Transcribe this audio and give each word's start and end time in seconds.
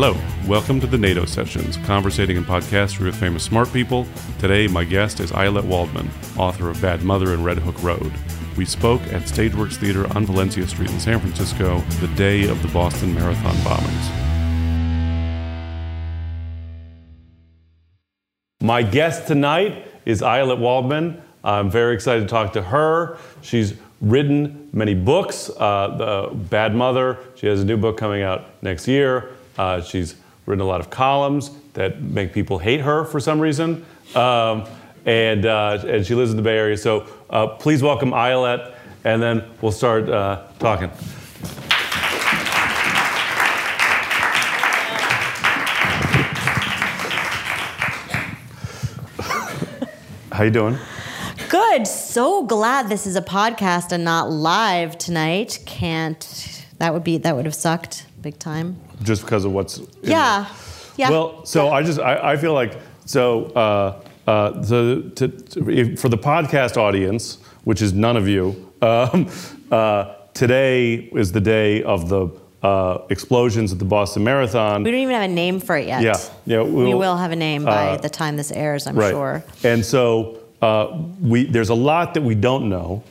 Hello, 0.00 0.16
welcome 0.46 0.78
to 0.78 0.86
the 0.86 0.96
Nato 0.96 1.24
Sessions, 1.24 1.76
conversating 1.78 2.36
and 2.36 2.46
podcasting 2.46 3.04
with 3.04 3.16
famous 3.16 3.42
smart 3.42 3.72
people. 3.72 4.06
Today, 4.38 4.68
my 4.68 4.84
guest 4.84 5.18
is 5.18 5.32
Ayelet 5.32 5.64
Waldman, 5.64 6.08
author 6.36 6.70
of 6.70 6.80
Bad 6.80 7.02
Mother 7.02 7.34
and 7.34 7.44
Red 7.44 7.58
Hook 7.58 7.82
Road. 7.82 8.12
We 8.56 8.64
spoke 8.64 9.02
at 9.08 9.22
StageWerx 9.22 9.74
Theater 9.74 10.06
on 10.16 10.24
Valencia 10.24 10.68
Street 10.68 10.92
in 10.92 11.00
San 11.00 11.18
Francisco 11.18 11.80
the 12.00 12.06
day 12.14 12.46
of 12.48 12.62
the 12.62 12.68
Boston 12.68 13.12
Marathon 13.12 13.56
bombings. 13.56 14.08
My 18.60 18.84
guest 18.84 19.26
tonight 19.26 19.84
is 20.04 20.22
Ayelet 20.22 20.60
Waldman. 20.60 21.20
I'm 21.42 21.72
very 21.72 21.96
excited 21.96 22.20
to 22.20 22.28
talk 22.28 22.52
to 22.52 22.62
her. 22.62 23.18
She's 23.42 23.74
written 24.00 24.70
many 24.72 24.94
books. 24.94 25.50
Uh, 25.50 26.28
the 26.30 26.36
Bad 26.36 26.76
Mother. 26.76 27.18
She 27.34 27.48
has 27.48 27.60
a 27.60 27.64
new 27.64 27.76
book 27.76 27.96
coming 27.96 28.22
out 28.22 28.62
next 28.62 28.86
year. 28.86 29.32
Uh, 29.58 29.82
she's 29.82 30.14
written 30.46 30.62
a 30.62 30.66
lot 30.66 30.80
of 30.80 30.88
columns 30.88 31.50
that 31.74 32.00
make 32.00 32.32
people 32.32 32.58
hate 32.58 32.80
her 32.80 33.04
for 33.04 33.20
some 33.20 33.40
reason. 33.40 33.84
Um, 34.14 34.64
and, 35.04 35.44
uh, 35.44 35.82
and 35.86 36.06
she 36.06 36.14
lives 36.14 36.30
in 36.30 36.36
the 36.36 36.42
Bay 36.42 36.56
Area. 36.56 36.76
So 36.76 37.06
uh, 37.28 37.48
please 37.48 37.82
welcome 37.82 38.12
Ayelet, 38.12 38.74
and 39.04 39.22
then 39.22 39.44
we'll 39.60 39.72
start 39.72 40.08
uh, 40.08 40.44
talking. 40.58 40.90
How 50.30 50.44
you 50.44 50.50
doing? 50.50 50.78
Good. 51.48 51.86
So 51.86 52.44
glad 52.44 52.88
this 52.88 53.06
is 53.06 53.16
a 53.16 53.22
podcast 53.22 53.90
and 53.90 54.04
not 54.04 54.30
live 54.30 54.96
tonight. 54.96 55.58
Can't. 55.66 56.64
That 56.78 56.92
would 56.92 57.02
be. 57.02 57.18
That 57.18 57.34
would 57.34 57.44
have 57.44 57.56
sucked 57.56 58.06
big 58.20 58.38
time. 58.38 58.76
Just 59.02 59.22
because 59.22 59.44
of 59.44 59.52
what's. 59.52 59.80
Yeah. 60.02 60.46
Yeah. 60.96 61.10
Well, 61.10 61.46
so 61.46 61.70
I 61.70 61.82
just 61.82 62.00
I, 62.00 62.32
I 62.32 62.36
feel 62.36 62.52
like 62.52 62.76
so 63.06 63.44
uh, 63.46 64.02
uh, 64.26 64.50
the 64.50 65.10
to, 65.14 65.28
to, 65.28 65.70
if, 65.70 66.00
for 66.00 66.08
the 66.08 66.18
podcast 66.18 66.76
audience, 66.76 67.38
which 67.64 67.80
is 67.80 67.92
none 67.92 68.16
of 68.16 68.28
you, 68.28 68.72
um, 68.82 69.30
uh, 69.70 70.14
today 70.34 70.94
is 71.12 71.32
the 71.32 71.40
day 71.40 71.82
of 71.84 72.08
the 72.08 72.28
uh, 72.62 73.06
explosions 73.10 73.72
at 73.72 73.78
the 73.78 73.84
Boston 73.84 74.24
Marathon. 74.24 74.82
we 74.82 74.90
don't 74.90 75.00
even 75.00 75.14
have 75.14 75.30
a 75.30 75.32
name 75.32 75.60
for 75.60 75.76
it 75.76 75.86
yet. 75.86 76.02
Yeah, 76.02 76.16
yeah, 76.44 76.62
we 76.62 76.84
we'll- 76.84 76.98
will 76.98 77.16
have 77.16 77.30
a 77.30 77.36
name 77.36 77.64
by 77.64 77.90
uh, 77.90 77.96
the 77.98 78.10
time 78.10 78.36
this 78.36 78.50
airs. 78.50 78.86
I'm 78.86 78.96
right. 78.96 79.10
sure. 79.10 79.44
And 79.62 79.84
so 79.84 80.40
uh, 80.60 80.98
we 81.20 81.44
there's 81.44 81.68
a 81.70 81.74
lot 81.74 82.14
that 82.14 82.22
we 82.22 82.34
don't 82.34 82.68
know. 82.68 83.04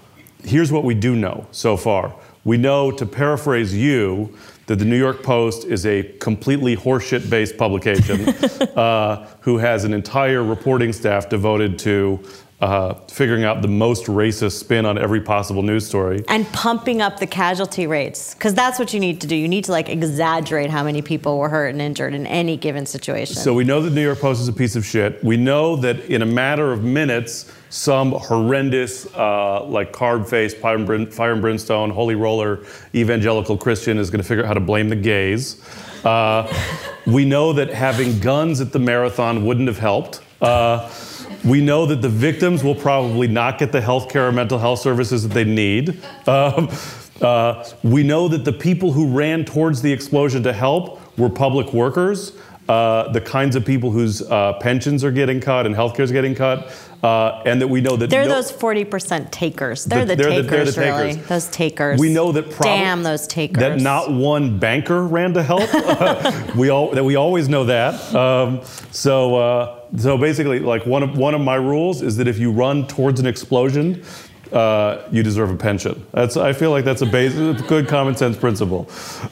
Here's 0.44 0.72
what 0.72 0.84
we 0.84 0.94
do 0.94 1.16
know 1.16 1.48
so 1.52 1.78
far. 1.78 2.14
We 2.44 2.58
know, 2.58 2.92
to 2.92 3.06
paraphrase 3.06 3.74
you, 3.74 4.34
that 4.68 4.80
the 4.80 4.86
New 4.86 4.98
York 4.98 5.24
Post 5.24 5.66
is 5.66 5.86
a 5.86 6.04
completely 6.20 6.76
horseshit-based 6.76 7.58
publication 7.58 8.30
uh, 8.78 9.28
who 9.42 9.58
has 9.58 9.86
an 9.86 9.94
entire 9.94 10.44
reporting 10.44 10.94
staff 10.94 11.30
devoted 11.30 11.80
to 11.80 12.20
uh, 12.60 12.96
figuring 13.08 13.44
out 13.44 13.62
the 13.62 13.68
most 13.68 14.06
racist 14.06 14.60
spin 14.60 14.86
on 14.86 14.98
every 14.98 15.22
possible 15.22 15.62
news 15.62 15.88
story. 15.88 16.24
And 16.28 16.46
pumping 16.52 17.02
up 17.02 17.20
the 17.20 17.28
casualty 17.28 17.88
rates, 17.88 18.34
because 18.34 18.54
that's 18.56 18.78
what 18.78 18.94
you 18.94 19.00
need 19.00 19.22
to 19.22 19.28
do. 19.28 19.36
You 19.36 19.48
need 19.48 19.66
to 19.66 19.72
like 19.72 19.90
exaggerate 19.90 20.70
how 20.70 20.84
many 20.84 21.02
people 21.02 21.38
were 21.38 21.50
hurt 21.50 21.70
and 21.70 21.82
injured 21.82 22.14
in 22.14 22.26
any 22.28 22.58
given 22.58 22.86
situation. 22.86 23.36
So 23.36 23.54
we 23.54 23.64
know 23.64 23.82
that 23.82 23.92
the 23.92 23.96
New 23.96 24.04
York 24.04 24.20
Post 24.20 24.42
is 24.42 24.48
a 24.48 24.54
piece 24.54 24.76
of 24.76 24.86
shit. 24.86 25.24
We 25.24 25.38
know 25.38 25.76
that 25.78 26.00
in 26.06 26.22
a 26.24 26.26
matter 26.26 26.74
of 26.74 26.84
minutes, 26.84 27.52
some 27.70 28.12
horrendous, 28.12 29.06
uh, 29.16 29.64
like 29.66 29.92
carb 29.92 30.28
face, 30.28 30.54
fire 30.54 30.78
fire 31.08 31.32
and 31.34 31.42
brimstone, 31.42 31.90
holy 31.90 32.16
roller 32.16 32.66
evangelical 32.96 33.58
Christian 33.58 33.98
is 33.98 34.10
going 34.10 34.22
to 34.22 34.28
figure 34.28 34.44
out 34.44 34.48
how 34.48 34.54
to 34.54 34.60
blame 34.60 34.90
the 34.90 34.96
gays. 34.96 35.62
Uh, 36.06 36.52
we 37.06 37.26
know 37.26 37.54
that 37.54 37.74
having 37.74 38.20
guns 38.20 38.62
at 38.62 38.72
the 38.72 38.80
marathon 38.80 39.46
wouldn't 39.46 39.68
have 39.68 39.80
helped. 39.80 40.22
Uh, 40.42 40.90
we 41.44 41.62
know 41.62 41.86
that 41.86 42.02
the 42.02 42.10
victims 42.10 42.64
will 42.64 42.76
probably 42.76 43.28
not 43.28 43.58
get 43.58 43.72
the 43.72 43.82
health 43.82 44.10
care 44.10 44.28
or 44.28 44.32
mental 44.32 44.60
health 44.60 44.80
services 44.80 45.24
that 45.28 45.34
they 45.34 45.44
need. 45.44 46.02
Um, 46.28 46.70
uh, 47.22 47.68
we 47.84 48.04
know 48.04 48.28
that 48.28 48.46
the 48.46 48.54
people 48.54 48.92
who 48.92 49.08
ran 49.08 49.44
towards 49.46 49.82
the 49.82 49.92
explosion 49.92 50.44
to 50.44 50.54
help 50.54 51.02
were 51.18 51.30
public 51.30 51.74
workers, 51.74 52.34
uh, 52.70 53.12
the 53.12 53.22
kinds 53.22 53.56
of 53.56 53.66
people 53.66 53.92
whose 53.92 54.22
uh, 54.22 54.54
pensions 54.60 55.04
are 55.04 55.12
getting 55.12 55.40
cut 55.40 55.66
and 55.66 55.74
healthcare 55.76 56.02
is 56.02 56.12
getting 56.12 56.36
cut, 56.36 56.72
uh, 57.04 57.42
and 57.46 57.62
that 57.62 57.68
we 57.68 57.80
know 57.80 57.96
that 57.96 58.10
they're 58.10 58.26
no- 58.26 58.36
those 58.36 58.52
40% 58.52 59.32
takers. 59.32 59.86
They're 59.86 60.04
The- 60.04 60.16
the, 60.16 60.24
they're 60.24 60.42
the- 60.42 60.50
they're 60.50 60.66
takers, 60.66 60.78
really. 60.78 61.14
Those 61.14 61.48
takers. 61.48 62.00
We 62.00 62.12
know 62.12 62.32
that 62.34 62.50
prob- 62.52 62.64
Damn 62.66 63.04
those 63.04 63.26
takers. 63.28 63.62
that 63.62 63.80
not 63.80 64.12
one 64.12 64.60
banker 64.60 65.06
ran 65.06 65.34
to 65.36 65.44
help. 65.44 65.70
we 66.56 66.70
all 66.70 66.92
that 66.92 67.04
we 67.04 67.16
always 67.16 67.48
know 67.48 67.64
that. 67.66 67.94
Um, 68.14 68.62
so 68.92 69.36
uh, 69.36 69.80
so 69.98 70.18
basically, 70.18 70.60
like 70.60 70.86
one 70.86 71.04
of 71.04 71.18
one 71.18 71.34
of 71.36 71.42
my 71.42 71.56
rules 71.56 72.02
is 72.02 72.18
that 72.18 72.28
if 72.28 72.38
you 72.38 72.52
run 72.52 72.86
towards 72.88 73.20
an 73.20 73.26
explosion. 73.28 74.04
Uh, 74.52 75.08
you 75.12 75.24
deserve 75.24 75.52
a 75.52 75.56
pension. 75.56 76.06
That's. 76.12 76.38
I 76.38 76.54
feel 76.54 76.72
like 76.72 76.86
that's 76.86 77.02
a 77.02 77.06
basic, 77.06 77.68
good 77.68 77.88
common 77.88 78.16
sense 78.16 78.38
principle. 78.38 78.90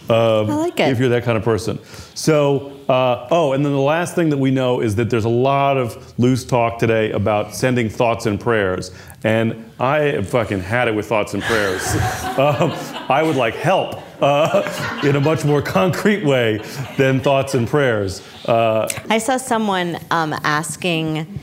Um, 0.09 0.49
I 0.49 0.55
like 0.55 0.79
it. 0.79 0.89
If 0.89 0.99
you're 0.99 1.09
that 1.09 1.23
kind 1.23 1.37
of 1.37 1.43
person. 1.43 1.79
So, 2.15 2.71
uh, 2.89 3.27
oh, 3.31 3.53
and 3.53 3.65
then 3.65 3.71
the 3.73 3.79
last 3.79 4.15
thing 4.15 4.29
that 4.29 4.37
we 4.37 4.51
know 4.51 4.81
is 4.81 4.95
that 4.95 5.09
there's 5.09 5.25
a 5.25 5.29
lot 5.29 5.77
of 5.77 6.17
loose 6.19 6.43
talk 6.43 6.79
today 6.79 7.11
about 7.11 7.53
sending 7.53 7.89
thoughts 7.89 8.25
and 8.25 8.39
prayers. 8.39 8.91
And 9.23 9.71
I 9.79 9.97
have 9.99 10.29
fucking 10.29 10.59
had 10.61 10.87
it 10.87 10.95
with 10.95 11.07
thoughts 11.07 11.33
and 11.33 11.41
prayers. 11.43 11.81
um, 12.37 12.71
I 13.09 13.23
would 13.23 13.35
like 13.35 13.55
help 13.55 14.01
uh, 14.21 15.01
in 15.03 15.15
a 15.15 15.19
much 15.19 15.45
more 15.45 15.61
concrete 15.61 16.23
way 16.23 16.61
than 16.97 17.19
thoughts 17.19 17.53
and 17.53 17.67
prayers. 17.67 18.21
Uh, 18.45 18.87
I 19.09 19.17
saw 19.17 19.37
someone 19.37 19.97
um, 20.11 20.33
asking 20.43 21.39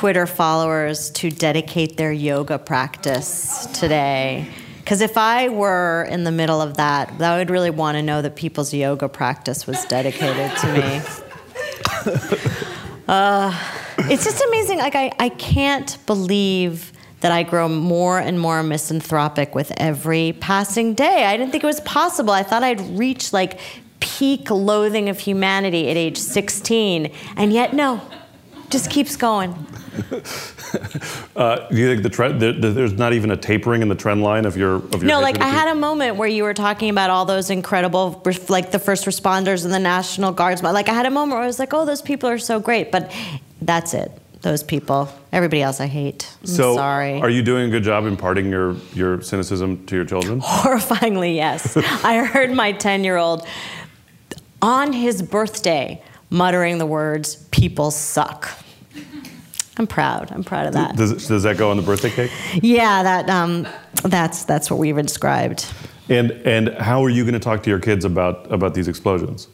Twitter 0.00 0.26
followers 0.26 1.10
to 1.10 1.30
dedicate 1.30 1.98
their 1.98 2.10
yoga 2.10 2.58
practice 2.58 3.66
today. 3.66 4.48
Because 4.78 5.02
if 5.02 5.18
I 5.18 5.50
were 5.50 6.08
in 6.08 6.24
the 6.24 6.32
middle 6.32 6.62
of 6.62 6.78
that, 6.78 7.20
I 7.20 7.36
would 7.36 7.50
really 7.50 7.68
want 7.68 7.96
to 7.96 8.02
know 8.02 8.22
that 8.22 8.34
people's 8.34 8.72
yoga 8.72 9.10
practice 9.10 9.66
was 9.66 9.84
dedicated 9.84 10.56
to 10.56 10.72
me. 10.72 11.02
Uh, 13.08 13.52
it's 13.98 14.22
just 14.22 14.40
amazing. 14.40 14.78
Like, 14.78 14.94
I, 14.94 15.10
I 15.18 15.30
can't 15.30 15.98
believe 16.06 16.92
that 17.22 17.32
I 17.32 17.42
grow 17.42 17.68
more 17.68 18.20
and 18.20 18.38
more 18.38 18.62
misanthropic 18.62 19.52
with 19.52 19.72
every 19.78 20.36
passing 20.38 20.94
day. 20.94 21.24
I 21.24 21.36
didn't 21.36 21.50
think 21.50 21.64
it 21.64 21.66
was 21.66 21.80
possible. 21.80 22.32
I 22.32 22.44
thought 22.44 22.62
I'd 22.62 22.80
reach 22.96 23.32
like 23.32 23.58
peak 23.98 24.48
loathing 24.48 25.08
of 25.08 25.18
humanity 25.18 25.90
at 25.90 25.96
age 25.96 26.18
16, 26.18 27.12
and 27.36 27.52
yet, 27.52 27.74
no, 27.74 28.00
just 28.70 28.90
keeps 28.90 29.16
going. 29.16 29.56
Uh, 31.36 31.68
do 31.68 31.76
you 31.76 31.88
think 31.88 32.02
the 32.02 32.08
trend? 32.10 32.40
There, 32.40 32.52
there's 32.52 32.92
not 32.92 33.12
even 33.12 33.30
a 33.30 33.36
tapering 33.36 33.82
in 33.82 33.88
the 33.88 33.94
trend 33.94 34.22
line 34.22 34.44
of 34.44 34.56
your 34.56 34.76
of 34.76 34.94
your. 35.02 35.04
No, 35.04 35.20
like 35.20 35.40
I 35.40 35.48
had 35.48 35.68
a 35.68 35.74
moment 35.74 36.16
where 36.16 36.28
you 36.28 36.42
were 36.44 36.54
talking 36.54 36.90
about 36.90 37.10
all 37.10 37.24
those 37.24 37.50
incredible, 37.50 38.22
like 38.48 38.70
the 38.70 38.78
first 38.78 39.04
responders 39.06 39.64
and 39.64 39.72
the 39.72 39.78
National 39.78 40.32
Guards. 40.32 40.62
Like 40.62 40.88
I 40.88 40.94
had 40.94 41.06
a 41.06 41.10
moment 41.10 41.32
where 41.36 41.42
I 41.42 41.46
was 41.46 41.58
like, 41.58 41.74
oh, 41.74 41.84
those 41.84 42.02
people 42.02 42.28
are 42.28 42.38
so 42.38 42.60
great. 42.60 42.90
But 42.92 43.12
that's 43.62 43.94
it. 43.94 44.10
Those 44.42 44.62
people. 44.62 45.08
Everybody 45.32 45.60
else 45.62 45.80
I 45.80 45.86
hate. 45.86 46.26
I'm 46.40 46.46
So, 46.46 46.74
sorry. 46.74 47.20
are 47.20 47.28
you 47.28 47.42
doing 47.42 47.68
a 47.68 47.70
good 47.70 47.82
job 47.82 48.06
imparting 48.06 48.50
your 48.50 48.74
your 48.94 49.20
cynicism 49.22 49.84
to 49.86 49.96
your 49.96 50.04
children? 50.04 50.40
Horrifyingly, 50.44 51.34
yes. 51.34 51.76
I 52.04 52.24
heard 52.24 52.52
my 52.52 52.72
10 52.72 53.04
year 53.04 53.16
old 53.16 53.46
on 54.62 54.92
his 54.92 55.22
birthday 55.22 56.02
muttering 56.30 56.78
the 56.78 56.86
words, 56.86 57.36
people 57.50 57.90
suck. 57.90 58.48
I'm 59.80 59.86
proud. 59.86 60.30
I'm 60.30 60.44
proud 60.44 60.66
of 60.66 60.74
that. 60.74 60.94
Does, 60.94 61.26
does 61.26 61.42
that 61.44 61.56
go 61.56 61.70
on 61.70 61.78
the 61.78 61.82
birthday 61.82 62.10
cake? 62.10 62.30
Yeah, 62.62 63.02
that, 63.02 63.30
um, 63.30 63.66
that's, 64.04 64.44
that's 64.44 64.70
what 64.70 64.78
we've 64.78 64.94
described. 64.94 65.64
And 66.10 66.32
and 66.44 66.68
how 66.74 67.02
are 67.04 67.08
you 67.08 67.22
going 67.22 67.34
to 67.34 67.40
talk 67.40 67.62
to 67.62 67.70
your 67.70 67.78
kids 67.78 68.04
about 68.04 68.52
about 68.52 68.74
these 68.74 68.88
explosions? 68.88 69.48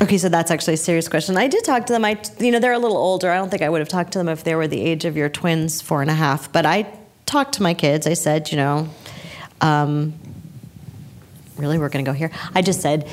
Okay, 0.00 0.18
so 0.18 0.28
that's 0.30 0.50
actually 0.50 0.74
a 0.74 0.78
serious 0.78 1.08
question. 1.08 1.36
I 1.36 1.46
did 1.46 1.62
talk 1.62 1.86
to 1.86 1.92
them. 1.92 2.04
I, 2.04 2.20
you 2.38 2.50
know, 2.50 2.58
they're 2.58 2.72
a 2.72 2.78
little 2.78 2.96
older. 2.96 3.30
I 3.30 3.36
don't 3.36 3.50
think 3.50 3.62
I 3.62 3.68
would 3.68 3.80
have 3.80 3.88
talked 3.88 4.12
to 4.12 4.18
them 4.18 4.28
if 4.28 4.42
they 4.42 4.54
were 4.54 4.66
the 4.66 4.80
age 4.80 5.04
of 5.04 5.16
your 5.16 5.28
twins, 5.28 5.82
four 5.82 6.00
and 6.00 6.10
a 6.10 6.14
half. 6.14 6.50
But 6.50 6.64
I 6.64 6.90
talked 7.26 7.52
to 7.54 7.62
my 7.62 7.74
kids. 7.74 8.06
I 8.06 8.14
said, 8.14 8.50
you 8.50 8.56
know, 8.56 8.88
um, 9.60 10.14
really, 11.58 11.78
we're 11.78 11.90
going 11.90 12.04
to 12.04 12.10
go 12.10 12.14
here. 12.14 12.30
I 12.54 12.62
just 12.62 12.80
said, 12.80 13.06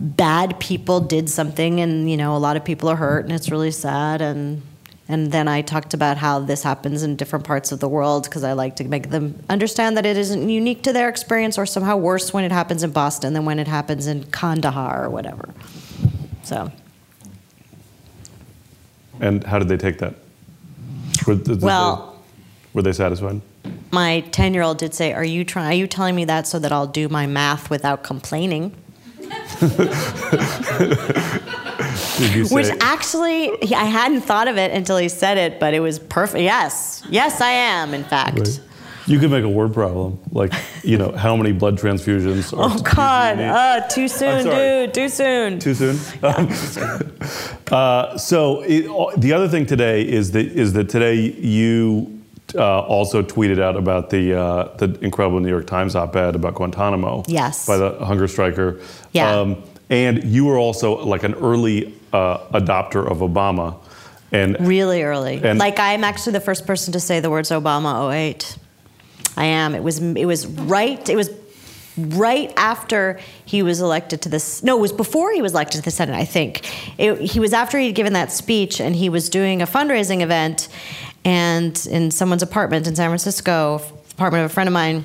bad 0.00 0.58
people 0.58 0.98
did 1.00 1.30
something, 1.30 1.80
and 1.80 2.10
you 2.10 2.16
know, 2.16 2.36
a 2.36 2.38
lot 2.38 2.56
of 2.56 2.64
people 2.64 2.88
are 2.88 2.96
hurt, 2.96 3.24
and 3.24 3.32
it's 3.32 3.50
really 3.50 3.70
sad. 3.70 4.20
And 4.20 4.62
and 5.08 5.30
then 5.32 5.48
I 5.48 5.60
talked 5.62 5.92
about 5.92 6.16
how 6.16 6.38
this 6.38 6.62
happens 6.62 7.02
in 7.02 7.16
different 7.16 7.44
parts 7.44 7.72
of 7.72 7.80
the 7.80 7.88
world 7.88 8.24
because 8.24 8.42
I 8.42 8.54
like 8.54 8.76
to 8.76 8.84
make 8.84 9.10
them 9.10 9.38
understand 9.50 9.96
that 9.98 10.06
it 10.06 10.16
isn't 10.16 10.48
unique 10.48 10.82
to 10.84 10.92
their 10.92 11.08
experience 11.10 11.58
or 11.58 11.66
somehow 11.66 11.96
worse 11.96 12.32
when 12.32 12.42
it 12.44 12.52
happens 12.52 12.82
in 12.82 12.90
Boston 12.90 13.34
than 13.34 13.44
when 13.44 13.58
it 13.58 13.68
happens 13.68 14.06
in 14.06 14.24
Kandahar 14.24 15.04
or 15.04 15.10
whatever. 15.10 15.50
So, 16.42 16.70
And 19.20 19.44
how 19.44 19.58
did 19.58 19.68
they 19.68 19.76
take 19.76 19.98
that? 19.98 20.14
Were, 21.26 21.34
did 21.36 21.60
they- 21.60 21.66
Well- 21.66 22.16
were 22.72 22.82
they 22.82 22.92
satisfied? 22.92 23.40
my 23.90 24.20
10 24.32 24.52
year 24.54 24.62
old 24.62 24.78
did 24.78 24.92
say, 24.92 25.12
Are 25.12 25.24
you 25.24 25.44
trying? 25.44 25.68
Are 25.70 25.74
you 25.74 25.86
telling 25.86 26.14
me 26.16 26.24
that 26.24 26.46
so 26.48 26.58
that 26.58 26.72
I'll 26.72 26.86
do 26.88 27.08
my 27.08 27.26
math 27.26 27.70
without 27.70 28.02
complaining? 28.02 28.72
Did 32.18 32.34
you 32.34 32.44
say, 32.44 32.54
Which 32.54 32.68
actually, 32.80 33.50
I 33.72 33.84
hadn't 33.84 34.22
thought 34.22 34.48
of 34.48 34.56
it 34.56 34.72
until 34.72 34.96
he 34.96 35.08
said 35.08 35.38
it, 35.38 35.58
but 35.60 35.74
it 35.74 35.80
was 35.80 35.98
perfect. 35.98 36.42
Yes, 36.42 37.02
yes, 37.08 37.40
I 37.40 37.50
am. 37.50 37.94
In 37.94 38.04
fact. 38.04 38.38
Right. 38.38 38.60
You 39.06 39.18
could 39.18 39.30
make 39.30 39.44
a 39.44 39.48
word 39.48 39.74
problem, 39.74 40.18
like 40.32 40.54
you 40.82 40.96
know 40.96 41.12
how 41.12 41.36
many 41.36 41.52
blood 41.52 41.76
transfusions. 41.78 42.56
Are 42.56 42.70
Oh 42.70 42.78
God! 42.78 43.38
Uh, 43.38 43.86
too 43.88 44.08
soon, 44.08 44.44
dude. 44.44 44.94
Too 44.94 45.10
soon. 45.10 45.58
Too 45.58 45.74
soon. 45.74 45.98
Um, 46.22 46.48
uh, 47.70 48.16
so 48.16 48.62
it, 48.62 48.88
the 49.20 49.34
other 49.34 49.46
thing 49.46 49.66
today 49.66 50.08
is 50.08 50.30
that 50.32 50.46
is 50.46 50.72
that 50.72 50.88
today 50.88 51.16
you 51.16 52.13
uh, 52.54 52.80
also 52.82 53.22
tweeted 53.22 53.60
out 53.60 53.76
about 53.76 54.10
the 54.10 54.34
uh, 54.38 54.76
the 54.76 54.98
incredible 55.00 55.40
New 55.40 55.48
York 55.48 55.66
Times 55.66 55.94
op-ed 55.96 56.34
about 56.34 56.54
Guantanamo. 56.54 57.24
Yes. 57.26 57.66
By 57.66 57.76
the 57.76 58.04
hunger 58.04 58.28
striker. 58.28 58.80
Yeah. 59.12 59.54
and 59.90 60.24
you 60.24 60.46
were 60.46 60.58
also 60.58 61.04
like 61.04 61.24
an 61.24 61.34
early 61.34 61.94
uh, 62.12 62.38
adopter 62.48 63.08
of 63.10 63.18
Obama, 63.18 63.76
and 64.32 64.56
Really 64.66 65.02
early. 65.02 65.40
And- 65.42 65.58
like 65.58 65.78
I'm 65.78 66.04
actually 66.04 66.32
the 66.32 66.40
first 66.40 66.66
person 66.66 66.92
to 66.92 67.00
say 67.00 67.20
the 67.20 67.30
words 67.30 67.50
Obama 67.50 68.12
08. 68.12 68.58
I 69.36 69.46
am. 69.46 69.74
It 69.74 69.82
was 69.82 69.98
it 70.00 70.26
was 70.26 70.46
right 70.46 71.08
it 71.08 71.16
was 71.16 71.30
right 71.96 72.52
after 72.56 73.20
he 73.44 73.62
was 73.62 73.80
elected 73.80 74.22
to 74.22 74.28
this 74.28 74.62
no, 74.62 74.76
it 74.76 74.80
was 74.80 74.92
before 74.92 75.32
he 75.32 75.42
was 75.42 75.52
elected 75.52 75.78
to 75.80 75.84
the 75.84 75.90
Senate, 75.90 76.14
I 76.16 76.24
think. 76.24 76.62
It, 76.98 77.20
he 77.20 77.40
was 77.40 77.52
after 77.52 77.78
he'd 77.78 77.94
given 77.94 78.12
that 78.14 78.32
speech 78.32 78.80
and 78.80 78.94
he 78.96 79.08
was 79.08 79.28
doing 79.28 79.62
a 79.62 79.66
fundraising 79.66 80.20
event 80.20 80.68
and 81.24 81.86
in 81.90 82.10
someone's 82.10 82.42
apartment 82.42 82.86
in 82.86 82.96
San 82.96 83.08
Francisco, 83.08 83.80
apartment 84.12 84.44
of 84.44 84.50
a 84.50 84.54
friend 84.54 84.68
of 84.68 84.72
mine 84.72 85.04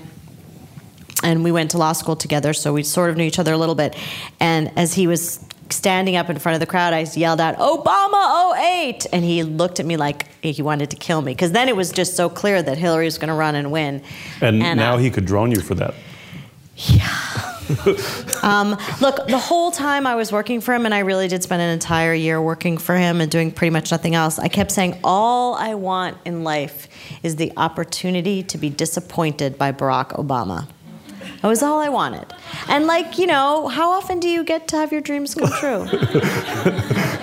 and 1.24 1.44
we 1.44 1.52
went 1.52 1.72
to 1.72 1.78
law 1.78 1.94
school 1.94 2.16
together, 2.16 2.54
so 2.54 2.74
we 2.74 2.84
sort 2.84 3.10
of 3.10 3.18
knew 3.18 3.24
each 3.24 3.40
other 3.40 3.54
a 3.54 3.58
little 3.58 3.76
bit. 3.76 3.96
And 4.40 4.72
as 4.78 4.94
he 4.94 5.08
was 5.08 5.44
standing 5.70 6.16
up 6.16 6.30
in 6.30 6.40
front 6.40 6.56
of 6.56 6.60
the 6.60 6.66
crowd, 6.66 6.94
I 6.94 7.02
yelled 7.14 7.42
out, 7.42 7.58
Obama 7.58 8.58
08! 8.58 9.06
And 9.12 9.24
he 9.24 9.44
looked 9.44 9.80
at 9.80 9.86
me 9.86 9.98
like 9.98 10.28
he 10.42 10.62
wanted 10.62 10.90
to 10.92 10.96
kill 10.96 11.22
me, 11.22 11.34
because 11.34 11.52
then 11.52 11.68
it 11.68 11.76
was 11.76 11.92
just 11.92 12.16
so 12.16 12.30
clear 12.30 12.62
that 12.62 12.78
Hillary 12.78 13.06
was 13.06 13.18
going 13.18 13.28
to 13.28 13.34
run 13.34 13.56
and 13.56 13.72
win. 13.72 14.02
and, 14.62 14.80
now 14.80 14.96
uh, 14.96 14.98
he 14.98 15.10
could 15.10 15.26
drone 15.26 15.52
you 15.52 15.62
for 15.62 15.76
that. 15.76 15.94
Um, 18.44 18.78
look, 19.02 19.28
the 19.28 19.38
whole 19.38 19.72
time 19.72 20.08
I 20.08 20.16
was 20.16 20.32
working 20.32 20.62
for 20.62 20.74
him, 20.74 20.86
and 20.86 20.94
I 20.94 21.00
really 21.00 21.28
did 21.28 21.44
spend 21.44 21.62
an 21.62 21.70
entire 21.70 22.14
year 22.14 22.42
working 22.42 22.78
for 22.78 22.96
him 22.96 23.22
and 23.22 23.30
doing 23.32 23.52
pretty 23.52 23.72
much 23.72 23.92
nothing 23.92 24.16
else, 24.16 24.40
I 24.40 24.48
kept 24.48 24.72
saying, 24.72 25.00
all 25.04 25.56
I 25.56 25.76
want 25.76 26.18
in 26.26 26.44
life 26.44 26.88
is 27.24 27.36
the 27.36 27.52
opportunity 27.58 28.44
to 28.44 28.58
be 28.58 28.70
disappointed 28.70 29.58
by 29.58 29.72
Barack 29.72 30.10
Obama. 30.14 30.68
That 31.42 31.48
was 31.48 31.64
all 31.64 31.80
I 31.80 31.90
wanted. 31.90 32.26
And, 32.68 32.86
like, 32.86 33.18
you 33.18 33.28
know, 33.28 33.68
how 33.68 33.92
often 33.92 34.20
do 34.20 34.28
you 34.28 34.44
get 34.44 34.68
to 34.70 34.78
have 34.78 34.92
your 34.92 35.02
dreams 35.02 35.36
come 35.36 35.50
true? 35.50 35.88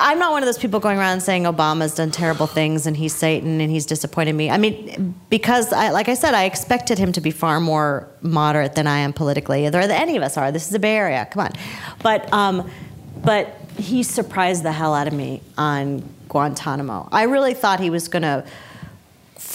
I'm 0.00 0.18
not 0.18 0.32
one 0.32 0.42
of 0.42 0.46
those 0.46 0.58
people 0.58 0.80
going 0.80 0.98
around 0.98 1.20
saying 1.20 1.44
Obama's 1.44 1.94
done 1.94 2.10
terrible 2.10 2.46
things 2.46 2.86
and 2.86 2.96
he's 2.96 3.14
Satan 3.14 3.60
and 3.60 3.70
he's 3.70 3.86
disappointed 3.86 4.34
me. 4.34 4.50
I 4.50 4.56
mean, 4.56 5.14
because, 5.28 5.72
I, 5.72 5.90
like 5.90 6.08
I 6.08 6.14
said, 6.14 6.34
I 6.34 6.44
expected 6.44 6.98
him 6.98 7.12
to 7.12 7.20
be 7.20 7.30
far 7.30 7.60
more 7.60 8.08
moderate 8.22 8.74
than 8.74 8.86
I 8.86 8.98
am 8.98 9.12
politically, 9.12 9.66
or 9.66 9.70
than 9.70 9.90
any 9.90 10.16
of 10.16 10.22
us 10.22 10.36
are. 10.36 10.50
This 10.50 10.64
is 10.64 10.70
the 10.70 10.78
Bay 10.78 10.96
Area. 10.96 11.28
Come 11.30 11.44
on, 11.44 11.52
but 12.02 12.32
um, 12.32 12.70
but 13.22 13.54
he 13.76 14.02
surprised 14.02 14.62
the 14.62 14.72
hell 14.72 14.94
out 14.94 15.06
of 15.06 15.12
me 15.12 15.42
on 15.58 16.02
Guantanamo. 16.28 17.08
I 17.12 17.24
really 17.24 17.54
thought 17.54 17.80
he 17.80 17.90
was 17.90 18.08
going 18.08 18.22
to 18.22 18.44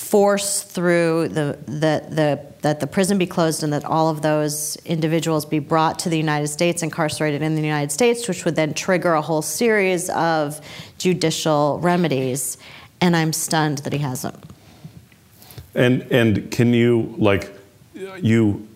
force 0.05 0.61
through 0.61 1.27
the, 1.29 1.57
the, 1.65 2.05
the, 2.09 2.39
that 2.61 2.79
the 2.79 2.85
prison 2.85 3.17
be 3.17 3.25
closed 3.25 3.63
and 3.63 3.73
that 3.73 3.83
all 3.83 4.07
of 4.07 4.21
those 4.21 4.75
individuals 4.85 5.45
be 5.45 5.57
brought 5.57 5.97
to 5.97 6.09
the 6.09 6.17
United 6.17 6.47
States, 6.47 6.83
incarcerated 6.83 7.41
in 7.41 7.55
the 7.55 7.61
United 7.61 7.91
States, 7.91 8.27
which 8.27 8.45
would 8.45 8.55
then 8.55 8.75
trigger 8.75 9.13
a 9.13 9.21
whole 9.21 9.41
series 9.41 10.11
of 10.11 10.61
judicial 10.99 11.79
remedies. 11.79 12.59
And 13.01 13.15
I'm 13.15 13.33
stunned 13.33 13.79
that 13.79 13.93
he 13.93 13.99
hasn't. 13.99 14.35
And 15.73 16.03
and 16.11 16.51
can 16.51 16.73
you 16.73 17.15
like 17.17 17.51
you 18.21 18.67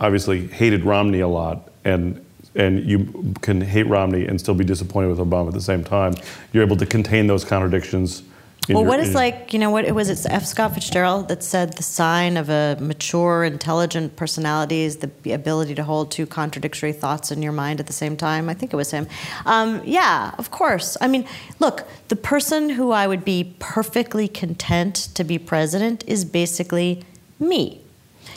obviously 0.00 0.46
hated 0.48 0.84
Romney 0.84 1.20
a 1.20 1.28
lot 1.28 1.70
and 1.84 2.24
and 2.54 2.84
you 2.84 3.34
can 3.42 3.60
hate 3.60 3.86
Romney 3.86 4.26
and 4.26 4.40
still 4.40 4.54
be 4.54 4.64
disappointed 4.64 5.08
with 5.08 5.18
Obama 5.18 5.48
at 5.48 5.54
the 5.54 5.60
same 5.60 5.84
time. 5.84 6.14
You're 6.52 6.64
able 6.64 6.76
to 6.78 6.86
contain 6.86 7.26
those 7.26 7.44
contradictions. 7.44 8.22
Well, 8.68 8.82
your- 8.82 8.88
what 8.88 9.00
is 9.00 9.14
like, 9.14 9.52
you 9.52 9.58
know, 9.58 9.70
what 9.70 9.84
it 9.84 9.94
was 9.94 10.08
it 10.10 10.26
F. 10.30 10.44
Scott 10.44 10.74
Fitzgerald 10.74 11.28
that 11.28 11.42
said 11.42 11.74
the 11.74 11.82
sign 11.82 12.36
of 12.36 12.50
a 12.50 12.76
mature, 12.80 13.44
intelligent 13.44 14.16
personality 14.16 14.82
is 14.82 14.98
the 14.98 15.32
ability 15.32 15.74
to 15.76 15.84
hold 15.84 16.10
two 16.10 16.26
contradictory 16.26 16.92
thoughts 16.92 17.30
in 17.30 17.42
your 17.42 17.52
mind 17.52 17.80
at 17.80 17.86
the 17.86 17.92
same 17.92 18.16
time? 18.16 18.48
I 18.48 18.54
think 18.54 18.72
it 18.72 18.76
was 18.76 18.90
him. 18.90 19.06
Um, 19.46 19.80
yeah, 19.84 20.34
of 20.38 20.50
course. 20.50 20.96
I 21.00 21.08
mean, 21.08 21.24
look, 21.60 21.84
the 22.08 22.16
person 22.16 22.70
who 22.70 22.90
I 22.90 23.06
would 23.06 23.24
be 23.24 23.54
perfectly 23.58 24.28
content 24.28 25.08
to 25.14 25.24
be 25.24 25.38
president 25.38 26.04
is 26.06 26.24
basically 26.24 27.04
me. 27.38 27.80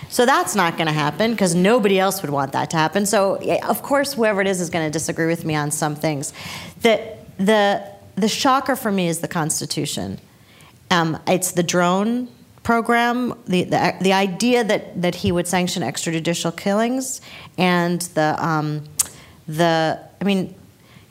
So 0.10 0.26
that's 0.26 0.56
not 0.56 0.76
going 0.78 0.88
to 0.88 0.94
happen 0.94 1.32
because 1.32 1.56
nobody 1.56 1.98
else 2.00 2.22
would 2.22 2.32
want 2.32 2.52
that 2.52 2.70
to 2.72 2.78
happen. 2.78 3.06
So 3.06 3.36
of 3.64 3.82
course, 3.82 4.14
whoever 4.14 4.42
it 4.42 4.48
is 4.48 4.60
is 4.60 4.70
going 4.70 4.86
to 4.86 4.92
disagree 4.92 5.28
with 5.28 5.46
me 5.46 5.56
on 5.56 5.72
some 5.72 5.96
things. 5.96 6.34
The 6.82 7.00
the 7.38 7.82
the 8.22 8.28
shocker 8.28 8.76
for 8.76 8.92
me 8.92 9.08
is 9.08 9.20
the 9.20 9.28
Constitution. 9.28 10.20
Um, 10.92 11.20
it's 11.28 11.52
the 11.54 11.64
drone 11.64 12.28
program, 12.64 13.34
the, 13.48 13.64
the 13.64 13.96
the 14.02 14.14
idea 14.14 14.64
that 14.64 15.02
that 15.02 15.16
he 15.16 15.32
would 15.32 15.48
sanction 15.48 15.82
extrajudicial 15.82 16.56
killings, 16.56 17.22
and 17.58 18.02
the 18.14 18.36
um, 18.46 18.84
the 19.48 20.00
I 20.20 20.24
mean, 20.24 20.54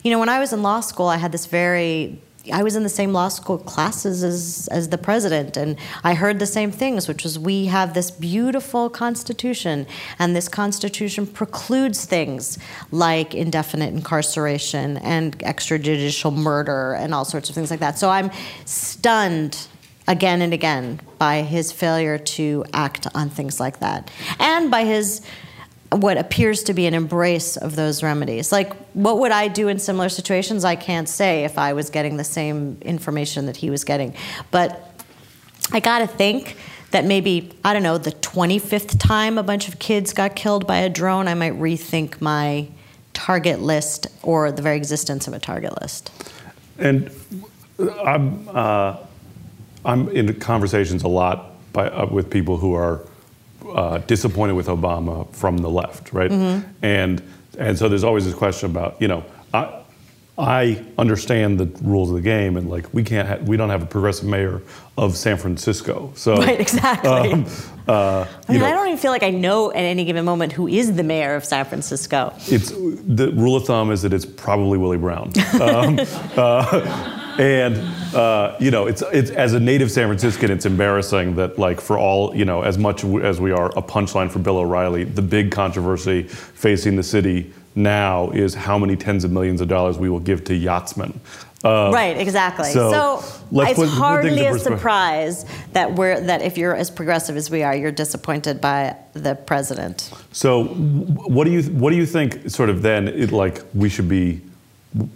you 0.03 0.11
know, 0.11 0.19
when 0.19 0.29
I 0.29 0.39
was 0.39 0.53
in 0.53 0.63
law 0.63 0.79
school, 0.79 1.07
I 1.07 1.17
had 1.17 1.31
this 1.31 1.45
very 1.47 2.21
I 2.51 2.63
was 2.63 2.75
in 2.75 2.83
the 2.83 2.89
same 2.89 3.13
law 3.13 3.27
school 3.27 3.57
classes 3.57 4.23
as, 4.23 4.67
as 4.71 4.89
the 4.89 4.97
president, 4.97 5.57
and 5.57 5.77
I 6.03 6.15
heard 6.15 6.39
the 6.39 6.47
same 6.47 6.71
things, 6.71 7.07
which 7.07 7.23
was 7.23 7.37
we 7.37 7.65
have 7.67 7.93
this 7.93 8.09
beautiful 8.09 8.89
constitution, 8.89 9.85
and 10.17 10.35
this 10.35 10.47
constitution 10.47 11.27
precludes 11.27 12.05
things 12.05 12.57
like 12.89 13.35
indefinite 13.35 13.93
incarceration 13.93 14.97
and 14.97 15.37
extrajudicial 15.39 16.35
murder 16.35 16.93
and 16.93 17.13
all 17.13 17.25
sorts 17.25 17.49
of 17.49 17.55
things 17.55 17.69
like 17.69 17.79
that. 17.81 17.99
So 17.99 18.09
I'm 18.09 18.31
stunned 18.65 19.67
again 20.07 20.41
and 20.41 20.53
again 20.53 20.99
by 21.19 21.43
his 21.43 21.71
failure 21.71 22.17
to 22.17 22.65
act 22.73 23.07
on 23.13 23.29
things 23.29 23.59
like 23.59 23.79
that, 23.81 24.09
and 24.39 24.71
by 24.71 24.83
his 24.85 25.21
what 25.91 26.17
appears 26.17 26.63
to 26.63 26.73
be 26.73 26.85
an 26.85 26.93
embrace 26.93 27.57
of 27.57 27.75
those 27.75 28.01
remedies. 28.01 28.51
Like, 28.51 28.73
what 28.93 29.19
would 29.19 29.31
I 29.31 29.49
do 29.49 29.67
in 29.67 29.77
similar 29.77 30.07
situations? 30.07 30.63
I 30.63 30.75
can't 30.75 31.09
say 31.09 31.43
if 31.43 31.57
I 31.57 31.73
was 31.73 31.89
getting 31.89 32.17
the 32.17 32.23
same 32.23 32.77
information 32.81 33.45
that 33.47 33.57
he 33.57 33.69
was 33.69 33.83
getting. 33.83 34.15
But 34.51 35.03
I 35.73 35.81
gotta 35.81 36.07
think 36.07 36.55
that 36.91 37.05
maybe, 37.05 37.51
I 37.63 37.73
don't 37.73 37.83
know, 37.83 37.97
the 37.97 38.11
25th 38.11 38.99
time 38.99 39.37
a 39.37 39.43
bunch 39.43 39.67
of 39.67 39.79
kids 39.79 40.13
got 40.13 40.35
killed 40.35 40.65
by 40.65 40.77
a 40.77 40.89
drone, 40.89 41.27
I 41.27 41.33
might 41.33 41.53
rethink 41.53 42.21
my 42.21 42.67
target 43.13 43.59
list 43.59 44.07
or 44.23 44.51
the 44.51 44.61
very 44.61 44.77
existence 44.77 45.27
of 45.27 45.33
a 45.33 45.39
target 45.39 45.81
list. 45.81 46.11
And 46.77 47.11
I'm 48.03 48.47
uh, 48.49 48.97
I'm 49.83 50.09
in 50.09 50.39
conversations 50.39 51.03
a 51.03 51.07
lot 51.07 51.51
by, 51.73 51.89
uh, 51.89 52.05
with 52.05 52.29
people 52.29 52.57
who 52.57 52.73
are 52.73 53.01
uh, 53.75 53.97
disappointed 53.99 54.53
with 54.53 54.67
Obama 54.67 55.31
from 55.33 55.57
the 55.57 55.69
left, 55.69 56.13
right? 56.13 56.31
Mm-hmm. 56.31 56.67
And 56.81 57.21
and 57.57 57.77
so 57.77 57.89
there's 57.89 58.03
always 58.03 58.25
this 58.25 58.33
question 58.33 58.69
about 58.71 59.01
you 59.01 59.07
know 59.07 59.23
I 59.53 59.77
I 60.37 60.83
understand 60.97 61.59
the 61.59 61.65
rules 61.83 62.09
of 62.09 62.15
the 62.15 62.21
game 62.21 62.57
and 62.57 62.69
like 62.69 62.91
we 62.93 63.03
can't 63.03 63.27
ha- 63.27 63.37
we 63.45 63.57
don't 63.57 63.69
have 63.69 63.83
a 63.83 63.85
progressive 63.85 64.27
mayor 64.27 64.61
of 64.97 65.15
San 65.17 65.37
Francisco, 65.37 66.11
so 66.15 66.37
Right, 66.37 66.59
exactly. 66.59 67.11
um, 67.11 67.45
uh, 67.87 68.25
I 68.47 68.51
mean, 68.51 68.61
know, 68.61 68.67
I 68.67 68.71
don't 68.71 68.87
even 68.87 68.97
feel 68.97 69.11
like 69.11 69.23
I 69.23 69.29
know 69.31 69.71
at 69.71 69.83
any 69.83 70.05
given 70.05 70.23
moment 70.23 70.53
who 70.53 70.67
is 70.67 70.95
the 70.95 71.03
mayor 71.03 71.35
of 71.35 71.43
San 71.43 71.65
Francisco. 71.65 72.33
it's 72.47 72.69
the 72.71 73.31
rule 73.35 73.55
of 73.55 73.65
thumb 73.65 73.91
is 73.91 74.01
that 74.03 74.13
it's 74.13 74.25
probably 74.25 74.77
Willie 74.77 74.97
Brown. 74.97 75.31
Um, 75.61 75.99
uh, 76.37 77.20
and 77.39 77.77
uh, 78.15 78.55
you 78.59 78.71
know, 78.71 78.87
it's 78.87 79.01
it's 79.13 79.31
as 79.31 79.53
a 79.53 79.59
native 79.59 79.91
San 79.91 80.07
Franciscan, 80.07 80.51
it's 80.51 80.65
embarrassing 80.65 81.35
that 81.35 81.57
like 81.59 81.79
for 81.81 81.97
all 81.97 82.35
you 82.35 82.45
know, 82.45 82.61
as 82.61 82.77
much 82.77 83.03
as 83.03 83.39
we 83.39 83.51
are 83.51 83.67
a 83.77 83.81
punchline 83.81 84.29
for 84.29 84.39
Bill 84.39 84.57
O'Reilly, 84.57 85.03
the 85.03 85.21
big 85.21 85.51
controversy 85.51 86.23
facing 86.23 86.95
the 86.95 87.03
city 87.03 87.53
now 87.75 88.29
is 88.31 88.53
how 88.53 88.77
many 88.77 88.95
tens 88.95 89.23
of 89.23 89.31
millions 89.31 89.61
of 89.61 89.67
dollars 89.67 89.97
we 89.97 90.09
will 90.09 90.19
give 90.19 90.43
to 90.45 90.55
yachtsmen. 90.55 91.19
Uh, 91.63 91.91
Right, 91.93 92.17
exactly. 92.17 92.71
so 92.71 92.91
So, 92.91 93.61
it's 93.61 93.79
put- 93.79 93.87
hardly 93.89 94.45
a 94.45 94.57
surprise 94.57 95.45
that 95.73 95.93
we're 95.93 96.19
that 96.19 96.41
if 96.41 96.57
you're 96.57 96.75
as 96.75 96.89
progressive 96.89 97.37
as 97.37 97.51
we 97.51 97.61
are, 97.63 97.75
you're 97.75 97.91
disappointed 97.91 98.59
by 98.59 98.95
the 99.13 99.35
president. 99.35 100.11
So, 100.31 100.63
what 100.65 101.45
do 101.45 101.51
you 101.51 101.61
what 101.63 101.91
do 101.91 101.97
you 101.97 102.05
think? 102.07 102.49
Sort 102.49 102.69
of 102.69 102.81
then, 102.81 103.07
it, 103.07 103.31
like 103.31 103.61
we 103.75 103.89
should 103.89 104.09
be 104.09 104.41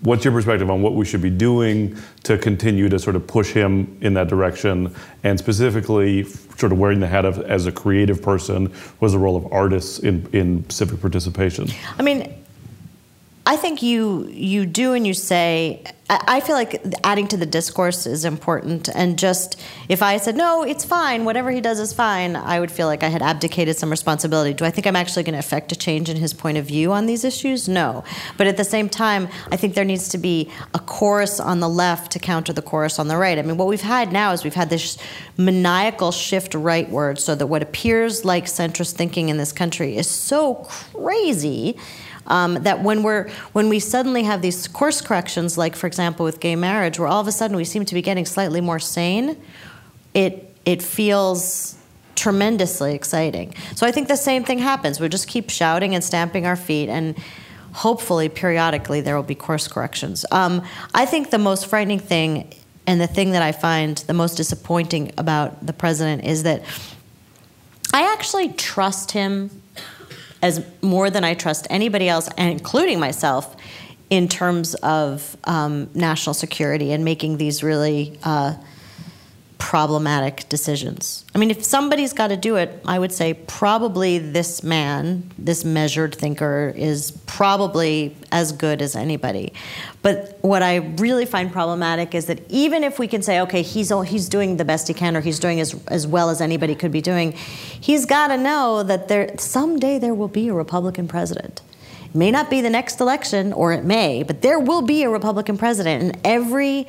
what's 0.02 0.24
your 0.24 0.34
perspective 0.34 0.70
on 0.70 0.82
what 0.82 0.96
we 0.96 1.06
should 1.06 1.22
be 1.22 1.30
doing 1.30 1.98
to 2.24 2.38
continue 2.38 2.88
to 2.90 2.98
sort 2.98 3.16
of 3.16 3.28
push 3.28 3.52
him 3.52 3.98
in 4.02 4.14
that 4.14 4.28
direction, 4.28 4.94
and 5.24 5.38
specifically, 5.38 6.24
sort 6.58 6.72
of 6.72 6.78
wearing 6.78 7.00
the 7.00 7.08
hat 7.08 7.26
of 7.26 7.40
as 7.42 7.66
a 7.66 7.72
creative 7.72 8.22
person, 8.22 8.74
was 9.00 9.12
the 9.12 9.20
role 9.20 9.36
of 9.36 9.52
artists 9.52 10.00
in 10.00 10.28
in 10.32 10.70
civic 10.70 11.02
participation? 11.02 11.68
I 11.98 12.04
mean, 12.04 12.34
I 13.48 13.58
think 13.58 13.84
you 13.84 14.28
you 14.30 14.66
do 14.66 14.94
and 14.94 15.06
you 15.06 15.14
say. 15.14 15.84
I 16.08 16.40
feel 16.40 16.56
like 16.56 16.84
adding 17.04 17.28
to 17.30 17.38
the 17.38 17.48
discourse 17.48 18.06
is 18.06 18.26
important, 18.26 18.90
and 18.90 19.18
just 19.18 19.60
if 19.90 20.04
I 20.04 20.18
said 20.18 20.36
no, 20.36 20.62
it's 20.62 20.86
fine, 20.86 21.26
whatever 21.26 21.50
he 21.50 21.62
does 21.62 21.80
is 21.80 21.94
fine, 21.94 22.36
I 22.36 22.60
would 22.60 22.72
feel 22.72 22.86
like 22.86 23.02
I 23.02 23.08
had 23.08 23.24
abdicated 23.24 23.76
some 23.76 23.90
responsibility. 23.90 24.54
Do 24.54 24.66
I 24.66 24.70
think 24.70 24.86
I'm 24.86 24.96
actually 24.96 25.24
going 25.24 25.34
to 25.34 25.40
affect 25.40 25.72
a 25.72 25.76
change 25.76 26.08
in 26.08 26.18
his 26.18 26.32
point 26.32 26.60
of 26.60 26.66
view 26.66 26.92
on 26.92 27.08
these 27.08 27.24
issues? 27.24 27.68
No, 27.68 28.04
but 28.38 28.46
at 28.46 28.56
the 28.56 28.64
same 28.64 28.88
time, 28.88 29.28
I 29.52 29.58
think 29.58 29.74
there 29.74 29.84
needs 29.84 30.10
to 30.10 30.20
be 30.20 30.52
a 30.76 30.80
chorus 30.80 31.40
on 31.40 31.60
the 31.60 31.70
left 31.70 32.12
to 32.12 32.20
counter 32.20 32.54
the 32.54 32.62
chorus 32.62 33.00
on 33.00 33.08
the 33.08 33.18
right. 33.18 33.40
I 33.40 33.42
mean, 33.42 33.58
what 33.58 33.68
we've 33.68 33.82
had 33.82 34.14
now 34.14 34.32
is 34.32 34.44
we've 34.44 34.54
had 34.54 34.70
this 34.70 35.00
maniacal 35.38 36.12
shift 36.12 36.52
rightward, 36.52 37.18
so 37.18 37.34
that 37.34 37.48
what 37.48 37.64
appears 37.64 38.24
like 38.24 38.46
centrist 38.46 38.94
thinking 38.94 39.30
in 39.30 39.38
this 39.38 39.52
country 39.52 39.98
is 39.98 40.08
so 40.08 40.56
crazy 40.94 41.80
um, 42.28 42.56
that 42.64 42.82
when 42.82 43.04
we're 43.04 43.30
when 43.54 43.70
we 43.70 43.80
suddenly 43.80 44.24
have 44.24 44.42
these 44.42 44.68
course 44.68 45.02
corrections, 45.02 45.58
like 45.58 45.76
for 45.76 45.88
example 45.88 46.26
with 46.26 46.40
gay 46.40 46.56
marriage, 46.56 47.00
where 47.00 47.08
all 47.08 47.22
of 47.22 47.28
a 47.28 47.32
sudden 47.32 47.56
we 47.58 47.66
seem 47.66 47.86
to 47.86 47.94
be 47.94 48.02
getting 48.02 48.26
slightly 48.26 48.62
more 48.62 48.80
sane, 48.80 49.38
it 50.14 50.56
it 50.66 50.82
feels 50.82 51.78
tremendously 52.16 52.96
exciting. 52.96 53.54
So 53.76 53.86
I 53.86 53.92
think 53.92 54.08
the 54.08 54.16
same 54.16 54.44
thing 54.44 54.60
happens. 54.60 55.00
We 55.00 55.10
just 55.10 55.28
keep 55.28 55.50
shouting 55.50 55.94
and 55.94 56.04
stamping 56.04 56.46
our 56.46 56.56
feet 56.56 56.90
and 56.90 57.16
hopefully 57.74 58.30
periodically 58.30 59.02
there 59.02 59.16
will 59.16 59.24
be 59.24 59.36
course 59.36 59.68
corrections. 59.68 60.26
Um, 60.32 60.64
I 60.94 61.06
think 61.06 61.30
the 61.30 61.38
most 61.38 61.68
frightening 61.68 62.00
thing 62.00 62.54
and 62.88 63.02
the 63.02 63.08
thing 63.08 63.32
that 63.32 63.42
I 63.42 63.52
find 63.52 63.98
the 63.98 64.14
most 64.14 64.36
disappointing 64.36 65.12
about 65.18 65.66
the 65.66 65.74
president 65.74 66.24
is 66.24 66.44
that 66.44 66.64
I 67.94 68.14
actually 68.14 68.50
trust 68.54 69.12
him 69.12 69.50
as 70.46 70.64
more 70.84 71.10
than 71.10 71.24
I 71.24 71.34
trust 71.34 71.66
anybody 71.72 72.08
else, 72.08 72.30
including 72.38 73.00
myself, 73.00 73.56
in 74.12 74.28
terms 74.28 74.76
of 74.76 75.36
um, 75.46 75.90
national 75.96 76.36
security 76.36 76.92
and 76.92 77.04
making 77.04 77.38
these 77.38 77.64
really 77.64 78.20
uh, 78.24 78.54
problematic 79.66 80.48
decisions. 80.48 81.26
I 81.34 81.40
mean, 81.40 81.50
if 81.50 81.64
somebody's 81.64 82.14
got 82.14 82.28
to 82.28 82.38
do 82.38 82.56
it, 82.56 82.80
I 82.86 83.00
would 83.00 83.12
say 83.12 83.34
probably 83.34 84.20
this 84.20 84.62
man, 84.62 85.32
this 85.40 85.66
measured 85.66 86.14
thinker, 86.14 86.72
is 86.76 87.10
probably 87.26 88.16
as 88.32 88.52
good 88.52 88.80
as 88.80 88.96
anybody. 88.96 89.54
But 90.04 90.38
what 90.42 90.62
I 90.62 90.76
really 90.76 91.26
find 91.26 91.52
problematic 91.52 92.14
is 92.14 92.28
that 92.28 92.42
even 92.48 92.84
if 92.84 93.00
we 93.00 93.08
can 93.08 93.24
say, 93.24 93.42
okay, 93.42 93.64
he's 93.64 93.92
he's 94.06 94.30
doing 94.30 94.58
the 94.58 94.66
best 94.66 94.88
he 94.88 94.94
can, 94.94 95.18
or 95.18 95.22
he's 95.22 95.40
doing 95.40 95.60
as 95.60 95.74
as 95.88 96.06
well 96.06 96.30
as 96.30 96.42
anybody 96.42 96.76
could 96.76 96.92
be 96.92 97.02
doing, 97.02 97.32
he's 97.32 98.06
got 98.06 98.28
to 98.28 98.38
know 98.38 98.84
that 98.84 99.08
there 99.08 99.34
someday 99.40 99.98
there 99.98 100.14
will 100.14 100.28
be 100.28 100.50
a 100.50 100.54
Republican 100.54 101.08
president. 101.08 101.64
It 102.04 102.14
may 102.14 102.30
not 102.30 102.52
be 102.52 102.62
the 102.62 102.70
next 102.70 103.02
election, 103.02 103.52
or 103.52 103.74
it 103.74 103.84
may, 103.84 104.22
but 104.22 104.44
there 104.44 104.60
will 104.60 104.84
be 104.84 105.02
a 105.02 105.10
Republican 105.10 105.58
president, 105.58 106.04
and 106.04 106.18
every 106.24 106.88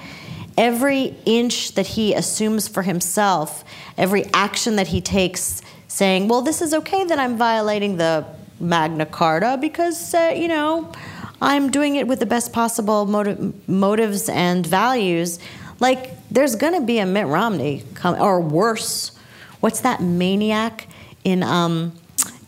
every 0.57 1.15
inch 1.25 1.73
that 1.73 1.87
he 1.87 2.15
assumes 2.15 2.69
for 2.69 2.83
himself, 2.83 3.65
every 3.97 4.25
action 4.33 4.77
that 4.77 4.89
he 4.89 5.01
takes, 5.01 5.63
saying, 5.89 6.29
well, 6.29 6.43
this 6.43 6.61
is 6.61 6.75
okay 6.75 7.05
that 7.05 7.19
I'm 7.19 7.37
violating 7.37 7.97
the 7.97 8.25
Magna 8.59 9.07
Carta 9.07 9.59
because, 9.61 10.15
uh, 10.15 10.33
you 10.35 10.49
know, 10.49 10.93
I'm 11.41 11.71
doing 11.71 11.97
it 11.97 12.07
with 12.07 12.21
the 12.21 12.27
best 12.27 12.53
possible 12.53 13.07
motiv- 13.07 13.69
motives 13.69 14.29
and 14.29 14.67
values. 14.67 15.39
Like, 15.79 16.13
there's 16.31 16.57
going 16.57 16.73
to 16.73 16.81
be 16.81 16.99
a 16.99 17.07
Mitt 17.07 17.27
Romney, 17.27 17.85
come, 17.95 18.21
or 18.21 18.41
worse. 18.41 19.17
What's 19.61 19.81
that 19.81 20.01
maniac 20.01 20.87
in 21.25 21.43
um, 21.43 21.93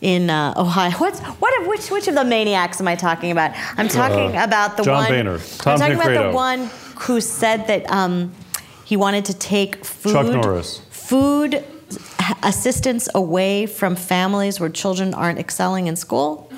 in 0.01 0.29
uh, 0.29 0.53
Ohio? 0.57 0.91
What's 0.97 1.19
what? 1.19 1.59
Of, 1.59 1.67
which 1.67 1.91
which 1.91 2.07
of 2.07 2.15
the 2.15 2.23
maniacs 2.23 2.79
am 2.79 2.87
I 2.87 2.95
talking 2.95 3.31
about? 3.31 3.51
I'm 3.77 3.87
talking 3.87 4.35
uh, 4.35 4.43
about 4.43 4.77
the 4.77 4.83
John 4.83 5.03
one. 5.03 5.09
Boehner. 5.09 5.37
Tom 5.37 5.73
I'm 5.73 5.79
talking 5.79 5.95
about 5.95 6.31
the 6.31 6.35
one 6.35 6.69
who 6.99 7.21
said 7.21 7.67
that 7.67 7.89
um, 7.89 8.33
he 8.85 8.97
wanted 8.97 9.25
to 9.25 9.33
take 9.33 9.85
food, 9.85 10.11
food 10.89 11.63
assistance 12.43 13.07
away 13.15 13.65
from 13.65 13.95
families 13.95 14.59
where 14.59 14.69
children 14.69 15.13
aren't 15.13 15.39
excelling 15.39 15.87
in 15.87 15.95
school. 15.95 16.51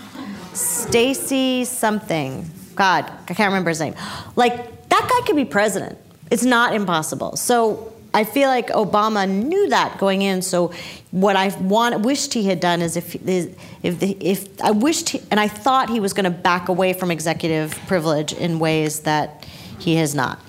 Stacy 0.53 1.63
something. 1.63 2.49
God, 2.75 3.05
I 3.29 3.33
can't 3.33 3.49
remember 3.49 3.69
his 3.69 3.79
name. 3.79 3.95
Like 4.35 4.89
that 4.89 5.07
guy 5.09 5.25
could 5.25 5.35
be 5.35 5.45
president. 5.45 5.97
It's 6.29 6.43
not 6.43 6.73
impossible. 6.73 7.37
So 7.37 7.93
I 8.13 8.23
feel 8.25 8.49
like 8.49 8.67
Obama 8.69 9.29
knew 9.29 9.69
that 9.69 9.97
going 9.97 10.21
in. 10.21 10.41
So 10.41 10.73
what 11.11 11.35
I 11.35 11.49
want, 11.59 12.01
wished 12.01 12.33
he 12.33 12.43
had 12.43 12.59
done 12.59 12.81
is 12.81 12.97
if 12.97 13.15
if 13.15 13.55
if 13.83 14.61
I 14.61 14.71
wished 14.71 15.09
he, 15.09 15.21
and 15.31 15.39
I 15.39 15.47
thought 15.47 15.89
he 15.89 15.99
was 15.99 16.13
going 16.13 16.25
to 16.25 16.31
back 16.31 16.67
away 16.67 16.93
from 16.93 17.11
executive 17.11 17.77
privilege 17.87 18.33
in 18.33 18.59
ways 18.59 19.01
that 19.01 19.45
he 19.81 19.95
has 19.95 20.13
not. 20.13 20.39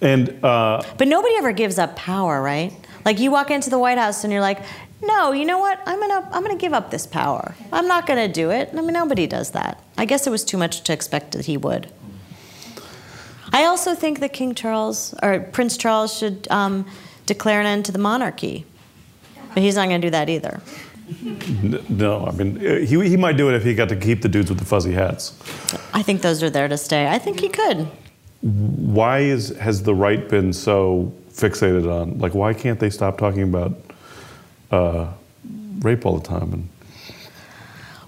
And 0.00 0.42
uh, 0.44 0.82
But 0.98 1.08
nobody 1.08 1.34
ever 1.36 1.52
gives 1.52 1.78
up 1.78 1.94
power, 1.94 2.42
right? 2.42 2.72
Like 3.04 3.20
you 3.20 3.30
walk 3.30 3.50
into 3.50 3.70
the 3.70 3.78
White 3.78 3.98
House 3.98 4.24
and 4.24 4.32
you're 4.32 4.42
like, 4.42 4.60
no, 5.02 5.32
you 5.32 5.44
know 5.44 5.58
what? 5.58 5.80
I'm 5.86 5.98
gonna 6.00 6.28
I'm 6.32 6.42
gonna 6.42 6.56
give 6.56 6.72
up 6.74 6.90
this 6.90 7.06
power. 7.06 7.54
I'm 7.72 7.86
not 7.88 8.06
gonna 8.06 8.28
do 8.28 8.50
it. 8.50 8.70
I 8.72 8.80
mean, 8.80 8.92
nobody 8.92 9.26
does 9.26 9.52
that. 9.52 9.82
I 9.96 10.04
guess 10.04 10.26
it 10.26 10.30
was 10.30 10.44
too 10.44 10.58
much 10.58 10.82
to 10.82 10.92
expect 10.92 11.32
that 11.32 11.46
he 11.46 11.56
would. 11.56 11.90
I 13.52 13.64
also 13.64 13.94
think 13.94 14.20
that 14.20 14.32
King 14.32 14.54
Charles 14.54 15.14
or 15.22 15.40
Prince 15.40 15.76
Charles 15.76 16.16
should 16.16 16.46
um, 16.50 16.86
declare 17.26 17.60
an 17.60 17.66
end 17.66 17.84
to 17.86 17.92
the 17.92 17.98
monarchy, 17.98 18.66
but 19.54 19.62
he's 19.62 19.76
not 19.76 19.84
gonna 19.86 20.00
do 20.00 20.10
that 20.10 20.28
either. 20.28 20.60
No, 21.88 22.26
I 22.26 22.32
mean, 22.32 22.56
uh, 22.58 22.76
he, 22.86 23.08
he 23.08 23.16
might 23.16 23.36
do 23.36 23.48
it 23.48 23.54
if 23.54 23.64
he 23.64 23.74
got 23.74 23.88
to 23.88 23.96
keep 23.96 24.22
the 24.22 24.28
dudes 24.28 24.50
with 24.50 24.58
the 24.58 24.64
fuzzy 24.64 24.92
hats. 24.92 25.32
I 25.92 26.02
think 26.02 26.22
those 26.22 26.42
are 26.42 26.50
there 26.50 26.68
to 26.68 26.78
stay. 26.78 27.08
I 27.08 27.18
think 27.18 27.40
he 27.40 27.48
could. 27.48 27.88
Why 28.42 29.18
is 29.20 29.56
has 29.58 29.82
the 29.82 29.94
right 29.94 30.28
been 30.28 30.52
so 30.52 31.12
fixated 31.30 31.90
on? 31.90 32.18
Like, 32.18 32.34
why 32.34 32.54
can't 32.54 32.80
they 32.80 32.90
stop 32.90 33.18
talking 33.18 33.42
about 33.42 33.72
uh, 34.70 35.12
rape 35.80 36.06
all 36.06 36.18
the 36.18 36.26
time? 36.26 36.52
And 36.52 36.68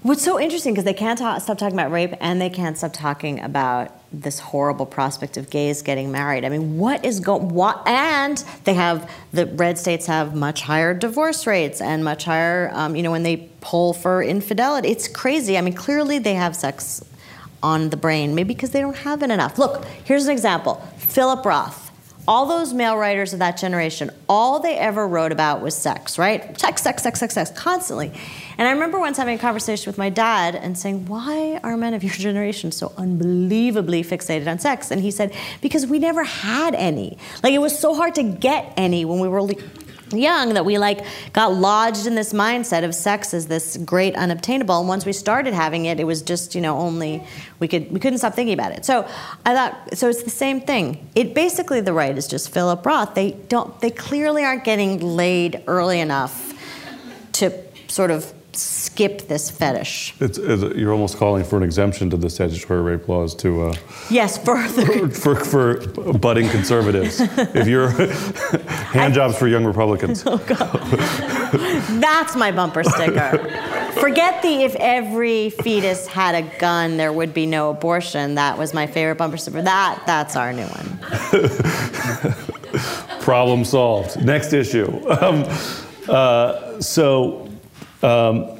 What's 0.03 0.21
so 0.21 0.37
interesting 0.37 0.73
because 0.73 0.83
they 0.83 0.93
can't 0.93 1.17
ta- 1.17 1.37
stop 1.37 1.57
talking 1.57 1.79
about 1.79 1.89
rape 1.89 2.13
and 2.19 2.41
they 2.41 2.49
can't 2.49 2.77
stop 2.77 2.91
talking 2.91 3.39
about 3.39 3.89
this 4.11 4.37
horrible 4.37 4.85
prospect 4.85 5.37
of 5.37 5.49
gays 5.49 5.81
getting 5.81 6.11
married. 6.11 6.43
I 6.43 6.49
mean, 6.49 6.77
what 6.77 7.05
is 7.05 7.21
going? 7.21 7.47
What? 7.47 7.87
And 7.87 8.37
they 8.65 8.73
have 8.73 9.09
the 9.31 9.45
red 9.45 9.77
states 9.77 10.05
have 10.07 10.35
much 10.35 10.61
higher 10.61 10.93
divorce 10.93 11.47
rates 11.47 11.79
and 11.79 12.03
much 12.03 12.25
higher. 12.25 12.69
Um, 12.73 12.97
you 12.97 13.01
know, 13.01 13.11
when 13.11 13.23
they 13.23 13.49
poll 13.61 13.93
for 13.93 14.21
infidelity, 14.21 14.89
it's 14.89 15.07
crazy. 15.07 15.57
I 15.57 15.61
mean, 15.61 15.73
clearly 15.73 16.19
they 16.19 16.33
have 16.33 16.53
sex 16.53 17.01
on 17.63 17.89
the 17.89 17.95
brain, 17.95 18.35
maybe 18.35 18.53
because 18.53 18.71
they 18.71 18.81
don't 18.81 18.97
have 18.97 19.23
it 19.23 19.31
enough. 19.31 19.57
Look, 19.57 19.85
here's 20.03 20.25
an 20.25 20.33
example: 20.33 20.85
Philip 20.97 21.45
Roth. 21.45 21.82
All 22.27 22.45
those 22.45 22.73
male 22.73 22.95
writers 22.95 23.33
of 23.33 23.39
that 23.39 23.57
generation, 23.57 24.09
all 24.29 24.59
they 24.59 24.77
ever 24.77 25.05
wrote 25.07 25.31
about 25.31 25.61
was 25.61 25.75
sex, 25.75 26.17
right? 26.17 26.57
Sex, 26.59 26.81
sex, 26.81 27.03
sex, 27.03 27.19
sex, 27.19 27.33
sex, 27.33 27.51
constantly. 27.51 28.11
And 28.57 28.67
I 28.67 28.71
remember 28.71 28.97
once 28.99 29.17
having 29.17 29.35
a 29.35 29.41
conversation 29.41 29.89
with 29.89 29.97
my 29.97 30.09
dad 30.09 30.55
and 30.55 30.77
saying, 30.77 31.07
Why 31.07 31.59
are 31.63 31.75
men 31.75 31.93
of 31.93 32.03
your 32.03 32.13
generation 32.27 32.71
so 32.71 32.93
unbelievably 32.97 34.03
fixated 34.03 34.47
on 34.47 34.59
sex? 34.59 34.89
And 34.89 35.01
he 35.01 35.11
said, 35.11 35.35
Because 35.61 35.85
we 35.85 35.99
never 35.99 36.23
had 36.23 36.75
any. 36.75 37.17
Like 37.43 37.53
it 37.53 37.59
was 37.59 37.77
so 37.77 37.93
hard 37.93 38.15
to 38.15 38.23
get 38.23 38.73
any 38.77 39.03
when 39.03 39.19
we 39.19 39.27
were 39.27 39.41
young 40.17 40.53
that 40.53 40.65
we 40.65 40.77
like 40.77 41.05
got 41.33 41.53
lodged 41.53 42.05
in 42.05 42.15
this 42.15 42.33
mindset 42.33 42.83
of 42.83 42.93
sex 42.95 43.33
as 43.33 43.47
this 43.47 43.77
great 43.77 44.15
unobtainable. 44.15 44.79
And 44.79 44.87
once 44.87 45.05
we 45.05 45.13
started 45.13 45.53
having 45.53 45.85
it 45.85 45.99
it 45.99 46.05
was 46.05 46.21
just 46.21 46.55
you 46.55 46.61
know 46.61 46.77
only 46.77 47.23
we 47.59 47.67
could 47.67 47.91
we 47.91 47.99
couldn't 47.99 48.19
stop 48.19 48.33
thinking 48.33 48.53
about 48.53 48.71
it. 48.71 48.85
So 48.85 49.07
i 49.45 49.53
thought 49.53 49.97
so 49.97 50.09
it's 50.09 50.23
the 50.23 50.29
same 50.29 50.61
thing. 50.61 51.09
It 51.15 51.33
basically 51.33 51.81
the 51.81 51.93
right 51.93 52.17
is 52.17 52.27
just 52.27 52.49
philip 52.49 52.85
roth 52.85 53.15
they 53.15 53.31
don't 53.49 53.79
they 53.81 53.91
clearly 53.91 54.43
aren't 54.43 54.63
getting 54.63 54.99
laid 54.99 55.63
early 55.67 55.99
enough 55.99 56.53
to 57.33 57.51
sort 57.87 58.11
of 58.11 58.33
skip 58.55 59.27
this 59.27 59.49
fetish 59.49 60.13
it's, 60.19 60.37
it's, 60.37 60.75
you're 60.75 60.91
almost 60.91 61.17
calling 61.17 61.43
for 61.43 61.57
an 61.57 61.63
exemption 61.63 62.09
to 62.09 62.17
the 62.17 62.29
statutory 62.29 62.81
rape 62.81 63.07
laws 63.07 63.35
to 63.35 63.63
uh, 63.63 63.75
yes 64.09 64.37
further 64.37 65.09
for, 65.09 65.35
for 65.35 65.75
budding 66.13 66.47
conservatives. 66.49 67.19
if 67.19 67.67
you're 67.67 67.89
hand 68.67 69.13
jobs 69.13 69.37
for 69.37 69.47
young 69.47 69.65
Republicans. 69.65 70.23
That's 71.99 72.35
my 72.35 72.51
bumper 72.51 72.83
sticker. 72.83 73.37
Forget 73.99 74.41
the 74.41 74.63
if 74.63 74.75
every 74.75 75.51
fetus 75.51 76.07
had 76.07 76.35
a 76.35 76.41
gun, 76.59 76.97
there 76.97 77.13
would 77.13 77.33
be 77.33 77.45
no 77.45 77.69
abortion. 77.69 78.35
That 78.35 78.57
was 78.57 78.73
my 78.73 78.87
favorite 78.87 79.17
bumper 79.17 79.37
sticker. 79.37 79.61
That 79.61 80.03
that's 80.05 80.35
our 80.35 80.51
new 80.53 80.65
one. 80.65 80.99
Problem 83.21 83.63
solved. 83.63 84.23
Next 84.23 84.53
issue. 84.53 84.87
Um, 85.09 85.45
uh, 86.09 86.81
so, 86.81 87.42
um, 88.03 88.59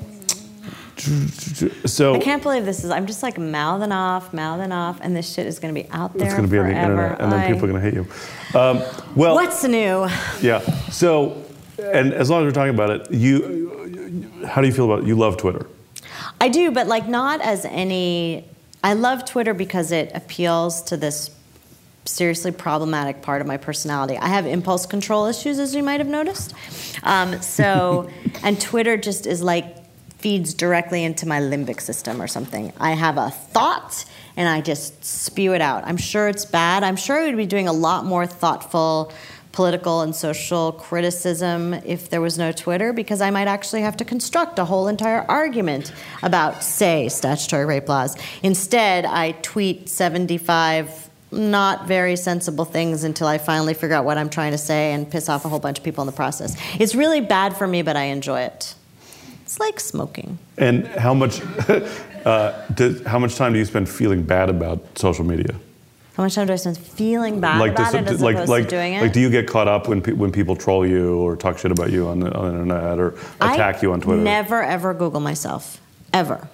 So 1.86 2.16
I 2.16 2.20
can't 2.20 2.42
believe 2.42 2.66
this 2.66 2.84
is. 2.84 2.92
I'm 2.92 3.08
just 3.08 3.24
like 3.24 3.38
mouthing 3.38 3.92
off, 3.92 4.34
mouthing 4.34 4.72
off, 4.72 5.00
and 5.02 5.16
this 5.16 5.32
shit 5.34 5.48
is 5.48 5.60
going 5.60 5.74
to 5.74 5.82
be 5.84 5.90
out 5.92 6.14
there. 6.14 6.26
it's 6.28 6.34
going 6.36 6.46
to 6.48 6.52
be 6.52 6.60
on 6.60 6.68
the 6.68 6.76
internet, 6.80 7.20
and 7.20 7.32
then 7.32 7.40
I- 7.40 7.48
people 7.52 7.66
are 7.66 7.72
going 7.72 7.82
to 7.84 7.90
hate 7.90 7.94
you. 7.94 8.60
Um, 8.60 8.82
well, 9.16 9.36
What's 9.36 9.64
new? 9.64 10.08
yeah. 10.42 10.60
So, 10.92 11.44
and 11.80 12.14
as 12.14 12.30
long 12.30 12.42
as 12.42 12.46
we're 12.46 12.52
talking 12.54 12.74
about 12.76 12.90
it, 12.92 13.12
you, 13.12 14.46
how 14.48 14.62
do 14.62 14.68
you 14.68 14.74
feel 14.74 14.86
about 14.86 15.04
it? 15.04 15.08
You 15.08 15.16
love 15.16 15.38
Twitter. 15.38 15.66
I 16.40 16.50
do, 16.50 16.72
but 16.72 16.88
like 16.88 17.08
not 17.08 17.42
as 17.42 17.66
any. 17.66 18.46
I 18.84 18.94
love 18.94 19.26
Twitter 19.26 19.54
because 19.54 19.92
it 19.92 20.12
appeals 20.14 20.82
to 20.84 20.98
this 20.98 21.30
seriously 22.06 22.52
problematic 22.52 23.22
part 23.22 23.42
of 23.42 23.48
my 23.48 23.58
personality. 23.58 24.18
I 24.18 24.28
have 24.28 24.46
impulse 24.46 24.86
control 24.86 25.26
issues, 25.26 25.60
as 25.60 25.74
you 25.74 25.84
might 25.84 26.00
have 26.00 26.08
noticed. 26.08 26.54
Um, 27.04 27.42
so, 27.42 28.10
and 28.44 28.60
Twitter 28.60 28.98
just 28.98 29.26
is 29.26 29.42
like 29.42 29.84
feeds 30.18 30.54
directly 30.54 31.04
into 31.04 31.28
my 31.28 31.42
limbic 31.42 31.82
system 31.82 32.22
or 32.22 32.28
something. 32.28 32.72
I 32.80 32.92
have 32.92 33.18
a 33.18 33.30
thought 33.30 34.06
and 34.38 34.48
I 34.48 34.62
just 34.62 35.04
spew 35.04 35.54
it 35.54 35.62
out. 35.62 35.84
I'm 35.86 35.98
sure 35.98 36.30
it's 36.30 36.46
bad. 36.46 36.84
I'm 36.84 36.96
sure 36.96 37.18
I 37.18 37.26
would 37.26 37.38
be 37.38 37.46
doing 37.46 37.68
a 37.68 37.74
lot 37.74 38.06
more 38.06 38.26
thoughtful 38.26 39.12
political 39.52 40.02
and 40.02 40.16
social 40.16 40.72
criticism 40.72 41.74
if 41.74 42.10
there 42.10 42.20
was 42.22 42.38
no 42.38 42.52
Twitter 42.52 42.92
because 42.92 43.22
I 43.22 43.30
might 43.30 43.48
actually 43.48 43.82
have 43.82 43.96
to 43.98 44.06
construct 44.06 44.60
a 44.60 44.66
whole 44.66 44.88
entire 44.88 45.22
argument 45.30 45.94
about, 46.24 46.64
say, 46.64 47.08
statutory 47.08 47.66
rape 47.66 47.88
laws. 47.88 48.18
Instead, 48.42 49.06
I 49.06 49.34
tweet 49.44 49.90
75 49.90 51.03
not 51.34 51.88
very 51.88 52.16
sensible 52.16 52.66
things 52.66 53.04
until 53.04 53.28
I 53.28 53.38
finally 53.38 53.74
figure 53.74 53.96
out 53.96 54.06
what 54.06 54.18
I'm 54.18 54.30
trying 54.30 54.52
to 54.52 54.58
say 54.58 54.94
and 54.94 55.10
piss 55.10 55.30
off 55.30 55.46
a 55.46 55.50
whole 55.50 55.60
bunch 55.60 55.78
of 55.80 55.84
people 55.84 56.02
in 56.02 56.06
the 56.06 56.14
process. 56.14 56.56
It's 56.80 56.96
really 56.96 57.22
bad 57.22 57.58
for 57.58 57.68
me, 57.68 57.82
but 57.82 57.96
I 57.96 58.06
enjoy 58.06 58.42
it. 58.42 58.76
It's 59.44 59.60
like 59.60 59.80
smoking. 59.80 60.38
And 60.58 60.88
how 60.88 61.14
much, 61.14 61.42
uh, 62.26 62.54
how 63.06 63.20
much 63.20 63.36
time 63.36 63.54
do 63.54 63.60
you 63.60 63.66
spend 63.66 63.90
feeling 63.90 64.24
bad 64.24 64.50
about 64.50 64.98
social 64.98 65.26
media? 65.26 65.56
How 66.16 66.24
much 66.24 66.36
time 66.36 66.46
do 66.46 66.54
I 66.54 66.58
spend 66.58 66.78
feeling 66.78 67.40
bad 67.40 67.60
about 67.60 67.76
does 67.76 67.94
it 67.96 68.08
as 68.08 68.22
like, 68.22 68.36
opposed 68.36 68.50
like, 68.50 68.64
to 68.66 68.70
doing 68.70 68.94
it? 68.94 69.02
like, 69.02 69.14
do 69.14 69.20
you 69.20 69.32
get 69.32 69.48
caught 69.48 69.68
up 69.68 69.88
when 69.88 70.00
pe- 70.00 70.12
when 70.12 70.32
people 70.32 70.56
troll 70.56 70.86
you 70.86 71.18
or 71.18 71.36
talk 71.36 71.58
shit 71.58 71.72
about 71.72 71.92
you 71.92 72.08
on 72.08 72.20
the, 72.20 72.32
on 72.34 72.46
the 72.46 72.60
internet 72.60 73.00
or 73.00 73.16
attack 73.42 73.78
I 73.78 73.82
you 73.82 73.94
on 73.94 74.00
Twitter? 74.00 74.22
Never 74.22 74.62
ever 74.62 74.94
Google 74.94 75.22
myself, 75.22 75.82
ever. 76.14 76.48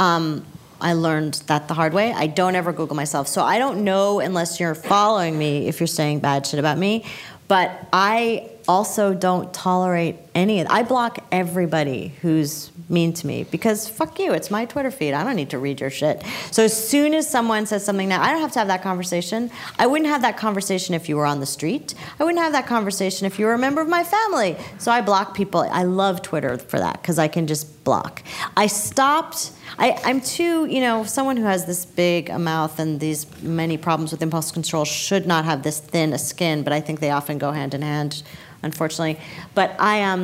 Um, 0.00 0.44
I 0.80 0.92
learned 0.94 1.34
that 1.46 1.68
the 1.68 1.74
hard 1.74 1.92
way. 1.92 2.12
I 2.12 2.26
don't 2.26 2.54
ever 2.54 2.72
Google 2.72 2.96
myself, 2.96 3.28
so 3.28 3.42
I 3.42 3.58
don't 3.58 3.84
know 3.84 4.20
unless 4.20 4.60
you're 4.60 4.74
following 4.74 5.38
me 5.38 5.68
if 5.68 5.80
you're 5.80 5.86
saying 5.86 6.20
bad 6.20 6.46
shit 6.46 6.58
about 6.58 6.78
me. 6.78 7.04
But 7.48 7.88
I 7.92 8.50
also 8.66 9.14
don't 9.14 9.52
tolerate 9.52 10.16
any 10.34 10.60
of. 10.60 10.66
I 10.70 10.82
block 10.82 11.24
everybody 11.30 12.08
who's 12.22 12.70
mean 12.88 13.12
to 13.14 13.26
me 13.26 13.44
because 13.44 13.88
fuck 13.88 14.18
you. 14.18 14.32
It's 14.32 14.50
my 14.50 14.64
Twitter 14.64 14.90
feed. 14.90 15.14
I 15.14 15.24
don't 15.24 15.36
need 15.36 15.50
to 15.50 15.58
read 15.58 15.80
your 15.80 15.90
shit. 15.90 16.22
So 16.50 16.64
as 16.64 16.88
soon 16.88 17.14
as 17.14 17.28
someone 17.28 17.66
says 17.66 17.84
something 17.84 18.08
now, 18.08 18.22
I 18.22 18.30
don't 18.30 18.40
have 18.40 18.52
to 18.52 18.58
have 18.58 18.68
that 18.68 18.82
conversation. 18.82 19.50
I 19.78 19.86
wouldn't 19.86 20.08
have 20.08 20.22
that 20.22 20.36
conversation 20.36 20.94
if 20.94 21.08
you 21.08 21.16
were 21.16 21.26
on 21.26 21.40
the 21.40 21.46
street. 21.46 21.94
I 22.18 22.24
wouldn't 22.24 22.42
have 22.42 22.52
that 22.52 22.66
conversation 22.66 23.26
if 23.26 23.38
you 23.38 23.46
were 23.46 23.54
a 23.54 23.58
member 23.58 23.80
of 23.80 23.88
my 23.88 24.04
family. 24.04 24.56
So 24.78 24.90
I 24.90 25.00
block 25.00 25.34
people. 25.34 25.60
I 25.60 25.84
love 25.84 26.22
Twitter 26.22 26.58
for 26.58 26.78
that 26.78 27.00
because 27.00 27.18
I 27.18 27.28
can 27.28 27.46
just 27.46 27.84
block. 27.84 28.22
I 28.56 28.66
stopped. 28.66 29.52
I, 29.78 30.00
I'm 30.04 30.20
too, 30.20 30.66
you 30.66 30.80
know, 30.80 31.04
someone 31.04 31.36
who 31.36 31.44
has 31.44 31.66
this 31.66 31.84
big 31.84 32.30
a 32.30 32.38
mouth 32.38 32.78
and 32.78 33.00
these 33.00 33.26
many 33.42 33.76
problems 33.76 34.12
with 34.12 34.22
impulse 34.22 34.50
control 34.50 34.84
should 34.84 35.26
not 35.26 35.44
have 35.44 35.62
this 35.62 35.80
thin 35.80 36.12
a 36.12 36.18
skin, 36.18 36.62
but 36.62 36.72
I 36.72 36.80
think 36.80 37.00
they 37.00 37.10
often 37.10 37.38
go 37.38 37.50
hand 37.52 37.74
in 37.74 37.82
hand, 37.82 38.22
unfortunately. 38.62 39.18
But 39.54 39.74
I 39.78 40.02
um, 40.02 40.23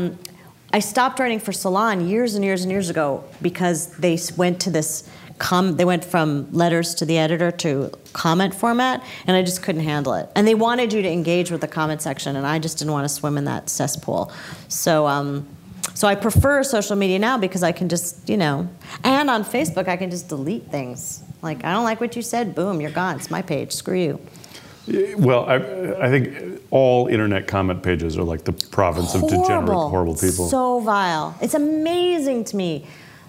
I 0.73 0.79
stopped 0.81 1.19
writing 1.19 1.41
for 1.41 1.53
Salon 1.53 2.07
years 2.07 2.35
and 2.35 2.45
years 2.45 2.63
and 2.63 2.71
years 2.71 2.91
ago 2.91 3.25
because 3.43 3.89
they 3.97 4.19
went 4.37 4.61
to 4.63 4.71
this. 4.71 5.09
Com- 5.39 5.77
they 5.77 5.87
went 5.87 6.05
from 6.05 6.53
letters 6.53 6.95
to 6.97 7.07
the 7.07 7.17
editor 7.17 7.51
to 7.51 7.91
comment 8.13 8.55
format, 8.55 9.03
and 9.27 9.35
I 9.35 9.43
just 9.43 9.63
couldn't 9.63 9.85
handle 9.85 10.13
it. 10.13 10.29
And 10.37 10.47
they 10.47 10.55
wanted 10.55 10.93
you 10.93 11.01
to 11.01 11.09
engage 11.11 11.51
with 11.51 11.63
the 11.63 11.69
comment 11.69 12.03
section, 12.03 12.37
and 12.37 12.47
I 12.47 12.59
just 12.59 12.79
didn't 12.79 12.93
want 12.93 13.07
to 13.07 13.09
swim 13.09 13.39
in 13.39 13.47
that 13.47 13.71
cesspool. 13.71 14.31
So, 14.69 15.07
um, 15.07 15.49
so 15.95 16.07
I 16.07 16.15
prefer 16.15 16.63
social 16.63 16.95
media 16.95 17.19
now 17.19 17.39
because 17.39 17.63
I 17.63 17.73
can 17.73 17.89
just, 17.89 18.29
you 18.29 18.37
know, 18.37 18.69
and 19.03 19.31
on 19.31 19.45
Facebook 19.45 19.89
I 19.89 19.97
can 19.97 20.11
just 20.11 20.29
delete 20.29 20.67
things. 20.71 21.23
Like 21.43 21.65
I 21.65 21.73
don't 21.73 21.85
like 21.85 22.01
what 22.01 22.17
you 22.17 22.23
said, 22.23 22.55
boom, 22.55 22.81
you're 22.81 22.91
gone. 22.91 23.17
It's 23.17 23.31
my 23.31 23.43
page. 23.43 23.73
Screw 23.73 23.99
you. 23.99 24.21
Well, 25.17 25.45
I, 25.47 25.57
I 26.07 26.11
think 26.11 26.61
all 26.71 27.09
internet 27.09 27.47
comment 27.47 27.83
pages 27.83 28.17
are 28.17 28.23
like 28.23 28.45
the 28.45 28.53
province 28.53 29.15
of 29.15 29.23
degenerate, 29.23 29.69
horrible 29.69 30.15
people. 30.15 30.49
So 30.49 30.81
vile. 30.81 31.37
It's 31.41 31.55
amazing 31.55 32.45
to 32.45 32.57
me. 32.57 32.87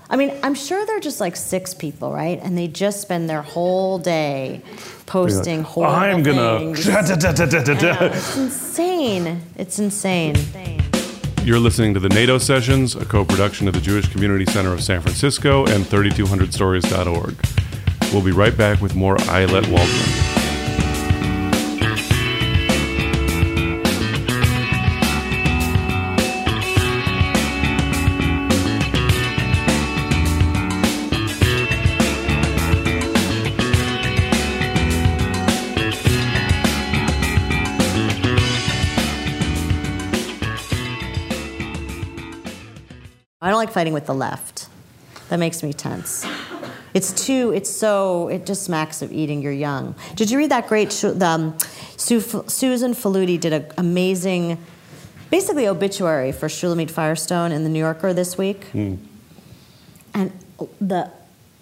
I 0.09 0.17
mean, 0.17 0.33
I'm 0.43 0.55
sure 0.55 0.85
they're 0.85 0.99
just 0.99 1.21
like 1.21 1.37
six 1.37 1.73
people, 1.73 2.11
right? 2.11 2.39
And 2.43 2.57
they 2.57 2.67
just 2.67 3.01
spend 3.01 3.29
their 3.29 3.41
whole 3.41 3.97
day 3.97 4.61
posting 5.05 5.63
horrible 5.63 5.95
I'm 5.95 6.23
gonna. 6.23 6.59
things. 6.59 6.87
I 6.89 7.01
know. 7.01 7.07
It's 8.01 8.37
insane. 8.37 9.41
It's 9.55 9.79
insane. 9.79 10.35
You're 11.43 11.59
listening 11.59 11.93
to 11.95 11.99
the 11.99 12.09
Nato 12.09 12.37
Sessions, 12.37 12.95
a 12.95 13.05
co-production 13.05 13.67
of 13.67 13.73
the 13.73 13.81
Jewish 13.81 14.07
Community 14.09 14.45
Center 14.45 14.73
of 14.73 14.83
San 14.83 15.01
Francisco 15.01 15.65
and 15.65 15.85
3200stories.org. 15.85 17.35
We'll 18.13 18.23
be 18.23 18.31
right 18.31 18.55
back 18.55 18.81
with 18.81 18.93
more 18.95 19.15
Ayelet 19.15 19.67
Waldman. 19.71 20.30
Like 43.61 43.71
fighting 43.71 43.93
with 43.93 44.07
the 44.07 44.15
left. 44.15 44.67
That 45.29 45.37
makes 45.37 45.61
me 45.61 45.71
tense. 45.71 46.25
It's 46.95 47.13
too. 47.27 47.51
It's 47.53 47.69
so. 47.69 48.27
It 48.27 48.47
just 48.47 48.63
smacks 48.63 49.03
of 49.03 49.11
eating 49.11 49.43
your 49.43 49.51
young. 49.53 49.93
Did 50.15 50.31
you 50.31 50.39
read 50.39 50.49
that 50.49 50.67
great? 50.67 50.91
sh- 50.91 51.01
The, 51.13 51.27
um, 51.27 51.57
Su- 51.95 52.43
Susan 52.47 52.95
Faludi 52.95 53.39
did 53.39 53.53
an 53.53 53.67
amazing, 53.77 54.57
basically 55.29 55.67
obituary 55.67 56.31
for 56.31 56.47
Shulamith 56.47 56.89
Firestone 56.89 57.51
in 57.51 57.63
the 57.63 57.69
New 57.69 57.77
Yorker 57.77 58.15
this 58.15 58.35
week. 58.35 58.65
And 58.73 60.31
the 60.81 61.11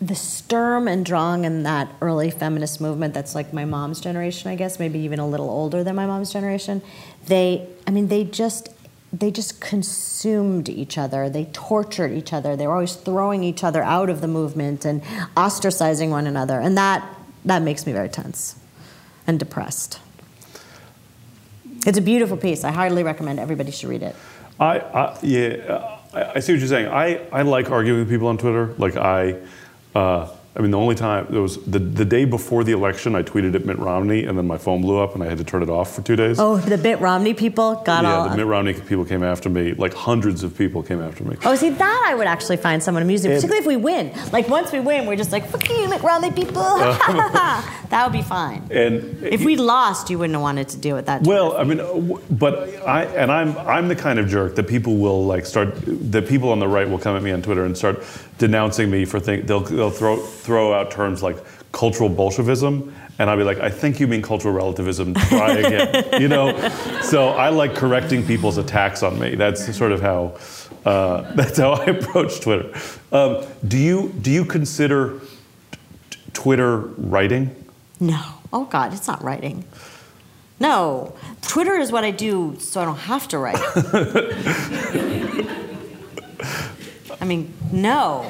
the 0.01 0.15
Sturm 0.15 0.87
and 0.87 1.05
Drang 1.05 1.43
in 1.43 1.63
that 1.63 1.89
early 2.01 2.31
feminist 2.31 2.79
movement 2.79 3.13
that's 3.13 3.35
like 3.35 3.51
my 3.51 3.65
mom's 3.65 3.99
generation, 3.99 4.49
I 4.49 4.55
guess, 4.55 4.79
maybe 4.79 4.99
even 4.99 5.19
a 5.19 5.27
little 5.27 5.49
older 5.49 5.83
than 5.83 5.97
my 5.97 6.05
mom's 6.05 6.31
generation. 6.31 6.81
They, 7.25 7.67
I 7.85 7.91
mean, 7.91 8.07
they 8.07 8.23
just 8.23 8.69
they 9.11 9.31
just 9.31 9.59
consumed 9.59 10.69
each 10.69 10.97
other. 10.97 11.29
They 11.29 11.45
tortured 11.45 12.11
each 12.11 12.31
other. 12.31 12.55
They 12.55 12.67
were 12.67 12.73
always 12.73 12.95
throwing 12.95 13.43
each 13.43 13.63
other 13.63 13.81
out 13.81 14.09
of 14.09 14.21
the 14.21 14.27
movement 14.27 14.85
and 14.85 15.01
ostracizing 15.35 16.09
one 16.09 16.27
another. 16.27 16.59
And 16.59 16.77
that 16.77 17.07
that 17.45 17.61
makes 17.61 17.85
me 17.85 17.93
very 17.93 18.09
tense 18.09 18.55
and 19.25 19.39
depressed. 19.39 19.99
It's 21.85 21.97
a 21.97 22.01
beautiful 22.01 22.37
piece. 22.37 22.63
I 22.63 22.71
highly 22.71 23.03
recommend 23.03 23.39
everybody 23.39 23.71
should 23.71 23.89
read 23.89 24.03
it. 24.03 24.15
I, 24.59 24.79
I 24.79 25.17
yeah, 25.23 25.99
I, 26.13 26.31
I 26.35 26.39
see 26.39 26.53
what 26.53 26.59
you're 26.59 26.67
saying. 26.67 26.87
I, 26.87 27.25
I 27.31 27.43
like 27.43 27.71
arguing 27.71 28.01
with 28.01 28.09
people 28.09 28.27
on 28.27 28.37
Twitter. 28.37 28.75
Like 28.77 28.97
I, 28.97 29.37
uh, 29.95 30.29
I 30.59 30.61
mean, 30.61 30.71
the 30.71 30.77
only 30.77 30.95
time 30.95 31.25
there 31.29 31.41
was 31.41 31.55
the, 31.63 31.79
the 31.79 32.03
day 32.03 32.25
before 32.25 32.65
the 32.65 32.73
election, 32.73 33.15
I 33.15 33.23
tweeted 33.23 33.55
at 33.55 33.65
Mitt 33.65 33.79
Romney, 33.79 34.25
and 34.25 34.37
then 34.37 34.45
my 34.45 34.57
phone 34.57 34.81
blew 34.81 34.97
up, 34.99 35.15
and 35.15 35.23
I 35.23 35.27
had 35.27 35.37
to 35.37 35.45
turn 35.45 35.63
it 35.63 35.69
off 35.69 35.95
for 35.95 36.01
two 36.01 36.17
days. 36.17 36.37
Oh, 36.37 36.57
the 36.57 36.77
Mitt 36.77 36.99
Romney 36.99 37.33
people 37.33 37.75
got 37.85 38.03
off. 38.03 38.11
yeah, 38.11 38.15
all. 38.17 38.29
the 38.29 38.35
Mitt 38.35 38.45
Romney 38.45 38.73
people 38.73 39.05
came 39.05 39.23
after 39.23 39.47
me. 39.47 39.71
Like 39.71 39.93
hundreds 39.93 40.43
of 40.43 40.57
people 40.57 40.83
came 40.83 41.01
after 41.01 41.23
me. 41.23 41.37
Oh, 41.45 41.55
see, 41.55 41.69
that 41.69 42.05
I 42.09 42.13
would 42.13 42.27
actually 42.27 42.57
find 42.57 42.83
someone 42.83 43.03
amusing, 43.03 43.31
particularly 43.31 43.61
if 43.61 43.67
we 43.67 43.77
win. 43.77 44.11
Like, 44.33 44.49
once 44.49 44.73
we 44.73 44.81
win, 44.81 45.05
we're 45.05 45.15
just 45.15 45.31
like, 45.31 45.47
fuck 45.47 45.69
you, 45.69 45.87
Mitt 45.87 46.03
Romney 46.03 46.31
people. 46.31 46.61
that 46.61 48.01
would 48.03 48.11
be 48.11 48.21
fine. 48.21 48.67
And 48.69 49.23
If 49.23 49.45
we 49.45 49.55
lost, 49.55 50.09
you 50.09 50.19
wouldn't 50.19 50.35
have 50.35 50.41
wanted 50.41 50.67
to 50.69 50.77
deal 50.77 50.97
with 50.97 51.05
that. 51.05 51.21
Well, 51.21 51.55
I 51.55 51.63
mean, 51.63 51.79
uh, 51.79 52.17
but 52.31 52.67
I 52.85 53.05
and 53.05 53.31
I'm 53.31 53.57
I'm 53.59 53.87
the 53.87 53.95
kind 53.95 54.19
of 54.19 54.27
jerk 54.27 54.55
that 54.55 54.67
people 54.67 54.97
will 54.97 55.25
like 55.25 55.45
start. 55.45 55.73
The 55.85 56.21
people 56.21 56.51
on 56.51 56.59
the 56.59 56.67
right 56.67 56.89
will 56.89 56.99
come 56.99 57.15
at 57.15 57.23
me 57.23 57.31
on 57.31 57.41
Twitter 57.41 57.63
and 57.63 57.77
start 57.77 58.03
denouncing 58.39 58.89
me 58.89 59.05
for 59.05 59.19
things. 59.19 59.47
They'll 59.47 59.61
they'll 59.61 59.91
throw 59.91 60.17
throw 60.49 60.73
out 60.73 60.89
terms 60.89 61.21
like 61.21 61.37
cultural 61.71 62.09
Bolshevism, 62.09 62.91
and 63.19 63.29
I'll 63.29 63.37
be 63.37 63.43
like, 63.43 63.59
I 63.59 63.69
think 63.69 63.99
you 63.99 64.07
mean 64.07 64.23
cultural 64.23 64.51
relativism. 64.51 65.13
Try 65.13 65.51
again. 65.63 66.19
you 66.19 66.27
know. 66.27 66.57
So 67.03 67.27
I 67.29 67.49
like 67.49 67.75
correcting 67.75 68.25
people's 68.25 68.57
attacks 68.57 69.03
on 69.03 69.19
me. 69.19 69.35
That's 69.35 69.75
sort 69.77 69.91
of 69.91 70.01
how. 70.01 70.39
Uh, 70.83 71.31
that's 71.35 71.59
how 71.59 71.73
I 71.73 71.85
approach 71.85 72.41
Twitter. 72.41 72.73
Um, 73.11 73.45
do 73.67 73.77
you 73.77 74.11
do 74.21 74.31
you 74.31 74.43
consider 74.43 75.19
t- 76.09 76.19
Twitter 76.33 76.77
writing? 77.13 77.53
No. 77.99 78.19
Oh, 78.51 78.65
God, 78.65 78.91
it's 78.91 79.07
not 79.07 79.23
writing. 79.23 79.65
No. 80.59 81.13
Twitter 81.43 81.75
is 81.75 81.91
what 81.91 82.03
I 82.03 82.09
do 82.09 82.57
so 82.59 82.81
I 82.81 82.85
don't 82.85 82.97
have 82.97 83.27
to 83.27 83.37
write. 83.37 83.59
I 87.21 87.25
mean, 87.25 87.53
no. 87.71 88.25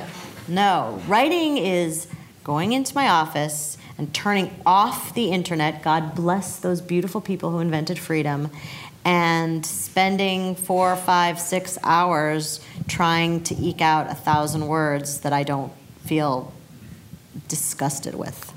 No. 0.49 1.01
Writing 1.07 1.57
is 1.57 2.07
going 2.43 2.73
into 2.73 2.95
my 2.95 3.07
office 3.07 3.77
and 3.97 4.13
turning 4.13 4.53
off 4.65 5.13
the 5.13 5.31
internet. 5.31 5.83
God 5.83 6.15
bless 6.15 6.59
those 6.59 6.81
beautiful 6.81 7.21
people 7.21 7.51
who 7.51 7.59
invented 7.59 7.99
freedom. 7.99 8.49
And 9.05 9.65
spending 9.65 10.55
four, 10.55 10.95
five, 10.95 11.39
six 11.39 11.77
hours 11.83 12.59
trying 12.87 13.43
to 13.43 13.55
eke 13.55 13.81
out 13.81 14.11
a 14.11 14.15
thousand 14.15 14.67
words 14.67 15.21
that 15.21 15.31
I 15.31 15.43
don't 15.43 15.71
feel 16.05 16.53
disgusted 17.47 18.15
with. 18.15 18.53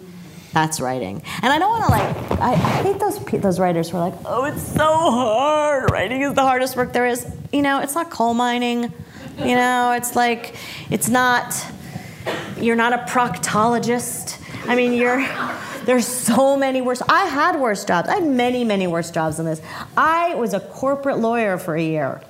That's 0.53 0.81
writing. 0.81 1.23
And 1.43 1.53
I 1.53 1.59
don't 1.59 1.71
want 1.71 1.85
to 1.85 1.91
like. 1.91 2.41
I, 2.41 2.53
I 2.53 2.83
hate 2.83 2.99
those 2.99 3.19
those 3.41 3.59
writers 3.59 3.89
who 3.89 3.97
are 3.97 4.11
like, 4.11 4.19
"Oh, 4.27 4.45
it's 4.45 4.61
so 4.61 4.85
hard. 4.85 5.91
Writing 5.91 6.21
is 6.23 6.35
the 6.35 6.43
hardest 6.43 6.77
work 6.77 6.93
there 6.93 7.07
is." 7.07 7.27
You 7.53 7.63
know, 7.63 7.81
it's 7.81 7.95
not 7.95 8.11
coal 8.11 8.35
mining. 8.35 8.93
You 9.39 9.55
know, 9.55 9.93
it's 9.97 10.15
like, 10.15 10.55
it's 10.91 11.09
not. 11.09 11.55
You're 12.59 12.77
not 12.77 12.93
a 12.93 12.99
proctologist. 12.99 14.39
I 14.69 14.75
mean, 14.77 14.93
you're. 14.93 15.27
There's 15.85 16.07
so 16.07 16.57
many 16.57 16.81
worse. 16.81 17.03
I 17.09 17.25
had 17.25 17.59
worse 17.59 17.85
jobs. 17.85 18.09
I 18.09 18.15
had 18.15 18.27
many, 18.27 18.63
many 18.63 18.87
worse 18.87 19.11
jobs 19.11 19.39
than 19.39 19.47
this. 19.47 19.61
I 19.97 20.35
was 20.37 20.55
a 20.55 20.61
corporate 20.61 21.19
lawyer 21.19 21.59
for 21.59 21.75
a 21.75 21.83
year. 21.83 22.23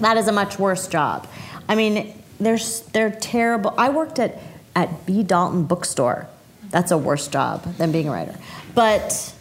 That 0.00 0.16
is 0.16 0.26
a 0.26 0.32
much 0.32 0.58
worse 0.58 0.88
job. 0.88 1.26
I 1.68 1.74
mean, 1.74 2.14
they're 2.40 2.58
they're 2.92 3.10
terrible. 3.10 3.74
I 3.76 3.90
worked 3.90 4.18
at 4.18 4.40
at 4.74 5.04
B 5.06 5.22
Dalton 5.22 5.64
Bookstore. 5.64 6.28
That's 6.70 6.90
a 6.90 6.98
worse 6.98 7.28
job 7.28 7.62
than 7.76 7.92
being 7.92 8.08
a 8.08 8.12
writer. 8.12 8.36
But 8.74 9.34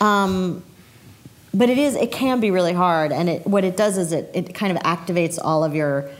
um, 0.00 0.64
but 1.54 1.70
it 1.70 1.78
is 1.78 1.94
it 1.94 2.10
can 2.10 2.40
be 2.40 2.50
really 2.50 2.72
hard, 2.72 3.12
and 3.12 3.28
it 3.28 3.46
what 3.46 3.64
it 3.64 3.76
does 3.76 3.98
is 3.98 4.12
it 4.12 4.30
it 4.34 4.54
kind 4.54 4.76
of 4.76 4.82
activates 4.82 5.38
all 5.42 5.62
of 5.62 5.74
your 5.74 6.10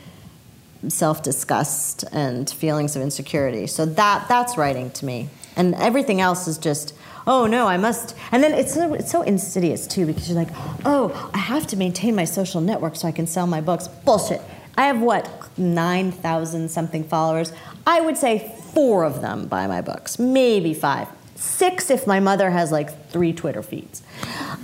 self 0.86 1.22
disgust 1.22 2.04
and 2.12 2.48
feelings 2.48 2.94
of 2.94 3.02
insecurity. 3.02 3.66
So 3.66 3.84
that 3.86 4.28
that's 4.28 4.56
writing 4.56 4.90
to 4.92 5.04
me, 5.04 5.28
and 5.56 5.74
everything 5.74 6.20
else 6.20 6.46
is 6.46 6.58
just. 6.58 6.94
Oh 7.26 7.46
no, 7.46 7.66
I 7.66 7.76
must. 7.76 8.16
And 8.32 8.42
then 8.42 8.54
it's 8.54 8.72
so, 8.72 8.94
it's 8.94 9.10
so 9.10 9.20
insidious 9.20 9.86
too 9.86 10.06
because 10.06 10.30
you're 10.30 10.38
like, 10.38 10.48
oh, 10.86 11.30
I 11.34 11.36
have 11.36 11.66
to 11.66 11.76
maintain 11.76 12.14
my 12.14 12.24
social 12.24 12.62
network 12.62 12.96
so 12.96 13.06
I 13.06 13.12
can 13.12 13.26
sell 13.26 13.46
my 13.46 13.60
books. 13.60 13.86
Bullshit. 13.86 14.40
I 14.78 14.86
have 14.86 15.00
what, 15.00 15.28
9,000 15.58 16.70
something 16.70 17.04
followers. 17.04 17.52
I 17.86 18.00
would 18.00 18.16
say 18.16 18.54
four 18.72 19.04
of 19.04 19.20
them 19.20 19.46
buy 19.48 19.66
my 19.66 19.80
books, 19.80 20.18
maybe 20.18 20.72
five. 20.72 21.08
Six 21.34 21.90
if 21.90 22.06
my 22.06 22.20
mother 22.20 22.48
has 22.50 22.70
like 22.70 23.10
three 23.10 23.32
Twitter 23.32 23.62
feeds. 23.62 24.02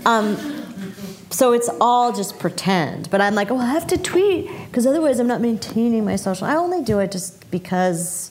Um, 0.07 0.64
so 1.35 1.53
it's 1.53 1.69
all 1.81 2.13
just 2.13 2.39
pretend. 2.39 3.11
But 3.11 3.21
I'm 3.21 3.35
like, 3.35 3.51
oh, 3.51 3.59
I 3.59 3.67
have 3.67 3.89
to 3.89 3.99
tweet 3.99 4.49
because 4.67 4.87
otherwise 4.87 5.19
I'm 5.19 5.27
not 5.27 5.41
maintaining 5.41 6.05
my 6.05 6.15
social. 6.15 6.47
I 6.47 6.55
only 6.55 6.81
do 6.81 7.01
it 7.01 7.11
just 7.11 7.51
because, 7.51 8.31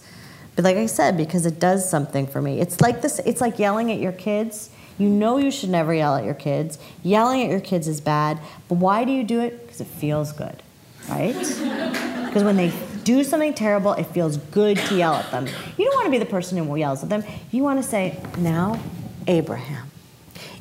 but 0.56 0.64
like 0.64 0.78
I 0.78 0.86
said, 0.86 1.18
because 1.18 1.46
it 1.46 1.60
does 1.60 1.88
something 1.88 2.26
for 2.26 2.42
me. 2.42 2.62
It's 2.62 2.80
like 2.80 3.02
this. 3.02 3.20
It's 3.20 3.42
like 3.42 3.60
yelling 3.60 3.92
at 3.92 4.00
your 4.00 4.14
kids. 4.14 4.70
You 4.98 5.10
know 5.10 5.38
you 5.38 5.52
should 5.52 5.70
never 5.70 5.94
yell 5.94 6.16
at 6.16 6.24
your 6.24 6.34
kids. 6.34 6.80
Yelling 7.04 7.42
at 7.42 7.50
your 7.50 7.60
kids 7.60 7.90
is 7.90 8.00
bad. 8.00 8.40
But 8.70 8.76
why 8.76 9.04
do 9.04 9.12
you 9.12 9.26
do 9.26 9.42
it? 9.42 9.62
Because 9.64 9.82
it 9.82 9.88
feels 9.88 10.32
good, 10.32 10.64
right? 11.10 11.36
Because 12.34 12.46
when 12.46 12.58
they 12.58 12.74
do 13.04 13.24
something 13.24 13.54
terrible, 13.54 13.94
it 13.94 14.06
feels 14.06 14.38
good 14.38 14.76
to 14.76 14.96
yell 14.96 15.14
at 15.14 15.30
them. 15.30 15.46
You 15.78 15.86
don't 15.86 15.94
want 15.94 16.06
to 16.06 16.10
be 16.12 16.18
the 16.18 16.26
person 16.26 16.58
who 16.58 16.76
yells 16.76 17.04
at 17.04 17.10
them. 17.10 17.24
You 17.52 17.62
want 17.62 17.78
to 17.78 17.88
say, 17.88 18.20
now, 18.40 18.80
Abraham, 19.28 19.92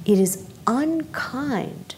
it 0.05 0.19
is 0.19 0.47
unkind 0.67 1.95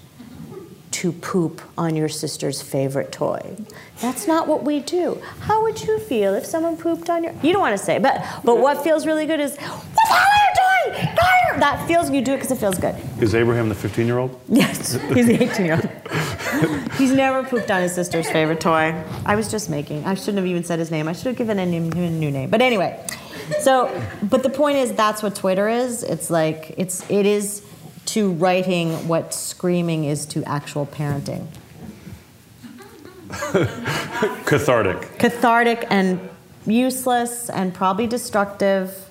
to 0.94 1.10
poop 1.10 1.60
on 1.76 1.96
your 1.96 2.08
sister's 2.08 2.62
favorite 2.62 3.10
toy. 3.10 3.56
That's 4.00 4.28
not 4.28 4.46
what 4.46 4.62
we 4.62 4.78
do. 4.78 5.20
How 5.40 5.60
would 5.62 5.82
you 5.82 5.98
feel 5.98 6.34
if 6.34 6.46
someone 6.46 6.76
pooped 6.76 7.10
on 7.10 7.24
your? 7.24 7.32
You 7.42 7.52
don't 7.52 7.60
want 7.60 7.76
to 7.76 7.84
say, 7.84 7.98
but 7.98 8.24
but 8.44 8.58
what 8.58 8.84
feels 8.84 9.04
really 9.04 9.26
good 9.26 9.40
is, 9.40 9.56
what 9.56 9.58
the 9.58 10.14
hell 10.14 10.18
are 10.18 10.92
you 10.92 10.94
doing? 10.94 11.16
Fire! 11.16 11.58
That 11.58 11.84
feels 11.88 12.10
you 12.10 12.22
do 12.22 12.34
it 12.34 12.36
because 12.36 12.52
it 12.52 12.58
feels 12.58 12.78
good. 12.78 12.94
Is 13.20 13.34
Abraham 13.34 13.68
the 13.68 13.74
15 13.74 14.06
year 14.06 14.18
old? 14.18 14.40
Yes, 14.48 14.92
he's 15.12 15.26
the 15.26 15.42
18 15.42 15.66
year 15.66 15.74
old. 15.74 16.92
he's 16.92 17.12
never 17.12 17.42
pooped 17.42 17.72
on 17.72 17.82
his 17.82 17.92
sister's 17.92 18.30
favorite 18.30 18.60
toy. 18.60 18.94
I 19.26 19.34
was 19.34 19.50
just 19.50 19.68
making. 19.68 20.04
I 20.04 20.14
shouldn't 20.14 20.38
have 20.38 20.46
even 20.46 20.62
said 20.62 20.78
his 20.78 20.92
name. 20.92 21.08
I 21.08 21.12
should 21.12 21.26
have 21.26 21.36
given 21.36 21.58
him 21.58 21.90
a 21.90 22.10
new 22.10 22.30
name. 22.30 22.50
But 22.50 22.62
anyway, 22.62 23.04
so 23.58 23.90
but 24.22 24.44
the 24.44 24.50
point 24.50 24.78
is 24.78 24.92
that's 24.92 25.24
what 25.24 25.34
Twitter 25.34 25.68
is. 25.68 26.04
It's 26.04 26.30
like 26.30 26.74
it's 26.76 27.08
it 27.10 27.26
is 27.26 27.62
to 28.06 28.32
writing 28.32 29.08
what 29.08 29.32
screaming 29.34 30.04
is 30.04 30.26
to 30.26 30.44
actual 30.44 30.86
parenting. 30.86 31.46
Cathartic. 34.46 35.18
Cathartic 35.18 35.86
and 35.90 36.20
useless 36.66 37.50
and 37.50 37.74
probably 37.74 38.06
destructive. 38.06 39.08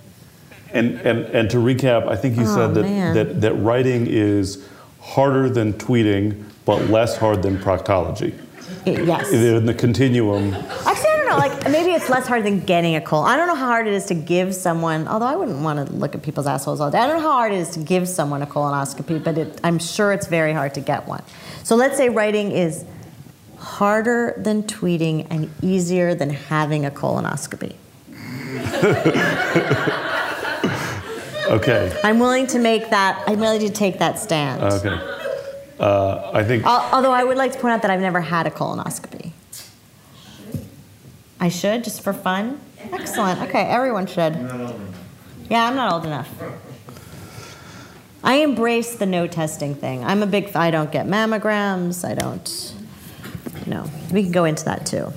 And, 0.71 0.95
and, 1.01 1.19
and 1.25 1.49
to 1.51 1.57
recap, 1.57 2.07
I 2.07 2.15
think 2.15 2.35
you 2.37 2.43
Oh, 2.43 2.55
said 2.55 2.73
that, 2.75 2.83
man. 2.83 3.13
that, 3.15 3.41
that 3.41 3.53
writing 3.55 4.07
is 4.07 4.67
harder 5.01 5.49
than 5.49 5.73
tweeting, 5.73 6.43
but 6.65 6.89
less 6.89 7.17
hard 7.17 7.43
than 7.43 7.57
proctology. 7.57 8.33
Yes. 8.85 9.31
In 9.31 9.65
the 9.65 9.73
continuum, 9.73 10.53
Actually, 10.53 11.12
know. 11.33 11.47
Like 11.47 11.71
maybe 11.71 11.91
it's 11.91 12.09
less 12.09 12.27
hard 12.27 12.43
than 12.43 12.61
getting 12.61 12.95
a 12.95 13.01
colon. 13.01 13.29
I 13.29 13.37
don't 13.37 13.47
know 13.47 13.55
how 13.55 13.67
hard 13.67 13.87
it 13.87 13.93
is 13.93 14.05
to 14.05 14.15
give 14.15 14.55
someone. 14.55 15.07
Although 15.07 15.25
I 15.25 15.35
wouldn't 15.35 15.59
want 15.59 15.85
to 15.87 15.93
look 15.93 16.15
at 16.15 16.21
people's 16.21 16.47
assholes 16.47 16.79
all 16.79 16.91
day. 16.91 16.99
I 16.99 17.07
don't 17.07 17.17
know 17.17 17.23
how 17.23 17.33
hard 17.33 17.51
it 17.51 17.57
is 17.57 17.69
to 17.71 17.79
give 17.79 18.07
someone 18.07 18.41
a 18.41 18.47
colonoscopy, 18.47 19.23
but 19.23 19.37
it, 19.37 19.59
I'm 19.63 19.79
sure 19.79 20.13
it's 20.13 20.27
very 20.27 20.53
hard 20.53 20.73
to 20.75 20.81
get 20.81 21.07
one. 21.07 21.23
So 21.63 21.75
let's 21.75 21.97
say 21.97 22.09
writing 22.09 22.51
is 22.51 22.85
harder 23.57 24.33
than 24.37 24.63
tweeting 24.63 25.27
and 25.29 25.49
easier 25.61 26.13
than 26.13 26.29
having 26.29 26.85
a 26.85 26.91
colonoscopy. 26.91 27.75
okay, 31.49 31.99
I'm 32.03 32.19
willing 32.19 32.47
to 32.47 32.59
make 32.59 32.89
that. 32.89 33.23
I'm 33.27 33.39
willing 33.39 33.61
to 33.61 33.69
take 33.69 33.99
that 33.99 34.19
stand. 34.19 34.61
okay. 34.61 34.97
Uh, 35.79 36.31
I 36.33 36.43
think, 36.43 36.65
Although 36.65 37.11
I 37.11 37.23
would 37.23 37.37
like 37.37 37.51
to 37.53 37.59
point 37.59 37.73
out 37.73 37.81
that 37.81 37.91
I've 37.91 37.99
never 37.99 38.21
had 38.21 38.47
a 38.47 38.51
colonoscopy. 38.51 39.22
I 41.43 41.49
should, 41.49 41.83
just 41.83 41.99
for 42.03 42.13
fun? 42.13 42.57
Excellent. 42.93 43.41
Okay, 43.41 43.63
everyone 43.63 44.05
should. 44.05 44.33
Yeah, 45.49 45.65
I'm 45.67 45.75
not 45.75 45.91
old 45.91 46.05
enough. 46.05 46.29
I 48.23 48.35
embrace 48.35 48.95
the 48.95 49.05
no 49.05 49.27
testing 49.27 49.75
thing. 49.75 50.05
I'm 50.05 50.23
a 50.23 50.25
big, 50.25 50.55
I 50.55 50.71
don't 50.71 50.89
get 50.89 51.05
mammograms. 51.05 52.07
I 52.09 52.13
don't, 52.13 52.73
No, 53.67 53.89
we 54.13 54.23
can 54.23 54.31
go 54.31 54.45
into 54.45 54.63
that 54.63 54.85
too. 54.85 55.11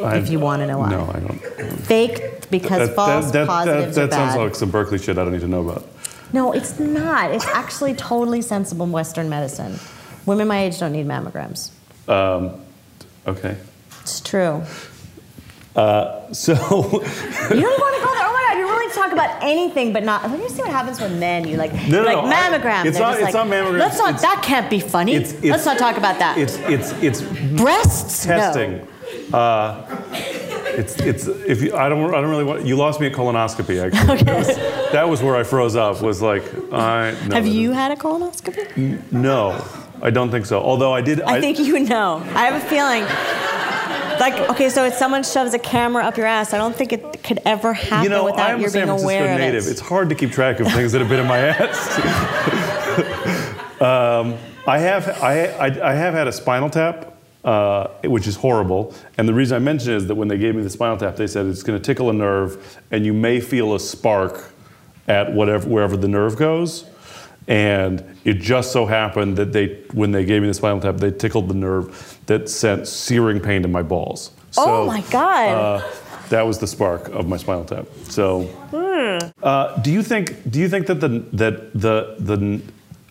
I- 0.00 0.18
if 0.18 0.30
you 0.30 0.38
want 0.38 0.60
to 0.62 0.68
know 0.68 0.78
why. 0.78 0.90
No, 0.90 1.10
I 1.12 1.18
don't. 1.18 1.40
Fake 1.80 2.48
because 2.52 2.90
That- 2.90 2.94
false 2.94 3.24
that, 3.32 3.32
that, 3.32 3.46
positives 3.48 3.96
that, 3.96 4.04
are 4.04 4.06
that 4.06 4.14
sounds 4.14 4.36
like 4.36 4.54
some 4.54 4.70
Berkeley 4.70 4.98
shit 4.98 5.18
I 5.18 5.24
don't 5.24 5.32
need 5.32 5.40
to 5.40 5.48
know 5.48 5.68
about. 5.68 5.88
No, 6.32 6.52
it's 6.52 6.78
not. 6.78 7.32
It's 7.32 7.46
actually 7.48 7.94
totally 7.94 8.42
sensible 8.42 8.86
Western 8.86 9.28
medicine. 9.28 9.80
Women 10.24 10.46
my 10.46 10.66
age 10.66 10.78
don't 10.78 10.92
need 10.92 11.08
mammograms. 11.08 11.70
Um, 12.08 12.60
okay. 13.26 13.56
It's 14.02 14.20
true. 14.20 14.62
So, 15.74 16.52
You 16.54 17.60
don't 17.60 17.80
want 17.80 17.94
to 17.96 18.02
go 18.04 18.14
there. 18.14 18.24
Oh 18.26 18.32
my 18.32 18.44
god, 18.48 18.58
you're 18.58 18.66
willing 18.66 18.88
to 18.88 18.94
talk 18.94 19.12
about 19.12 19.42
anything, 19.42 19.92
but 19.92 20.04
not. 20.04 20.28
Let 20.30 20.38
me 20.38 20.48
see 20.48 20.62
what 20.62 20.70
happens 20.70 21.00
when 21.00 21.18
men. 21.18 21.46
You 21.48 21.56
like, 21.56 21.72
No, 21.74 22.02
no, 22.02 22.04
like 22.04 22.16
no, 22.16 22.24
I- 22.26 22.34
mammogram. 22.58 22.84
it's 22.86 22.98
not- 22.98 23.14
it's 23.14 23.22
like, 23.22 23.34
not 23.34 23.46
mammograms, 23.48 23.78
Let's 23.78 23.98
not. 23.98 24.14
it's- 24.14 24.22
that 24.22 24.42
can't 24.42 24.70
be 24.70 24.80
funny. 24.80 25.14
it's, 25.14 25.32
it's, 25.32 25.44
let's 25.44 25.64
not 25.66 25.78
talk 25.78 25.96
about 25.96 26.18
that. 26.20 26.38
It's, 26.38 26.56
it's, 26.58 26.92
it's 27.02 27.22
breasts. 27.60 28.24
Testing. 28.24 28.86
Uh, 29.32 29.84
it's, 30.76 30.96
it's, 31.00 31.26
if 31.28 31.62
you, 31.62 31.74
I 31.76 31.88
don't, 31.88 32.12
I 32.14 32.20
don't 32.20 32.30
really 32.30 32.44
want, 32.44 32.66
you 32.66 32.76
lost 32.76 33.00
me 33.00 33.06
at 33.06 33.12
colonoscopy, 33.12 33.82
actually. 33.84 34.22
That, 34.24 34.36
was, 34.46 34.56
that 34.92 35.08
was 35.08 35.22
where 35.22 35.36
I 35.36 35.42
froze 35.44 35.76
up, 35.76 36.00
was 36.02 36.20
like, 36.22 36.42
I, 36.72 37.12
no, 37.28 37.34
Have 37.36 37.46
you 37.46 37.72
had 37.72 37.90
a 37.92 37.96
colonoscopy? 37.96 39.12
No, 39.12 39.64
I 40.02 40.10
don't 40.10 40.30
think 40.30 40.46
so. 40.46 40.60
Although 40.60 40.92
I 40.92 41.00
did, 41.00 41.20
I 41.22 41.40
think 41.40 41.58
you 41.58 41.80
know. 41.80 42.22
I 42.34 42.46
have 42.46 42.62
a 42.62 42.66
feeling. 42.66 43.04
Like, 44.20 44.50
okay, 44.50 44.68
so 44.68 44.84
if 44.84 44.94
someone 44.94 45.22
shoves 45.22 45.54
a 45.54 45.58
camera 45.58 46.04
up 46.04 46.16
your 46.16 46.26
ass, 46.26 46.52
I 46.52 46.58
don't 46.58 46.74
think 46.74 46.92
it 46.92 47.22
could 47.22 47.40
ever 47.44 47.72
happen 47.72 48.04
you 48.04 48.10
know, 48.10 48.24
without 48.24 48.50
I'm 48.50 48.60
you 48.60 48.66
a 48.66 48.70
San 48.70 48.86
being 48.86 48.98
Francisco 48.98 49.04
aware 49.04 49.38
native. 49.38 49.64
of 49.64 49.68
it. 49.68 49.72
It's 49.72 49.80
hard 49.80 50.08
to 50.08 50.14
keep 50.14 50.30
track 50.32 50.60
of 50.60 50.70
things 50.72 50.92
that 50.92 51.00
have 51.00 51.08
been 51.08 51.20
in 51.20 51.26
my 51.26 51.38
ass. 51.48 51.98
um, 53.80 54.36
I 54.66 54.78
have, 54.78 55.08
I, 55.22 55.46
I, 55.46 55.90
I 55.90 55.94
have 55.94 56.14
had 56.14 56.26
a 56.26 56.32
spinal 56.32 56.70
tap, 56.70 57.16
uh, 57.44 57.88
which 58.04 58.26
is 58.26 58.36
horrible. 58.36 58.94
And 59.18 59.28
the 59.28 59.34
reason 59.34 59.56
I 59.56 59.58
mention 59.58 59.92
it 59.92 59.96
is 59.96 60.06
that 60.06 60.14
when 60.14 60.28
they 60.28 60.38
gave 60.38 60.54
me 60.54 60.62
the 60.62 60.70
spinal 60.70 60.96
tap, 60.96 61.16
they 61.16 61.26
said 61.26 61.46
it's 61.46 61.62
going 61.62 61.78
to 61.78 61.84
tickle 61.84 62.08
a 62.10 62.12
nerve, 62.14 62.80
and 62.90 63.04
you 63.04 63.12
may 63.12 63.40
feel 63.40 63.74
a 63.74 63.80
spark 63.80 64.52
at 65.06 65.32
whatever 65.32 65.68
wherever 65.68 65.96
the 65.96 66.08
nerve 66.08 66.36
goes. 66.36 66.84
And 67.46 68.02
it 68.24 68.34
just 68.34 68.72
so 68.72 68.86
happened 68.86 69.36
that 69.36 69.52
they, 69.52 69.82
when 69.92 70.12
they 70.12 70.24
gave 70.24 70.40
me 70.42 70.48
the 70.48 70.54
spinal 70.54 70.80
tap, 70.80 70.96
they 70.96 71.10
tickled 71.10 71.48
the 71.48 71.54
nerve 71.54 72.18
that 72.26 72.48
sent 72.48 72.88
searing 72.88 73.38
pain 73.40 73.62
to 73.62 73.68
my 73.68 73.82
balls. 73.82 74.30
Oh 74.56 74.86
my 74.86 75.02
God. 75.10 75.48
Uh, 75.82 75.90
that 76.30 76.46
was 76.46 76.58
the 76.58 76.66
spark 76.66 77.08
of 77.08 77.28
my 77.28 77.36
spinal 77.36 77.64
tap. 77.66 77.86
So, 78.08 78.48
uh, 79.42 79.76
do 79.82 79.90
you 79.92 80.02
think 80.02 80.50
do 80.50 80.58
you 80.58 80.68
think 80.70 80.86
that 80.86 81.00
the 81.00 81.08
that 81.32 81.72
the 81.74 82.16
the 82.18 82.62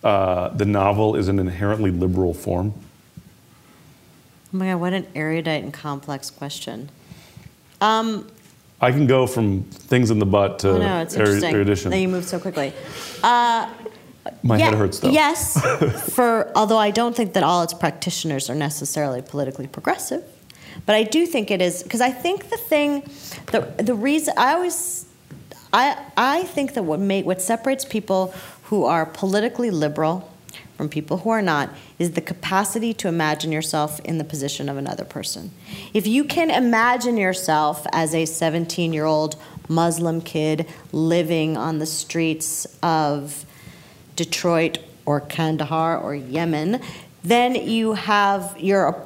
uh, 0.06 0.48
the 0.48 0.64
novel 0.64 1.14
is 1.14 1.28
an 1.28 1.38
inherently 1.38 1.90
liberal 1.92 2.34
form? 2.34 2.74
Oh 4.52 4.56
my 4.56 4.66
god, 4.66 4.80
what 4.80 4.92
an 4.94 5.06
erudite 5.14 5.62
and 5.62 5.72
complex 5.72 6.28
question. 6.30 6.90
Um, 7.80 8.26
I 8.80 8.90
can 8.90 9.06
go 9.06 9.26
from 9.26 9.62
things 9.64 10.10
in 10.10 10.18
the 10.18 10.26
butt 10.26 10.58
to 10.60 10.70
Oh, 10.70 10.78
no, 10.78 11.00
it's 11.02 11.16
er- 11.16 11.44
erudition. 11.44 11.90
that 11.90 11.98
you 12.00 12.08
move 12.08 12.24
so 12.24 12.38
quickly. 12.40 12.72
Uh, 13.22 13.70
My 14.42 14.58
yeah, 14.58 14.66
head 14.66 14.74
hurts 14.74 15.00
though. 15.00 15.10
Yes, 15.10 15.60
for 16.14 16.50
although 16.54 16.78
I 16.78 16.90
don't 16.90 17.14
think 17.14 17.34
that 17.34 17.42
all 17.42 17.62
its 17.62 17.74
practitioners 17.74 18.48
are 18.48 18.54
necessarily 18.54 19.22
politically 19.22 19.66
progressive, 19.66 20.24
but 20.86 20.94
I 20.94 21.02
do 21.02 21.26
think 21.26 21.50
it 21.50 21.60
is 21.60 21.82
because 21.82 22.00
I 22.00 22.10
think 22.10 22.50
the 22.50 22.56
thing, 22.56 23.02
the 23.52 23.60
the 23.82 23.94
reason 23.94 24.34
I 24.36 24.54
always, 24.54 25.06
I 25.72 25.98
I 26.16 26.44
think 26.44 26.74
that 26.74 26.84
what 26.84 27.00
make 27.00 27.26
what 27.26 27.42
separates 27.42 27.84
people 27.84 28.34
who 28.64 28.84
are 28.84 29.04
politically 29.04 29.70
liberal 29.70 30.30
from 30.76 30.88
people 30.88 31.18
who 31.18 31.30
are 31.30 31.42
not 31.42 31.70
is 31.98 32.12
the 32.12 32.20
capacity 32.20 32.92
to 32.94 33.08
imagine 33.08 33.52
yourself 33.52 34.00
in 34.00 34.18
the 34.18 34.24
position 34.24 34.68
of 34.68 34.76
another 34.76 35.04
person. 35.04 35.50
If 35.92 36.06
you 36.06 36.24
can 36.24 36.50
imagine 36.50 37.16
yourself 37.16 37.86
as 37.92 38.14
a 38.14 38.24
17 38.24 38.92
year 38.92 39.04
old 39.04 39.36
Muslim 39.68 40.20
kid 40.20 40.66
living 40.92 41.56
on 41.56 41.78
the 41.78 41.86
streets 41.86 42.66
of 42.82 43.46
Detroit 44.16 44.78
or 45.06 45.20
Kandahar 45.20 45.98
or 45.98 46.14
Yemen, 46.14 46.80
then 47.22 47.54
you 47.54 47.94
have 47.94 48.54
your 48.58 49.02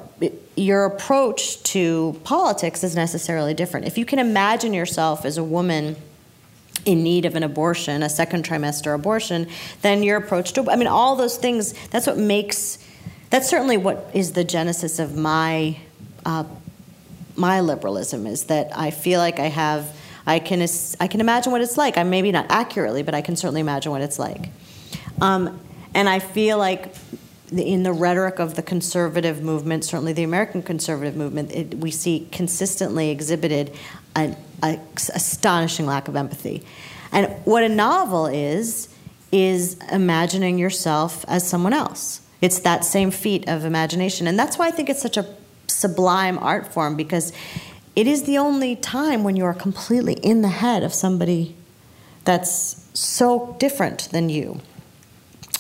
your 0.56 0.84
approach 0.84 1.62
to 1.62 2.18
politics 2.24 2.82
is 2.82 2.96
necessarily 2.96 3.54
different. 3.54 3.86
If 3.86 3.96
you 3.96 4.04
can 4.04 4.18
imagine 4.18 4.74
yourself 4.74 5.24
as 5.24 5.38
a 5.38 5.44
woman 5.44 5.94
in 6.84 7.02
need 7.02 7.24
of 7.24 7.36
an 7.36 7.44
abortion, 7.44 8.02
a 8.02 8.08
second 8.08 8.44
trimester 8.44 8.94
abortion, 8.94 9.46
then 9.82 10.02
your 10.02 10.16
approach 10.16 10.52
to 10.54 10.70
I 10.70 10.76
mean 10.76 10.88
all 10.88 11.16
those 11.16 11.36
things. 11.36 11.74
That's 11.88 12.06
what 12.06 12.18
makes. 12.18 12.78
That's 13.30 13.48
certainly 13.48 13.76
what 13.76 14.10
is 14.14 14.32
the 14.32 14.44
genesis 14.44 14.98
of 14.98 15.16
my 15.16 15.78
uh, 16.24 16.44
my 17.36 17.60
liberalism 17.60 18.26
is 18.26 18.44
that 18.44 18.76
I 18.76 18.90
feel 18.90 19.20
like 19.20 19.38
I 19.38 19.46
have. 19.46 19.96
I 20.26 20.40
can 20.40 20.66
I 21.00 21.06
can 21.06 21.20
imagine 21.20 21.52
what 21.52 21.62
it's 21.62 21.78
like. 21.78 21.96
I 21.96 22.02
maybe 22.02 22.32
not 22.32 22.46
accurately, 22.50 23.02
but 23.02 23.14
I 23.14 23.22
can 23.22 23.36
certainly 23.36 23.60
imagine 23.60 23.92
what 23.92 24.02
it's 24.02 24.18
like. 24.18 24.50
Um, 25.20 25.60
and 25.94 26.08
I 26.08 26.18
feel 26.18 26.58
like 26.58 26.94
in 27.50 27.82
the 27.82 27.92
rhetoric 27.92 28.38
of 28.38 28.54
the 28.54 28.62
conservative 28.62 29.42
movement, 29.42 29.84
certainly 29.84 30.12
the 30.12 30.22
American 30.22 30.62
conservative 30.62 31.16
movement, 31.16 31.50
it, 31.52 31.74
we 31.74 31.90
see 31.90 32.28
consistently 32.30 33.10
exhibited 33.10 33.74
an, 34.14 34.36
an 34.62 34.80
astonishing 34.94 35.86
lack 35.86 36.08
of 36.08 36.16
empathy. 36.16 36.62
And 37.10 37.28
what 37.44 37.64
a 37.64 37.68
novel 37.68 38.26
is, 38.26 38.88
is 39.32 39.78
imagining 39.90 40.58
yourself 40.58 41.24
as 41.26 41.48
someone 41.48 41.72
else. 41.72 42.20
It's 42.40 42.60
that 42.60 42.84
same 42.84 43.10
feat 43.10 43.48
of 43.48 43.64
imagination. 43.64 44.26
And 44.26 44.38
that's 44.38 44.58
why 44.58 44.68
I 44.68 44.70
think 44.70 44.88
it's 44.88 45.02
such 45.02 45.16
a 45.16 45.26
sublime 45.66 46.38
art 46.38 46.72
form 46.72 46.96
because 46.96 47.32
it 47.96 48.06
is 48.06 48.24
the 48.24 48.38
only 48.38 48.76
time 48.76 49.24
when 49.24 49.36
you 49.36 49.44
are 49.44 49.54
completely 49.54 50.14
in 50.14 50.42
the 50.42 50.48
head 50.48 50.82
of 50.82 50.94
somebody 50.94 51.56
that's 52.24 52.86
so 52.94 53.56
different 53.58 54.08
than 54.10 54.28
you 54.28 54.60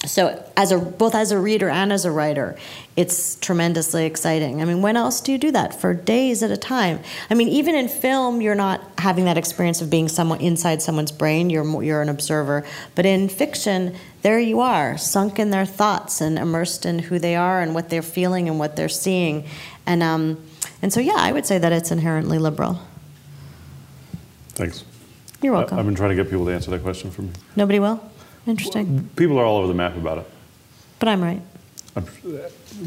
so 0.08 0.42
as 0.56 0.72
a 0.72 0.78
both 0.78 1.14
as 1.14 1.30
a 1.32 1.38
reader 1.38 1.68
and 1.68 1.92
as 1.92 2.04
a 2.04 2.10
writer 2.10 2.56
it's 2.96 3.36
tremendously 3.36 4.06
exciting. 4.06 4.60
I 4.60 4.64
mean 4.64 4.82
when 4.82 4.96
else 4.96 5.20
do 5.20 5.30
you 5.30 5.38
do 5.38 5.52
that? 5.52 5.80
For 5.80 5.94
days 5.94 6.42
at 6.42 6.50
a 6.50 6.56
time. 6.56 6.98
I 7.30 7.34
mean 7.34 7.48
even 7.48 7.74
in 7.76 7.88
film 7.88 8.40
you're 8.40 8.56
not 8.56 8.80
having 8.98 9.26
that 9.26 9.38
experience 9.38 9.80
of 9.80 9.88
being 9.90 10.08
someone 10.08 10.40
inside 10.40 10.82
someone's 10.82 11.12
brain. 11.12 11.50
You're 11.50 11.82
you're 11.82 12.02
an 12.02 12.08
observer. 12.08 12.64
But 12.96 13.06
in 13.06 13.28
fiction 13.28 13.94
there 14.22 14.40
you 14.40 14.58
are 14.60 14.98
sunk 14.98 15.38
in 15.38 15.50
their 15.50 15.66
thoughts 15.66 16.20
and 16.20 16.38
immersed 16.38 16.84
in 16.84 16.98
who 16.98 17.18
they 17.20 17.36
are 17.36 17.60
and 17.60 17.74
what 17.74 17.88
they're 17.90 18.02
feeling 18.02 18.48
and 18.48 18.58
what 18.58 18.74
they're 18.74 18.88
seeing. 18.88 19.44
And 19.86 20.02
um 20.02 20.42
and 20.82 20.92
so 20.92 21.00
yeah 21.00 21.16
i 21.18 21.30
would 21.32 21.46
say 21.46 21.58
that 21.58 21.72
it's 21.72 21.90
inherently 21.92 22.38
liberal. 22.38 22.80
Thanks. 24.54 24.84
you're 25.42 25.54
I- 25.54 25.58
welcome. 25.58 25.78
I've 25.78 25.84
been 25.86 25.94
trying 25.94 26.10
to 26.10 26.16
get 26.16 26.30
people 26.30 26.46
to 26.46 26.52
answer 26.52 26.70
that 26.72 26.82
question 26.82 27.10
for 27.10 27.22
me. 27.22 27.30
nobody 27.54 27.78
will 27.78 28.00
interesting 28.48 29.08
People 29.16 29.38
are 29.38 29.44
all 29.44 29.58
over 29.58 29.68
the 29.68 29.74
map 29.74 29.96
about 29.96 30.18
it, 30.18 30.30
but 30.98 31.08
i'm 31.08 31.22
right 31.22 31.42
I'm, 31.96 32.06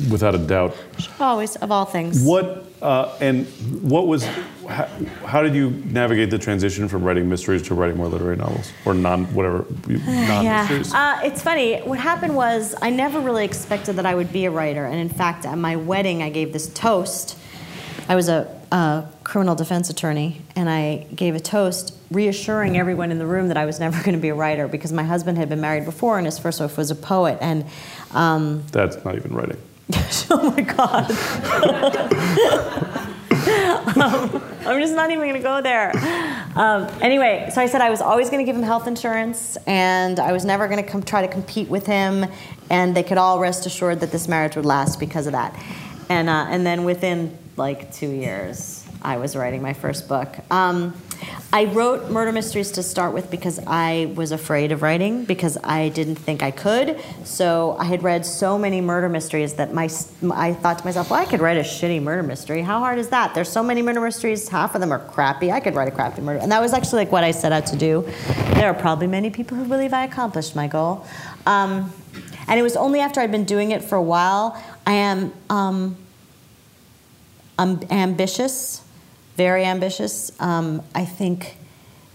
without 0.09 0.35
a 0.35 0.37
doubt. 0.37 0.75
always 1.19 1.55
of 1.57 1.71
all 1.71 1.85
things 1.85 2.23
What 2.23 2.65
uh, 2.81 3.15
and 3.21 3.45
what 3.83 4.07
was? 4.07 4.25
How, 4.67 4.85
how 5.25 5.43
did 5.43 5.53
you 5.53 5.69
navigate 5.85 6.31
the 6.31 6.39
transition 6.39 6.87
from 6.87 7.03
writing 7.03 7.29
mysteries 7.29 7.61
to 7.63 7.75
writing 7.75 7.97
more 7.97 8.07
literary 8.07 8.37
novels 8.37 8.71
or 8.85 8.95
non 8.95 9.25
whatever 9.35 9.65
non 9.87 10.45
mysteries? 10.45 10.91
Yeah, 10.91 11.19
uh, 11.21 11.25
it's 11.25 11.43
funny. 11.43 11.79
What 11.81 11.99
happened 11.99 12.35
was 12.35 12.73
I 12.81 12.89
never 12.89 13.19
really 13.19 13.45
expected 13.45 13.97
that 13.97 14.05
I 14.07 14.15
would 14.15 14.33
be 14.33 14.45
a 14.45 14.51
writer, 14.51 14.85
and 14.85 14.95
in 14.95 15.09
fact, 15.09 15.45
at 15.45 15.57
my 15.57 15.75
wedding, 15.75 16.23
I 16.23 16.31
gave 16.31 16.53
this 16.53 16.69
toast. 16.73 17.37
I 18.09 18.15
was 18.15 18.29
a, 18.29 18.47
a 18.71 19.05
criminal 19.23 19.53
defense 19.53 19.91
attorney, 19.91 20.41
and 20.55 20.67
I 20.67 21.05
gave 21.13 21.35
a 21.35 21.39
toast 21.39 21.95
reassuring 22.11 22.77
everyone 22.77 23.11
in 23.11 23.17
the 23.17 23.25
room 23.25 23.47
that 23.47 23.57
I 23.57 23.65
was 23.65 23.79
never 23.79 23.97
going 24.03 24.15
to 24.15 24.21
be 24.21 24.29
a 24.29 24.35
writer 24.35 24.67
because 24.67 24.93
my 24.93 25.03
husband 25.03 25.37
had 25.37 25.49
been 25.49 25.61
married 25.61 25.85
before, 25.85 26.17
and 26.17 26.25
his 26.25 26.37
first 26.37 26.59
wife 26.59 26.77
was 26.77 26.91
a 26.91 26.95
poet, 26.95 27.37
and. 27.41 27.65
Um, 28.11 28.63
That's 28.71 29.03
not 29.03 29.15
even 29.15 29.33
writing. 29.33 29.57
oh 30.29 30.53
my 30.55 30.61
god. 30.61 31.11
um, 33.97 34.43
I'm 34.65 34.79
just 34.79 34.93
not 34.93 35.09
even 35.09 35.23
going 35.23 35.33
to 35.33 35.39
go 35.39 35.61
there. 35.61 35.91
Um, 36.55 36.87
anyway, 37.01 37.49
so 37.53 37.61
I 37.61 37.65
said 37.65 37.81
I 37.81 37.89
was 37.89 38.01
always 38.01 38.29
going 38.29 38.45
to 38.45 38.49
give 38.49 38.55
him 38.55 38.63
health 38.63 38.87
insurance, 38.87 39.57
and 39.67 40.19
I 40.19 40.31
was 40.31 40.45
never 40.45 40.67
going 40.67 40.83
to 40.83 40.89
com- 40.89 41.03
try 41.03 41.21
to 41.21 41.27
compete 41.27 41.67
with 41.67 41.85
him, 41.85 42.25
and 42.69 42.95
they 42.95 43.03
could 43.03 43.17
all 43.17 43.39
rest 43.39 43.65
assured 43.65 43.99
that 44.01 44.11
this 44.11 44.27
marriage 44.27 44.55
would 44.55 44.65
last 44.65 44.99
because 44.99 45.27
of 45.27 45.33
that. 45.33 45.55
And 46.09 46.29
uh, 46.29 46.45
and 46.49 46.65
then 46.65 46.83
within 46.83 47.37
like 47.57 47.93
two 47.93 48.09
years, 48.09 48.85
I 49.01 49.17
was 49.17 49.35
writing 49.35 49.61
my 49.61 49.73
first 49.73 50.07
book. 50.07 50.37
Um, 50.51 50.93
I 51.53 51.65
wrote 51.65 52.09
murder 52.09 52.31
mysteries 52.31 52.71
to 52.71 52.83
start 52.83 53.13
with 53.13 53.29
because 53.29 53.59
I 53.67 54.13
was 54.15 54.31
afraid 54.31 54.71
of 54.71 54.81
writing 54.81 55.25
because 55.25 55.57
I 55.63 55.89
didn't 55.89 56.15
think 56.15 56.41
I 56.43 56.51
could. 56.51 56.99
So 57.23 57.75
I 57.77 57.85
had 57.85 58.03
read 58.03 58.25
so 58.25 58.57
many 58.57 58.81
murder 58.81 59.09
mysteries 59.09 59.53
that 59.55 59.73
my 59.73 59.89
I 60.33 60.53
thought 60.53 60.79
to 60.79 60.85
myself, 60.85 61.09
well, 61.09 61.19
I 61.19 61.25
could 61.25 61.41
write 61.41 61.57
a 61.57 61.61
shitty 61.61 62.01
murder 62.01 62.23
mystery. 62.23 62.61
How 62.61 62.79
hard 62.79 62.99
is 62.99 63.09
that? 63.09 63.33
There's 63.35 63.49
so 63.49 63.63
many 63.63 63.81
murder 63.81 64.01
mysteries. 64.01 64.47
Half 64.47 64.75
of 64.75 64.81
them 64.81 64.91
are 64.91 64.99
crappy. 64.99 65.51
I 65.51 65.59
could 65.59 65.75
write 65.75 65.87
a 65.87 65.91
crappy 65.91 66.21
murder, 66.21 66.39
and 66.39 66.51
that 66.51 66.61
was 66.61 66.73
actually 66.73 67.03
like 67.03 67.11
what 67.11 67.23
I 67.23 67.31
set 67.31 67.51
out 67.51 67.65
to 67.67 67.75
do. 67.75 68.07
There 68.53 68.67
are 68.67 68.73
probably 68.73 69.07
many 69.07 69.29
people 69.29 69.57
who 69.57 69.65
believe 69.65 69.93
I 69.93 70.05
accomplished 70.05 70.55
my 70.55 70.67
goal. 70.67 71.05
Um, 71.45 71.91
and 72.47 72.59
it 72.59 72.63
was 72.63 72.75
only 72.75 72.99
after 72.99 73.19
I'd 73.21 73.31
been 73.31 73.45
doing 73.45 73.71
it 73.71 73.83
for 73.83 73.95
a 73.95 74.01
while. 74.01 74.61
I 74.85 74.93
am 74.93 75.33
um, 75.49 75.97
I'm 77.61 77.79
ambitious, 77.91 78.81
very 79.41 79.65
ambitious. 79.65 80.31
Um, 80.39 80.83
I 80.93 81.03
think 81.03 81.57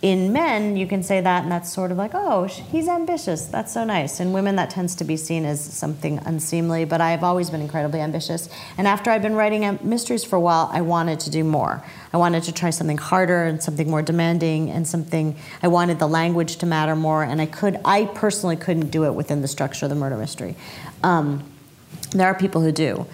in 0.01 0.33
men 0.33 0.77
you 0.77 0.87
can 0.87 1.03
say 1.03 1.21
that, 1.21 1.43
and 1.43 1.51
that's 1.51 1.73
sort 1.73 1.91
of 1.91 1.99
like, 1.99 2.13
oh, 2.15 2.45
he's 2.45 2.87
ambitious. 2.87 3.47
That's 3.47 3.73
so 3.73 3.83
nice. 3.83 4.21
In 4.21 4.33
women, 4.33 4.55
that 4.55 4.71
tends 4.71 4.95
to 4.97 5.05
be 5.05 5.17
seen 5.17 5.45
as 5.45 5.61
something 5.61 6.21
unseemly. 6.25 6.85
But 6.85 7.01
I've 7.01 7.25
always 7.25 7.51
been 7.51 7.61
incredibly 7.61 7.99
ambitious. 7.99 8.49
And 8.79 8.87
after 8.87 9.11
I'd 9.11 9.23
been 9.23 9.35
writing 9.35 9.63
mysteries 9.83 10.23
for 10.23 10.37
a 10.37 10.41
while, 10.41 10.71
I 10.73 10.83
wanted 10.83 11.19
to 11.21 11.31
do 11.31 11.43
more. 11.43 11.83
I 12.13 12.17
wanted 12.17 12.45
to 12.45 12.53
try 12.53 12.71
something 12.71 12.99
harder 12.99 13.43
and 13.43 13.61
something 13.61 13.91
more 13.91 14.03
demanding, 14.03 14.71
and 14.71 14.87
something. 14.87 15.35
I 15.65 15.69
wanted 15.69 15.99
the 15.99 16.07
language 16.07 16.59
to 16.59 16.67
matter 16.67 16.95
more, 16.95 17.25
and 17.25 17.41
I 17.41 17.47
could. 17.47 17.81
I 17.85 18.05
personally 18.05 18.57
couldn't 18.57 18.91
do 18.91 19.05
it 19.05 19.15
within 19.15 19.43
the 19.43 19.49
structure 19.49 19.87
of 19.87 19.91
the 19.91 19.97
murder 19.97 20.17
mystery. 20.17 20.55
Um, 21.03 21.43
there 22.13 22.29
are 22.29 22.39
people 22.39 22.61
who 22.61 22.71
do 22.71 23.05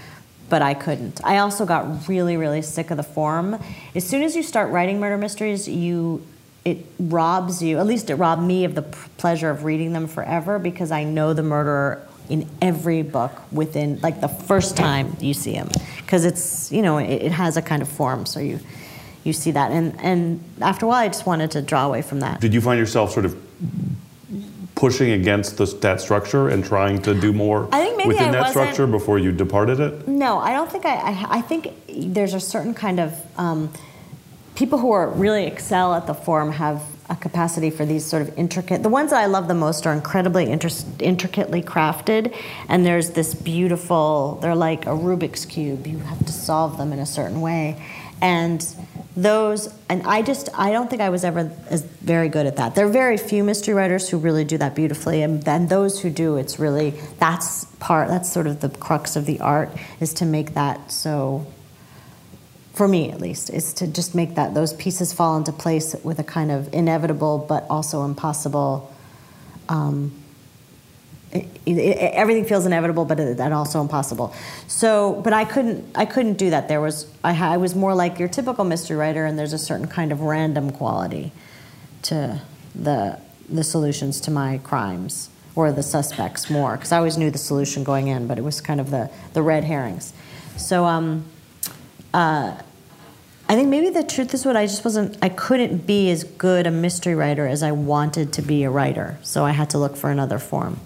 but 0.53 0.61
I 0.61 0.75
couldn't. 0.75 1.19
I 1.25 1.39
also 1.39 1.65
got 1.65 2.07
really, 2.11 2.37
really 2.37 2.61
sick 2.61 2.91
of 2.91 2.99
the 2.99 3.03
form. 3.03 3.59
As 3.95 4.07
soon 4.07 4.23
as 4.23 4.37
you 4.37 4.43
start 4.43 4.71
writing 4.71 5.01
murder 5.01 5.17
mysteries, 5.17 5.67
you 5.67 6.27
it 6.67 6.85
robs 7.01 7.63
you. 7.63 7.79
At 7.79 7.87
least 7.87 8.11
it 8.11 8.17
robbed 8.17 8.43
me 8.43 8.67
of 8.67 8.75
the 8.75 8.83
pleasure 8.83 9.49
of 9.49 9.65
reading 9.65 9.95
them 9.95 10.07
forever 10.07 10.59
because 10.59 10.93
I 10.93 11.05
know 11.05 11.33
the 11.33 11.43
murderer 11.43 12.07
in 12.29 12.47
every 12.61 13.01
book 13.01 13.33
within 13.51 13.99
like 14.03 14.21
the 14.21 14.29
first 14.29 14.77
time 14.77 15.17
you 15.21 15.33
see 15.33 15.55
him 15.55 15.71
because 16.03 16.27
it's 16.27 16.71
you 16.71 16.83
know 16.83 16.99
it, 16.99 17.23
it 17.23 17.33
has 17.33 17.57
a 17.57 17.63
kind 17.63 17.81
of 17.81 17.89
form 17.89 18.27
so 18.27 18.39
you 18.39 18.61
you 19.25 19.33
see 19.33 19.53
that 19.53 19.73
and 19.73 19.99
and 20.01 20.45
after 20.61 20.85
a 20.85 20.89
while 20.89 21.03
I 21.03 21.09
just 21.09 21.25
wanted 21.25 21.51
to 21.53 21.63
draw 21.63 21.87
away 21.87 22.03
from 22.03 22.21
that. 22.21 22.43
Did 22.43 22.53
you 22.53 22.61
find 22.61 22.79
yourself 22.79 23.13
sort 23.13 23.25
of 23.25 23.35
pushing 24.75 25.13
against 25.13 25.59
the, 25.59 25.67
that 25.67 26.01
structure 26.01 26.49
and 26.49 26.65
trying 26.65 27.01
to 27.03 27.15
do 27.15 27.33
more 27.33 27.69
I 27.73 27.81
think 27.81 27.97
maybe 27.97 28.09
within 28.09 28.29
I 28.31 28.33
that 28.33 28.51
structure 28.51 28.87
before 28.87 29.19
you 29.19 29.33
departed 29.33 29.81
it? 29.81 30.09
No, 30.09 30.39
I 30.39 30.53
don't 30.53 30.71
think 30.71 30.87
I. 30.87 30.97
I, 30.97 31.27
I 31.39 31.41
think 31.43 31.73
there's 31.89 32.35
a 32.35 32.41
certain 32.41 32.75
kind 32.75 32.99
of 33.01 33.39
um, 33.39 33.73
people 34.55 34.79
who 34.79 34.93
are 34.93 35.09
really 35.09 35.47
excel 35.47 35.95
at 35.95 36.07
the 36.07 36.15
form 36.15 36.53
have 36.53 36.83
a 37.11 37.17
capacity 37.17 37.71
for 37.71 37.85
these 37.85 38.05
sort 38.05 38.23
of 38.23 38.37
intricate. 38.39 38.83
The 38.83 38.89
ones 38.89 39.11
that 39.11 39.21
I 39.21 39.27
love 39.27 39.49
the 39.49 39.55
most 39.55 39.87
are 39.87 39.93
incredibly 39.93 40.51
inter- 40.51 40.71
intricately 40.99 41.63
crafted, 41.63 42.35
and 42.69 42.87
there's 42.87 43.11
this 43.11 43.35
beautiful. 43.35 44.39
They're 44.41 44.55
like 44.55 44.87
a 44.87 44.91
Rubik's 44.91 45.45
cube. 45.45 45.87
You 45.87 45.99
have 45.99 46.25
to 46.25 46.33
solve 46.33 46.79
them 46.79 46.93
in 46.93 46.99
a 46.99 47.07
certain 47.07 47.41
way, 47.41 47.83
and 48.21 48.67
those. 49.17 49.73
And 49.89 50.03
I 50.07 50.23
just 50.23 50.49
I 50.55 50.73
don't 50.73 50.89
think 50.89 51.03
I 51.03 51.11
was 51.11 51.25
ever 51.25 51.51
as 51.69 51.83
very 51.83 52.29
good 52.29 52.47
at 52.47 52.57
that. 52.57 52.75
There 52.75 52.87
are 52.87 52.91
very 52.91 53.17
few 53.17 53.45
mystery 53.45 53.75
writers 53.75 54.09
who 54.09 54.19
really 54.19 54.45
do 54.45 54.59
that 54.59 54.75
beautifully, 54.75 55.23
and 55.23 55.43
then 55.43 55.69
those 55.69 56.01
who 56.01 56.11
do, 56.11 56.37
it's 56.37 56.59
really 56.59 56.95
that's 57.19 57.65
part. 57.81 58.09
That's 58.09 58.31
sort 58.31 58.47
of 58.47 58.61
the 58.61 58.69
crux 58.69 59.17
of 59.17 59.27
the 59.27 59.41
art 59.41 59.71
is 60.01 60.15
to 60.15 60.25
make 60.25 60.55
that 60.55 60.91
so 60.91 61.47
for 62.73 62.89
me 62.89 63.11
at 63.11 63.21
least, 63.21 63.51
is 63.51 63.75
to 63.75 63.87
just 63.87 64.15
make 64.15 64.35
that 64.35 64.55
those 64.55 64.73
pieces 64.73 65.13
fall 65.13 65.37
into 65.37 65.53
place 65.53 65.95
with 66.03 66.19
a 66.19 66.25
kind 66.25 66.51
of 66.51 66.73
inevitable 66.73 67.45
but 67.49 67.67
also 67.69 68.05
impossible. 68.05 68.91
Um, 69.69 70.22
it, 71.33 71.47
it, 71.67 71.97
everything 72.15 72.45
feels 72.45 72.67
inevitable, 72.67 73.05
but 73.05 73.19
and 73.19 73.55
also 73.55 73.81
impossible. 73.81 74.35
So, 74.67 75.21
but 75.25 75.33
I 75.33 75.45
couldn't, 75.45 75.85
I 75.95 76.05
couldn't 76.05 76.35
do 76.35 76.51
that. 76.51 76.69
There 76.69 76.81
was, 76.81 77.07
I, 77.25 77.55
I 77.55 77.57
was 77.57 77.75
more 77.75 77.95
like 77.95 78.19
your 78.19 78.29
typical 78.29 78.65
mystery 78.65 78.97
writer, 78.97 79.25
and 79.25 79.39
there's 79.39 79.53
a 79.53 79.59
certain 79.59 79.89
kind 79.89 80.13
of 80.13 80.21
random 80.21 80.71
quality 80.71 81.33
to 82.03 82.43
the 82.75 83.19
the 83.49 83.65
solutions 83.65 84.21
to 84.21 84.31
my 84.31 84.59
crimes 84.59 85.29
or 85.55 85.73
the 85.73 85.83
suspects 85.83 86.49
more, 86.49 86.77
because 86.77 86.93
I 86.93 86.97
always 86.99 87.19
knew 87.19 87.31
the 87.31 87.39
solution 87.39 87.85
going 87.85 88.09
in, 88.09 88.27
but 88.27 88.39
it 88.39 88.43
was 88.43 88.61
kind 88.61 88.81
of 88.81 88.91
the 88.91 89.11
the 89.33 89.43
red 89.43 89.65
herrings. 89.65 90.13
So, 90.57 90.85
um, 90.85 91.25
uh, 92.13 92.61
I 93.49 93.55
think 93.55 93.69
maybe 93.69 93.91
the 93.91 94.05
truth 94.05 94.33
is 94.33 94.47
what 94.47 94.57
I 94.57 94.67
just 94.67 94.85
wasn't, 94.85 95.19
I 95.21 95.29
couldn't 95.29 95.87
be 95.87 96.11
as 96.11 96.25
good 96.25 96.67
a 96.67 96.71
mystery 96.71 97.15
writer 97.15 97.47
as 97.47 97.63
I 97.63 97.73
wanted 97.73 98.33
to 98.35 98.43
be 98.43 98.63
a 98.63 98.71
writer. 98.71 99.19
So 99.23 99.45
I 99.45 99.51
had 99.51 99.69
to 99.71 99.79
look 99.79 99.97
for 99.97 100.11
another 100.11 100.39
form. 100.39 100.81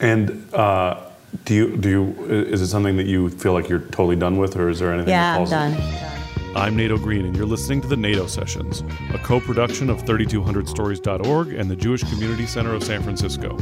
And 0.00 0.54
uh, 0.54 1.00
do 1.44 1.54
you 1.54 1.76
do 1.76 1.88
you 1.88 2.24
is 2.24 2.60
it 2.60 2.68
something 2.68 2.96
that 2.96 3.06
you 3.06 3.30
feel 3.30 3.52
like 3.52 3.68
you're 3.68 3.80
totally 3.80 4.16
done 4.16 4.36
with, 4.36 4.56
or 4.56 4.68
is 4.68 4.78
there 4.78 4.92
anything? 4.92 5.10
Yeah, 5.10 5.32
that 5.32 5.40
I'm 5.40 5.46
falls 5.46 5.50
done. 5.50 6.08
I'm 6.56 6.76
Nato 6.76 6.96
Green, 6.98 7.26
and 7.26 7.36
you're 7.36 7.46
listening 7.46 7.80
to 7.82 7.88
the 7.88 7.96
Nato 7.96 8.26
Sessions, 8.26 8.82
a 9.12 9.18
co-production 9.18 9.90
of 9.90 10.02
3200stories.org 10.04 11.52
and 11.52 11.70
the 11.70 11.76
Jewish 11.76 12.02
Community 12.04 12.46
Center 12.46 12.74
of 12.74 12.82
San 12.82 13.02
Francisco. 13.02 13.56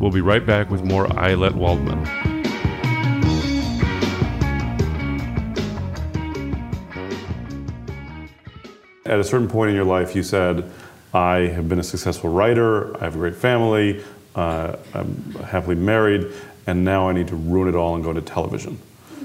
We'll 0.00 0.10
be 0.10 0.20
right 0.20 0.44
back 0.44 0.70
with 0.70 0.84
more 0.84 1.06
Ayelet 1.06 1.54
Waldman. 1.54 2.04
At 9.06 9.20
a 9.20 9.24
certain 9.24 9.48
point 9.48 9.70
in 9.70 9.76
your 9.76 9.84
life, 9.84 10.16
you 10.16 10.22
said, 10.22 10.68
I 11.14 11.46
have 11.46 11.68
been 11.68 11.78
a 11.78 11.84
successful 11.84 12.30
writer, 12.30 12.94
I 12.96 13.04
have 13.04 13.14
a 13.14 13.18
great 13.18 13.36
family, 13.36 14.04
uh, 14.36 14.76
I'm 14.94 15.32
happily 15.44 15.74
married, 15.74 16.30
and 16.66 16.84
now 16.84 17.08
I 17.08 17.12
need 17.12 17.28
to 17.28 17.36
ruin 17.36 17.68
it 17.68 17.74
all 17.74 17.94
and 17.94 18.04
go 18.04 18.12
to 18.12 18.20
television. 18.20 18.78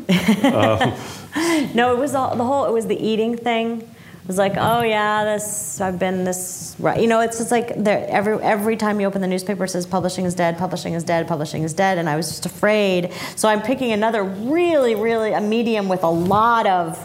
No, 1.74 1.94
it 1.94 2.00
was 2.00 2.14
all, 2.14 2.36
the 2.36 2.44
whole. 2.44 2.66
It 2.66 2.74
was 2.74 2.88
the 2.88 3.00
eating 3.00 3.38
thing. 3.38 3.82
It 3.82 4.28
was 4.28 4.38
like, 4.38 4.54
oh 4.58 4.82
yeah, 4.82 5.24
this 5.24 5.80
I've 5.80 5.98
been 5.98 6.26
this 6.26 6.76
right. 6.78 7.00
You 7.00 7.08
know, 7.08 7.22
it's 7.22 7.38
just 7.38 7.52
like 7.52 7.72
every 7.72 8.38
every 8.44 8.76
time 8.76 9.00
you 9.00 9.08
open 9.08 9.22
the 9.22 9.28
newspaper, 9.28 9.64
it 9.64 9.70
says 9.70 9.88
publishing 9.88 10.26
is 10.26 10.36
dead, 10.36 10.58
publishing 10.58 10.94
is 10.94 11.04
dead, 11.04 11.28
publishing 11.28 11.64
is 11.64 11.74
dead, 11.74 11.98
and 11.98 12.10
I 12.10 12.18
was 12.18 12.28
just 12.28 12.46
afraid. 12.46 13.14
So 13.36 13.48
I'm 13.48 13.62
picking 13.62 13.94
another 13.94 14.24
really, 14.24 14.94
really 14.94 15.32
a 15.32 15.42
medium 15.42 15.88
with 15.88 16.04
a 16.04 16.10
lot 16.10 16.68
of 16.68 17.00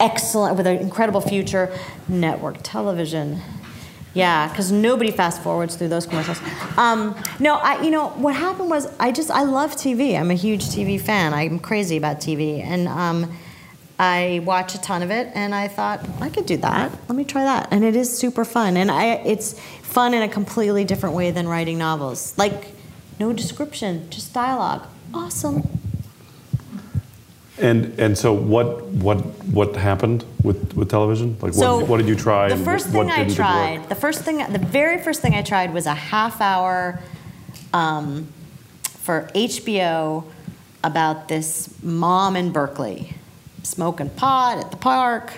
excellent, 0.00 0.56
with 0.56 0.66
an 0.66 0.78
incredible 0.78 1.20
future, 1.20 1.70
network 2.08 2.56
television. 2.62 3.40
Yeah, 4.12 4.48
because 4.48 4.72
nobody 4.72 5.10
fast 5.12 5.42
forwards 5.42 5.76
through 5.76 5.88
those 5.88 6.06
commercials. 6.06 6.40
Um, 6.76 7.16
no, 7.38 7.56
I, 7.56 7.80
you 7.82 7.90
know, 7.90 8.08
what 8.10 8.34
happened 8.34 8.68
was 8.68 8.92
I 8.98 9.12
just 9.12 9.30
I 9.30 9.42
love 9.42 9.72
TV. 9.76 10.18
I'm 10.18 10.30
a 10.30 10.34
huge 10.34 10.64
TV 10.64 11.00
fan. 11.00 11.32
I'm 11.32 11.58
crazy 11.60 11.96
about 11.96 12.16
TV, 12.18 12.60
and 12.62 12.88
um, 12.88 13.32
I 13.98 14.42
watch 14.44 14.74
a 14.74 14.80
ton 14.80 15.02
of 15.02 15.10
it, 15.10 15.30
and 15.34 15.54
I 15.54 15.68
thought 15.68 16.04
I 16.20 16.28
could 16.28 16.46
do 16.46 16.56
that. 16.58 16.90
Let 17.08 17.16
me 17.16 17.24
try 17.24 17.44
that, 17.44 17.68
and 17.70 17.84
it 17.84 17.94
is 17.94 18.16
super 18.16 18.44
fun, 18.44 18.76
and 18.76 18.90
I 18.90 19.14
it's 19.14 19.58
fun 19.82 20.12
in 20.12 20.22
a 20.22 20.28
completely 20.28 20.84
different 20.84 21.14
way 21.14 21.30
than 21.30 21.46
writing 21.46 21.78
novels. 21.78 22.36
Like 22.36 22.74
no 23.20 23.32
description, 23.32 24.10
just 24.10 24.32
dialogue. 24.32 24.86
Awesome. 25.14 25.79
And 27.60 27.98
and 27.98 28.16
so 28.16 28.32
what 28.32 28.82
what 28.84 29.18
what 29.46 29.76
happened 29.76 30.24
with, 30.42 30.74
with 30.74 30.88
television? 30.88 31.34
Like 31.34 31.52
what, 31.52 31.54
So 31.54 31.84
what 31.84 31.98
did 31.98 32.08
you 32.08 32.16
try? 32.16 32.48
The 32.48 32.64
first 32.64 32.88
thing 32.88 33.10
I 33.10 33.28
tried, 33.28 33.88
the 33.88 33.94
first 33.94 34.22
thing, 34.22 34.38
the 34.52 34.58
very 34.58 35.02
first 35.02 35.20
thing 35.20 35.34
I 35.34 35.42
tried 35.42 35.74
was 35.74 35.86
a 35.86 35.94
half 35.94 36.40
hour 36.40 37.00
um, 37.72 38.28
for 38.82 39.30
HBO 39.34 40.24
about 40.82 41.28
this 41.28 41.74
mom 41.82 42.36
in 42.36 42.52
Berkeley 42.52 43.14
smoking 43.62 44.10
pot 44.10 44.58
at 44.58 44.70
the 44.70 44.76
park, 44.76 45.32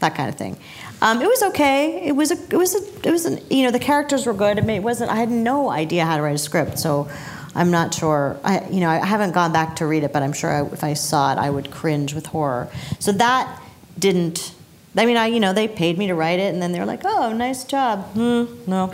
that 0.00 0.14
kind 0.14 0.28
of 0.28 0.36
thing. 0.36 0.56
Um, 1.02 1.20
it 1.20 1.26
was 1.26 1.42
okay. 1.42 2.06
It 2.06 2.12
was 2.12 2.30
a, 2.30 2.34
it 2.34 2.56
was 2.56 2.74
a, 2.74 3.08
it 3.08 3.12
was 3.12 3.26
an, 3.26 3.40
you 3.50 3.64
know 3.64 3.70
the 3.70 3.78
characters 3.78 4.24
were 4.24 4.34
good. 4.34 4.58
I 4.58 4.62
mean, 4.62 4.76
it 4.76 4.82
wasn't. 4.82 5.10
I 5.10 5.16
had 5.16 5.30
no 5.30 5.70
idea 5.70 6.04
how 6.04 6.16
to 6.16 6.22
write 6.22 6.34
a 6.34 6.38
script, 6.38 6.78
so 6.78 7.08
I'm 7.56 7.70
not 7.70 7.94
sure. 7.94 8.38
I 8.44 8.68
you 8.68 8.80
know 8.80 8.90
I 8.90 9.04
haven't 9.04 9.32
gone 9.32 9.52
back 9.52 9.76
to 9.76 9.86
read 9.86 10.04
it, 10.04 10.12
but 10.12 10.22
I'm 10.22 10.34
sure 10.34 10.52
I, 10.52 10.66
if 10.66 10.84
I 10.84 10.92
saw 10.92 11.32
it, 11.32 11.38
I 11.38 11.48
would 11.48 11.70
cringe 11.70 12.14
with 12.14 12.26
horror. 12.26 12.68
So 12.98 13.12
that 13.12 13.60
didn't. 13.98 14.52
I 14.94 15.06
mean, 15.06 15.16
I 15.16 15.26
you 15.26 15.40
know 15.40 15.52
they 15.54 15.66
paid 15.66 15.96
me 15.98 16.06
to 16.08 16.14
write 16.14 16.38
it, 16.38 16.52
and 16.52 16.62
then 16.62 16.72
they're 16.72 16.86
like, 16.86 17.00
"Oh, 17.04 17.32
nice 17.32 17.64
job." 17.64 18.04
Hmm, 18.12 18.44
no. 18.66 18.92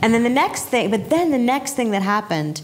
And 0.00 0.14
then 0.14 0.22
the 0.22 0.30
next 0.30 0.66
thing, 0.66 0.90
but 0.92 1.10
then 1.10 1.32
the 1.32 1.38
next 1.38 1.74
thing 1.74 1.90
that 1.90 2.02
happened, 2.02 2.62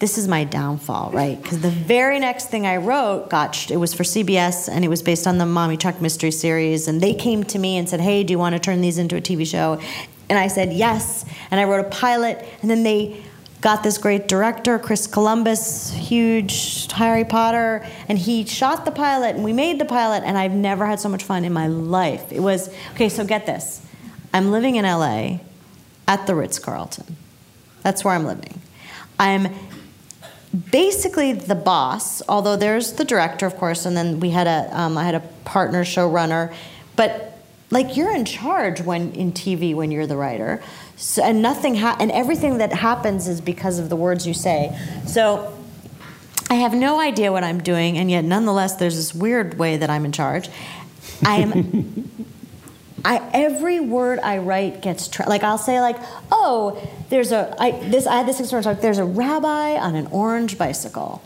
this 0.00 0.18
is 0.18 0.28
my 0.28 0.44
downfall, 0.44 1.12
right? 1.12 1.40
Because 1.42 1.62
the 1.62 1.70
very 1.70 2.20
next 2.20 2.50
thing 2.50 2.66
I 2.66 2.76
wrote 2.76 3.30
got 3.30 3.70
it 3.70 3.78
was 3.78 3.94
for 3.94 4.02
CBS, 4.02 4.68
and 4.68 4.84
it 4.84 4.88
was 4.88 5.02
based 5.02 5.26
on 5.26 5.38
the 5.38 5.46
Mommy 5.46 5.78
Track 5.78 6.02
mystery 6.02 6.30
series, 6.30 6.88
and 6.88 7.00
they 7.00 7.14
came 7.14 7.42
to 7.44 7.58
me 7.58 7.78
and 7.78 7.88
said, 7.88 8.00
"Hey, 8.00 8.22
do 8.22 8.32
you 8.32 8.38
want 8.38 8.54
to 8.54 8.58
turn 8.58 8.82
these 8.82 8.98
into 8.98 9.16
a 9.16 9.20
TV 9.22 9.46
show?" 9.46 9.80
And 10.28 10.38
I 10.38 10.48
said 10.48 10.74
yes, 10.74 11.24
and 11.50 11.58
I 11.58 11.64
wrote 11.64 11.86
a 11.86 11.88
pilot, 11.88 12.46
and 12.60 12.70
then 12.70 12.82
they 12.82 13.16
got 13.60 13.82
this 13.82 13.98
great 13.98 14.28
director, 14.28 14.78
Chris 14.78 15.06
Columbus, 15.06 15.92
huge 15.92 16.90
Harry 16.92 17.24
Potter, 17.24 17.84
and 18.08 18.18
he 18.18 18.44
shot 18.44 18.84
the 18.84 18.90
pilot, 18.90 19.34
and 19.34 19.44
we 19.44 19.52
made 19.52 19.80
the 19.80 19.84
pilot, 19.84 20.22
and 20.24 20.38
I've 20.38 20.52
never 20.52 20.86
had 20.86 21.00
so 21.00 21.08
much 21.08 21.24
fun 21.24 21.44
in 21.44 21.52
my 21.52 21.66
life. 21.66 22.32
It 22.32 22.40
was 22.40 22.72
okay. 22.92 23.08
So 23.08 23.24
get 23.24 23.46
this, 23.46 23.84
I'm 24.32 24.50
living 24.50 24.76
in 24.76 24.84
LA, 24.84 25.38
at 26.06 26.26
the 26.26 26.34
Ritz 26.34 26.58
Carlton. 26.58 27.16
That's 27.82 28.04
where 28.04 28.14
I'm 28.14 28.24
living. 28.24 28.60
I'm 29.18 29.48
basically 30.70 31.32
the 31.32 31.54
boss, 31.54 32.22
although 32.28 32.56
there's 32.56 32.92
the 32.92 33.04
director, 33.04 33.46
of 33.46 33.56
course, 33.56 33.84
and 33.84 33.96
then 33.96 34.20
we 34.20 34.30
had 34.30 34.46
a 34.46 34.68
um, 34.78 34.96
I 34.96 35.04
had 35.04 35.14
a 35.14 35.20
partner 35.44 35.84
showrunner, 35.84 36.54
but 36.96 37.38
like 37.70 37.96
you're 37.96 38.14
in 38.14 38.24
charge 38.24 38.80
when 38.80 39.12
in 39.12 39.32
TV 39.32 39.74
when 39.74 39.90
you're 39.90 40.06
the 40.06 40.16
writer, 40.16 40.62
so, 40.98 41.22
and 41.22 41.40
nothing 41.40 41.76
ha- 41.76 41.96
and 42.00 42.10
everything 42.10 42.58
that 42.58 42.72
happens 42.72 43.28
is 43.28 43.40
because 43.40 43.78
of 43.78 43.88
the 43.88 43.96
words 43.96 44.26
you 44.26 44.34
say. 44.34 44.76
So 45.06 45.56
I 46.50 46.54
have 46.54 46.74
no 46.74 47.00
idea 47.00 47.30
what 47.30 47.44
I'm 47.44 47.62
doing, 47.62 47.96
and 47.96 48.10
yet 48.10 48.24
nonetheless, 48.24 48.74
there's 48.74 48.96
this 48.96 49.14
weird 49.14 49.58
way 49.58 49.76
that 49.76 49.90
I'm 49.90 50.04
in 50.04 50.12
charge. 50.12 50.48
I 51.24 51.36
am. 51.36 52.10
I 53.04 53.30
every 53.32 53.78
word 53.78 54.18
I 54.18 54.38
write 54.38 54.82
gets 54.82 55.06
tra- 55.06 55.28
like 55.28 55.44
I'll 55.44 55.56
say 55.56 55.80
like 55.80 55.96
oh 56.32 56.84
there's 57.10 57.30
a 57.30 57.54
I 57.58 57.70
this 57.70 58.08
I 58.08 58.16
had 58.16 58.26
this 58.26 58.40
experience 58.40 58.66
like 58.66 58.80
there's 58.80 58.98
a 58.98 59.04
rabbi 59.04 59.76
on 59.76 59.94
an 59.94 60.08
orange 60.08 60.58
bicycle, 60.58 61.22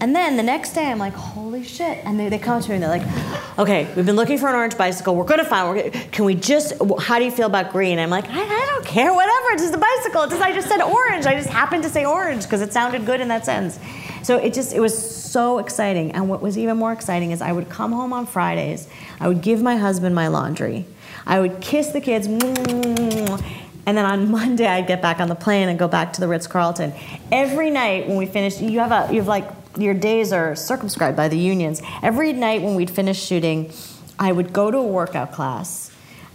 and 0.00 0.14
then 0.14 0.36
the 0.36 0.42
next 0.42 0.72
day 0.72 0.86
I'm 0.90 0.98
like 0.98 1.14
holy 1.14 1.64
shit. 1.64 1.98
And 2.04 2.18
they, 2.18 2.28
they 2.28 2.38
come 2.38 2.62
to 2.62 2.68
me 2.68 2.76
and 2.76 2.82
they're 2.82 2.98
like 2.98 3.58
okay 3.58 3.92
we've 3.94 4.06
been 4.06 4.16
looking 4.16 4.38
for 4.38 4.48
an 4.48 4.54
orange 4.54 4.76
bicycle. 4.76 5.16
We're 5.16 5.24
gonna 5.24 5.44
find 5.44 5.68
we're 5.68 5.90
can 5.90 6.24
we 6.24 6.34
just 6.34 6.74
how 7.00 7.18
do 7.18 7.24
you 7.24 7.30
feel 7.30 7.46
about 7.46 7.72
green? 7.72 7.98
I'm 7.98 8.10
like 8.10 8.28
I, 8.28 8.42
I 8.42 8.66
don't 8.74 8.86
care. 8.86 9.12
Whatever. 9.12 9.46
It's 9.52 9.62
just 9.62 9.74
a 9.74 9.78
bicycle. 9.78 10.22
It's 10.22 10.32
just 10.32 10.42
I 10.42 10.52
just 10.52 10.68
said 10.68 10.82
orange. 10.82 11.26
I 11.26 11.34
just 11.34 11.50
happened 11.50 11.82
to 11.84 11.88
say 11.88 12.04
orange 12.04 12.44
because 12.44 12.62
it 12.62 12.72
sounded 12.72 13.06
good 13.06 13.20
in 13.20 13.28
that 13.28 13.44
sentence 13.44 13.78
so 14.22 14.36
it 14.36 14.52
just 14.52 14.74
it 14.74 14.80
was 14.80 14.96
so 14.96 15.58
exciting. 15.58 16.12
And 16.12 16.28
what 16.28 16.42
was 16.42 16.58
even 16.58 16.76
more 16.76 16.92
exciting 16.92 17.30
is 17.30 17.40
I 17.40 17.52
would 17.52 17.70
come 17.70 17.92
home 17.92 18.12
on 18.12 18.26
Fridays. 18.26 18.86
I 19.20 19.26
would 19.28 19.40
give 19.40 19.62
my 19.62 19.76
husband 19.76 20.14
my 20.14 20.28
laundry. 20.28 20.84
I 21.26 21.40
would 21.40 21.60
kiss 21.60 21.88
the 21.88 22.00
kids 22.02 22.26
and 22.26 23.96
then 23.96 24.04
on 24.04 24.30
Monday 24.30 24.66
I'd 24.66 24.86
get 24.86 25.00
back 25.00 25.20
on 25.20 25.28
the 25.28 25.34
plane 25.34 25.70
and 25.70 25.78
go 25.78 25.88
back 25.88 26.12
to 26.12 26.20
the 26.20 26.28
Ritz 26.28 26.46
Carlton 26.46 26.92
every 27.32 27.70
night 27.70 28.06
when 28.06 28.18
we 28.18 28.26
finished 28.26 28.60
you 28.60 28.80
have 28.80 28.92
a 28.92 29.10
you 29.10 29.20
have 29.20 29.28
like 29.28 29.57
your 29.78 29.94
days 29.94 30.32
are 30.32 30.54
circumscribed 30.54 31.16
by 31.16 31.28
the 31.28 31.38
unions 31.38 31.82
every 32.02 32.32
night 32.32 32.62
when 32.62 32.74
we'd 32.74 32.90
finish 32.90 33.22
shooting 33.22 33.72
I 34.18 34.32
would 34.32 34.52
go 34.52 34.70
to 34.70 34.78
a 34.78 34.86
workout 34.86 35.32
class 35.32 35.88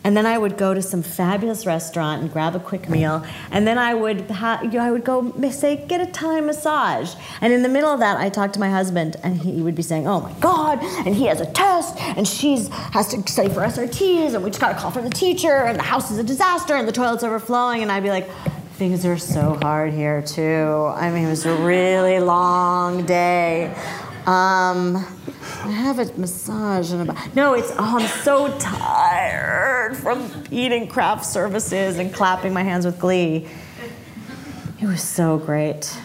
and 0.03 0.17
then 0.17 0.26
I 0.26 0.38
would 0.38 0.57
go 0.57 0.74
to 0.74 0.82
some 0.82 1.01
fabulous 1.01 1.65
restaurant 1.65 2.22
and 2.22 2.32
grab 2.32 2.55
a 2.55 2.59
quick 2.59 2.89
meal. 2.89 3.26
And 3.51 3.65
then 3.65 3.78
I 3.78 3.93
would 3.93 4.30
ha- 4.30 4.59
you 4.61 4.72
know, 4.72 4.82
I 4.82 4.91
would 4.91 5.05
go 5.05 5.32
say 5.49 5.86
get 5.88 6.01
a 6.01 6.05
Thai 6.11 6.41
massage. 6.41 7.13
And 7.39 7.53
in 7.53 7.63
the 7.63 7.70
middle 7.70 7.89
of 7.89 7.99
that, 7.99 8.17
I 8.17 8.30
talked 8.30 8.53
to 8.55 8.59
my 8.59 8.70
husband, 8.70 9.15
and 9.24 9.38
he 9.38 9.61
would 9.61 9.76
be 9.76 9.82
saying, 9.82 10.07
"Oh 10.07 10.20
my 10.20 10.34
God!" 10.41 10.80
And 11.05 11.15
he 11.15 11.26
has 11.28 11.39
a 11.39 11.45
test, 11.45 11.97
and 11.99 12.28
she's 12.28 12.67
has 12.67 13.07
to 13.09 13.32
study 13.32 13.49
for 13.49 13.61
SRTs, 13.61 14.34
and 14.34 14.43
we 14.43 14.49
just 14.49 14.59
got 14.59 14.76
a 14.76 14.80
call 14.80 14.91
from 14.91 15.05
the 15.05 15.09
teacher, 15.09 15.53
and 15.53 15.80
the 15.80 15.84
house 15.84 16.11
is 16.11 16.17
a 16.17 16.24
disaster, 16.24 16.76
and 16.76 16.88
the 16.88 16.91
toilet's 16.91 17.24
overflowing. 17.24 17.82
And 17.82 17.91
I'd 17.91 18.03
be 18.03 18.09
like. 18.09 18.30
Things 18.76 19.05
are 19.05 19.17
so 19.17 19.57
hard 19.61 19.93
here 19.93 20.24
too. 20.24 20.91
I 20.95 21.11
mean, 21.11 21.26
it 21.26 21.30
was 21.30 21.45
a 21.45 21.55
really 21.55 22.19
long 22.19 23.05
day. 23.05 23.67
Um, 24.26 24.95
I 24.95 25.71
have 25.71 25.99
a 25.99 26.05
massage 26.17 26.91
and 26.91 27.11
no. 27.36 27.53
It's 27.53 27.71
oh, 27.71 27.99
I'm 27.99 28.07
so 28.24 28.57
tired 28.57 29.95
from 29.95 30.28
eating 30.49 30.88
craft 30.88 31.24
services 31.24 31.99
and 31.99 32.11
clapping 32.11 32.51
my 32.51 32.63
hands 32.63 32.86
with 32.86 32.99
glee. 32.99 33.47
It 34.82 34.88
was 34.88 35.03
so 35.03 35.38
great. 35.38 35.95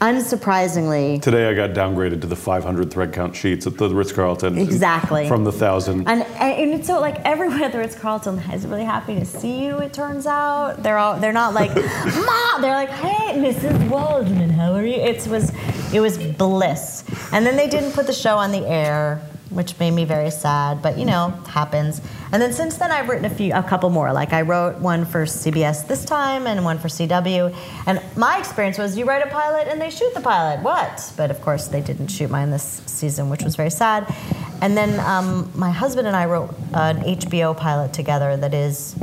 Unsurprisingly, 0.00 1.20
Today 1.22 1.48
I 1.48 1.54
got 1.54 1.70
downgraded 1.70 2.20
to 2.20 2.26
the 2.26 2.36
500 2.36 2.90
thread 2.90 3.12
count 3.12 3.34
sheets 3.34 3.66
at 3.66 3.76
the 3.78 3.88
Ritz 3.88 4.12
Carlton. 4.12 4.58
Exactly. 4.58 5.26
From 5.28 5.44
the 5.44 5.52
thousand. 5.52 6.08
And, 6.08 6.22
and 6.22 6.72
it's 6.72 6.86
so 6.86 7.00
like 7.00 7.18
everyone 7.24 7.62
at 7.62 7.72
the 7.72 7.78
Ritz 7.78 7.96
Carlton 7.96 8.38
is 8.52 8.66
really 8.66 8.84
happy 8.84 9.14
to 9.18 9.24
see 9.24 9.64
you. 9.64 9.78
It 9.78 9.92
turns 9.92 10.26
out 10.26 10.82
they're 10.82 10.98
all 10.98 11.18
they're 11.18 11.32
not 11.32 11.54
like 11.54 11.74
mom. 11.74 12.62
They're 12.62 12.74
like, 12.74 12.90
hey, 12.90 13.38
Mrs. 13.38 13.88
Waldman, 13.88 14.50
how 14.50 14.72
are 14.74 14.84
you? 14.84 14.96
It 14.96 15.26
was 15.26 15.52
it 15.92 16.00
was 16.00 16.18
bliss. 16.18 17.04
And 17.32 17.46
then 17.46 17.56
they 17.56 17.68
didn't 17.68 17.92
put 17.92 18.06
the 18.06 18.12
show 18.12 18.36
on 18.36 18.52
the 18.52 18.66
air, 18.66 19.20
which 19.50 19.78
made 19.78 19.92
me 19.92 20.04
very 20.04 20.30
sad. 20.30 20.82
But 20.82 20.98
you 20.98 21.04
know, 21.04 21.30
happens. 21.48 22.00
And 22.32 22.42
then 22.42 22.52
since 22.52 22.76
then, 22.76 22.92
I've 22.92 23.08
written 23.08 23.24
a 23.24 23.30
few, 23.30 23.52
a 23.54 23.62
couple 23.62 23.90
more. 23.90 24.12
Like 24.12 24.32
I 24.32 24.42
wrote 24.42 24.78
one 24.78 25.04
for 25.04 25.24
CBS 25.24 25.86
this 25.86 26.04
time, 26.04 26.46
and 26.46 26.64
one 26.64 26.78
for 26.78 26.88
CW. 26.88 27.54
And 27.86 28.00
my 28.16 28.38
experience 28.38 28.78
was, 28.78 28.96
you 28.96 29.04
write 29.04 29.26
a 29.26 29.30
pilot 29.30 29.68
and 29.68 29.80
they 29.80 29.90
shoot 29.90 30.12
the 30.14 30.20
pilot. 30.20 30.62
What? 30.62 31.12
But 31.16 31.30
of 31.30 31.40
course, 31.40 31.68
they 31.68 31.80
didn't 31.80 32.08
shoot 32.08 32.30
mine 32.30 32.50
this 32.50 32.82
season, 32.86 33.30
which 33.30 33.42
was 33.42 33.56
very 33.56 33.70
sad. 33.70 34.12
And 34.60 34.76
then 34.76 34.98
um, 35.00 35.50
my 35.54 35.70
husband 35.70 36.06
and 36.06 36.16
I 36.16 36.24
wrote 36.26 36.50
an 36.72 37.00
HBO 37.02 37.56
pilot 37.56 37.92
together 37.92 38.36
that 38.36 38.54
is 38.54 38.96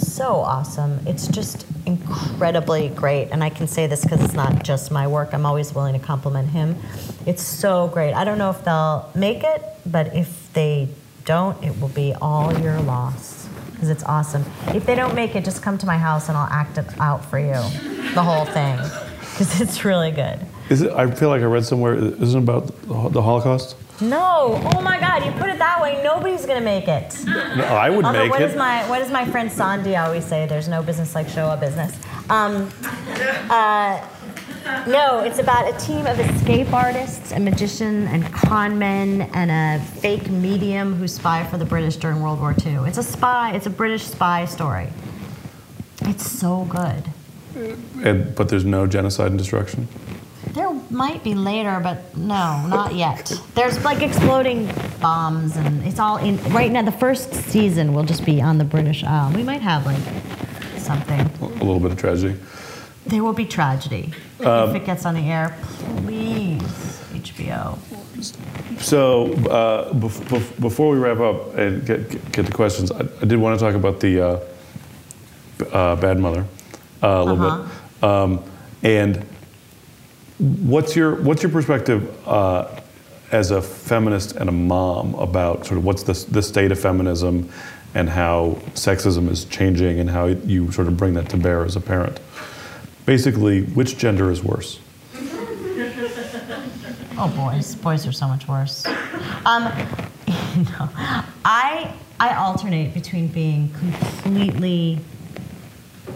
so 0.00 0.36
awesome. 0.36 1.00
It's 1.06 1.26
just 1.28 1.66
incredibly 1.86 2.88
great. 2.88 3.28
And 3.30 3.42
I 3.42 3.50
can 3.50 3.66
say 3.66 3.86
this 3.86 4.02
because 4.02 4.22
it's 4.22 4.34
not 4.34 4.62
just 4.64 4.90
my 4.90 5.06
work. 5.06 5.32
I'm 5.32 5.46
always 5.46 5.74
willing 5.74 5.98
to 5.98 6.04
compliment 6.04 6.50
him. 6.50 6.76
It's 7.26 7.42
so 7.42 7.88
great. 7.88 8.12
I 8.12 8.24
don't 8.24 8.38
know 8.38 8.50
if 8.50 8.64
they'll 8.64 9.10
make 9.14 9.44
it, 9.44 9.62
but 9.86 10.14
if 10.14 10.52
they 10.52 10.88
don't, 11.24 11.62
it 11.62 11.78
will 11.80 11.88
be 11.88 12.14
all 12.20 12.58
your 12.58 12.80
loss 12.80 13.48
because 13.72 13.90
it's 13.90 14.04
awesome. 14.04 14.44
If 14.68 14.86
they 14.86 14.96
don't 14.96 15.14
make 15.14 15.36
it, 15.36 15.44
just 15.44 15.62
come 15.62 15.78
to 15.78 15.86
my 15.86 15.98
house 15.98 16.28
and 16.28 16.36
I'll 16.36 16.52
act 16.52 16.78
it 16.78 16.86
out 16.98 17.24
for 17.24 17.38
you, 17.38 17.52
the 18.12 18.22
whole 18.22 18.44
thing, 18.44 18.76
because 19.20 19.60
it's 19.60 19.84
really 19.84 20.10
good. 20.10 20.40
Is 20.68 20.82
it, 20.82 20.92
I 20.92 21.08
feel 21.10 21.28
like 21.28 21.42
I 21.42 21.44
read 21.44 21.64
somewhere, 21.64 21.94
isn't 21.94 22.40
it 22.40 22.42
about 22.42 22.66
the 23.12 23.22
Holocaust? 23.22 23.76
No, 24.00 24.60
oh 24.74 24.80
my 24.80 25.00
God! 25.00 25.24
You 25.24 25.32
put 25.32 25.48
it 25.48 25.58
that 25.58 25.80
way, 25.82 26.00
nobody's 26.04 26.46
gonna 26.46 26.60
make 26.60 26.86
it. 26.86 27.16
No, 27.26 27.64
I 27.64 27.90
would 27.90 28.04
Although, 28.04 28.18
make 28.20 28.30
what 28.30 28.40
it. 28.40 28.46
does 28.46 28.56
my 28.56 28.88
what 28.88 29.00
does 29.00 29.10
my 29.10 29.24
friend 29.24 29.50
Sandy 29.50 29.96
always 29.96 30.24
say? 30.24 30.46
There's 30.46 30.68
no 30.68 30.82
business 30.82 31.14
like 31.16 31.28
show 31.28 31.46
up 31.46 31.60
business. 31.60 31.96
Um, 32.30 32.70
uh, 33.50 34.00
no, 34.86 35.20
it's 35.20 35.38
about 35.38 35.74
a 35.74 35.76
team 35.84 36.06
of 36.06 36.20
escape 36.20 36.72
artists, 36.72 37.32
a 37.32 37.40
magician, 37.40 38.06
and 38.08 38.24
con 38.32 38.78
men, 38.78 39.22
and 39.32 39.50
a 39.50 39.84
fake 40.00 40.30
medium 40.30 40.94
who 40.94 41.08
spy 41.08 41.44
for 41.44 41.58
the 41.58 41.64
British 41.64 41.96
during 41.96 42.22
World 42.22 42.38
War 42.40 42.54
II. 42.64 42.86
It's 42.86 42.98
a 42.98 43.02
spy. 43.02 43.52
It's 43.54 43.66
a 43.66 43.70
British 43.70 44.04
spy 44.04 44.44
story. 44.44 44.88
It's 46.02 46.30
so 46.30 46.64
good. 46.66 47.04
and, 48.04 48.34
but 48.36 48.48
there's 48.48 48.64
no 48.64 48.86
genocide 48.86 49.30
and 49.30 49.38
destruction. 49.38 49.88
There 50.58 50.72
might 50.90 51.22
be 51.22 51.36
later, 51.36 51.78
but 51.80 52.16
no, 52.16 52.66
not 52.66 52.92
yet. 52.92 53.32
There's 53.54 53.84
like 53.84 54.02
exploding 54.02 54.68
bombs, 55.00 55.56
and 55.56 55.86
it's 55.86 56.00
all 56.00 56.16
in. 56.16 56.36
Right 56.52 56.72
now, 56.72 56.82
the 56.82 56.90
first 56.90 57.32
season 57.32 57.94
will 57.94 58.02
just 58.02 58.24
be 58.24 58.42
on 58.42 58.58
the 58.58 58.64
British 58.64 59.04
Isle. 59.04 59.30
We 59.34 59.44
might 59.44 59.62
have 59.62 59.86
like 59.86 60.02
something. 60.76 61.20
A 61.40 61.64
little 61.64 61.78
bit 61.78 61.92
of 61.92 61.96
tragedy. 61.96 62.40
There 63.06 63.22
will 63.22 63.34
be 63.34 63.44
tragedy 63.44 64.12
Um, 64.40 64.70
if 64.70 64.82
it 64.82 64.84
gets 64.84 65.06
on 65.06 65.14
the 65.14 65.30
air. 65.30 65.56
Please, 66.02 66.60
HBO. 67.12 67.78
So 68.80 69.34
uh, 69.48 69.92
bef- 69.92 70.26
bef- 70.26 70.60
before 70.60 70.90
we 70.92 70.98
wrap 70.98 71.20
up 71.20 71.54
and 71.56 71.86
get, 71.86 72.32
get, 72.32 72.46
to 72.46 72.52
questions, 72.52 72.90
I, 72.90 73.06
I 73.22 73.26
did 73.26 73.38
want 73.38 73.56
to 73.56 73.64
talk 73.64 73.76
about 73.76 74.00
the 74.00 74.20
uh, 74.20 74.40
uh, 75.72 75.94
bad 75.94 76.18
mother 76.18 76.44
uh, 77.00 77.06
a 77.06 77.24
little 77.24 77.46
bit. 77.46 78.02
Um, 78.02 78.42
and 78.82 79.24
what's 80.38 80.94
your 80.94 81.16
what's 81.16 81.42
your 81.42 81.50
perspective 81.52 82.28
uh, 82.28 82.80
as 83.32 83.50
a 83.50 83.60
feminist 83.60 84.36
and 84.36 84.48
a 84.48 84.52
mom 84.52 85.14
about 85.16 85.66
sort 85.66 85.78
of 85.78 85.84
what's 85.84 86.02
the, 86.04 86.12
the 86.30 86.42
state 86.42 86.72
of 86.72 86.78
feminism 86.78 87.50
and 87.94 88.08
how 88.08 88.58
sexism 88.74 89.28
is 89.30 89.44
changing 89.46 89.98
and 89.98 90.10
how 90.10 90.26
you 90.26 90.70
sort 90.72 90.86
of 90.86 90.96
bring 90.96 91.14
that 91.14 91.28
to 91.30 91.36
bear 91.36 91.64
as 91.64 91.76
a 91.76 91.80
parent? 91.80 92.20
Basically, 93.06 93.62
which 93.62 93.98
gender 93.98 94.30
is 94.30 94.42
worse? 94.42 94.80
Oh, 97.20 97.26
boys, 97.34 97.74
boys 97.74 98.06
are 98.06 98.12
so 98.12 98.28
much 98.28 98.46
worse. 98.46 98.86
Um, 99.44 99.64
know, 100.56 100.88
I 101.44 101.92
I 102.20 102.34
alternate 102.34 102.94
between 102.94 103.28
being 103.28 103.70
completely, 103.70 105.00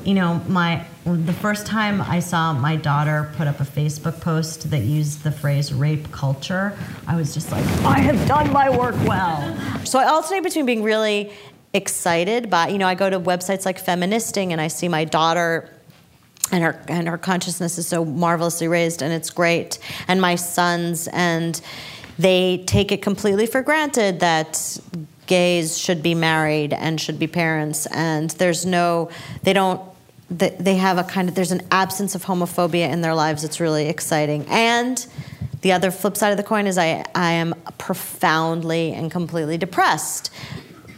you 0.05 0.15
know, 0.15 0.41
my 0.47 0.87
the 1.05 1.33
first 1.33 1.67
time 1.67 2.01
I 2.01 2.21
saw 2.21 2.53
my 2.53 2.77
daughter 2.77 3.31
put 3.37 3.49
up 3.49 3.59
a 3.59 3.65
Facebook 3.65 4.21
post 4.21 4.71
that 4.71 4.83
used 4.83 5.25
the 5.25 5.33
phrase 5.33 5.73
rape 5.73 6.11
culture, 6.13 6.79
I 7.09 7.17
was 7.17 7.35
just 7.35 7.51
like, 7.51 7.65
I 7.85 7.99
have 7.99 8.29
done 8.29 8.53
my 8.53 8.71
work 8.71 8.95
well. 9.05 9.57
So 9.85 9.99
I 9.99 10.05
alternate 10.05 10.45
between 10.45 10.65
being 10.65 10.83
really 10.83 11.33
excited 11.75 12.49
by, 12.51 12.69
you 12.69 12.79
know, 12.79 12.87
I 12.87 12.95
go 12.95 13.11
to 13.11 13.19
websites 13.19 13.67
like 13.67 13.81
Feministing 13.81 14.53
and 14.53 14.61
I 14.61 14.69
see 14.69 14.87
my 14.87 15.05
daughter 15.05 15.69
and 16.53 16.63
her 16.63 16.81
and 16.87 17.09
her 17.09 17.19
consciousness 17.19 17.79
is 17.79 17.87
so 17.87 18.05
marvelously 18.05 18.69
raised 18.69 19.03
and 19.03 19.13
it's 19.13 19.31
great 19.31 19.79
and 20.07 20.21
my 20.21 20.35
sons 20.35 21.09
and 21.13 21.61
they 22.19 22.63
take 22.67 22.93
it 22.93 23.01
completely 23.01 23.47
for 23.47 23.63
granted 23.63 24.21
that 24.21 24.79
gays 25.27 25.79
should 25.79 26.03
be 26.03 26.15
married 26.15 26.73
and 26.75 27.01
should 27.01 27.19
be 27.19 27.27
parents 27.27 27.87
and 27.87 28.31
there's 28.33 28.67
no 28.67 29.09
they 29.45 29.53
don't 29.53 29.81
they 30.39 30.77
have 30.77 30.99
a 30.99 31.05
kind 31.05 31.29
of 31.29 31.35
there's 31.35 31.53
an 31.53 31.63
absence 31.71 32.15
of 32.15 32.25
homophobia 32.25 32.91
in 32.91 33.01
their 33.01 33.15
lives 33.15 33.45
it's 33.45 33.61
really 33.61 33.89
exciting 33.89 34.45
and 34.49 35.07
the 35.63 35.73
other 35.73 35.91
flip 35.91 36.17
side 36.17 36.31
of 36.31 36.37
the 36.37 36.43
coin 36.43 36.67
is 36.67 36.77
I, 36.77 37.05
I 37.15 37.33
am 37.33 37.55
profoundly 37.79 38.93
and 38.93 39.11
completely 39.11 39.57
depressed 39.57 40.31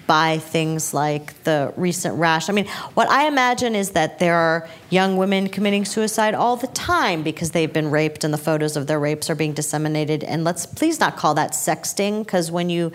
by 0.07 0.39
things 0.39 0.93
like 0.93 1.43
the 1.45 1.72
recent 1.76 2.18
rash. 2.18 2.51
I 2.51 2.53
mean, 2.53 2.66
what 2.95 3.09
I 3.09 3.26
imagine 3.26 3.74
is 3.74 3.91
that 3.91 4.18
there 4.18 4.35
are 4.35 4.68
young 4.91 5.16
women 5.16 5.49
committing 5.49 5.85
suicide 5.85 6.35
all 6.35 6.57
the 6.57 6.66
time 6.68 7.22
because 7.22 7.53
they've 7.53 7.72
been 7.72 7.91
raped 7.91 8.24
and 8.24 8.32
the 8.32 8.39
photos 8.39 8.76
of 8.76 8.87
their 8.87 8.99
rapes 8.99 9.30
are 9.30 9.35
being 9.35 9.53
disseminated. 9.53 10.22
And 10.24 10.45
let's 10.45 10.66
please 10.66 11.01
not 11.01 11.16
call 11.16 11.35
that 11.35 11.53
sexting 11.53 12.24
because 12.24 12.51
when 12.51 12.68
you, 12.68 12.93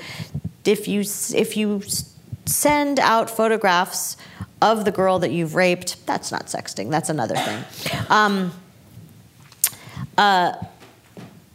if 0.65 0.87
you, 0.87 1.01
if 1.01 1.57
you 1.57 1.81
send 2.49 2.99
out 2.99 3.29
photographs 3.29 4.17
of 4.61 4.85
the 4.85 4.91
girl 4.91 5.19
that 5.19 5.31
you've 5.31 5.55
raped, 5.55 6.05
that's 6.05 6.31
not 6.31 6.47
sexting. 6.47 6.89
That's 6.89 7.09
another 7.09 7.35
thing. 7.35 7.63
Um, 8.09 8.51
uh, 10.17 10.53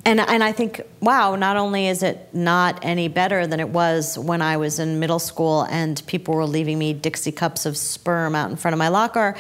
and, 0.06 0.20
and 0.20 0.44
I 0.44 0.52
think, 0.52 0.82
wow, 1.00 1.34
not 1.34 1.56
only 1.56 1.88
is 1.88 2.02
it 2.02 2.28
not 2.34 2.78
any 2.82 3.08
better 3.08 3.46
than 3.46 3.58
it 3.58 3.70
was 3.70 4.18
when 4.18 4.42
I 4.42 4.58
was 4.58 4.78
in 4.78 5.00
middle 5.00 5.18
school 5.18 5.62
and 5.70 6.02
people 6.06 6.34
were 6.34 6.44
leaving 6.44 6.78
me 6.78 6.92
Dixie 6.92 7.32
cups 7.32 7.64
of 7.64 7.76
sperm 7.76 8.34
out 8.34 8.50
in 8.50 8.56
front 8.56 8.74
of 8.74 8.78
my 8.78 8.88
locker, 8.88 9.34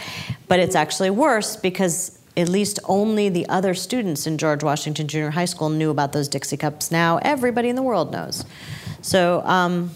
but 0.48 0.60
it's 0.60 0.74
actually 0.74 1.10
worse 1.10 1.56
because 1.56 2.18
at 2.36 2.48
least 2.48 2.78
only 2.84 3.28
the 3.28 3.46
other 3.48 3.74
students 3.74 4.26
in 4.26 4.38
George 4.38 4.62
Washington 4.64 5.06
Junior 5.06 5.30
High 5.30 5.44
School 5.44 5.68
knew 5.68 5.90
about 5.90 6.12
those 6.12 6.28
Dixie 6.28 6.56
cups. 6.56 6.90
Now 6.90 7.18
everybody 7.18 7.68
in 7.68 7.76
the 7.76 7.82
world 7.82 8.10
knows. 8.10 8.44
So, 9.02 9.42
um, 9.44 9.90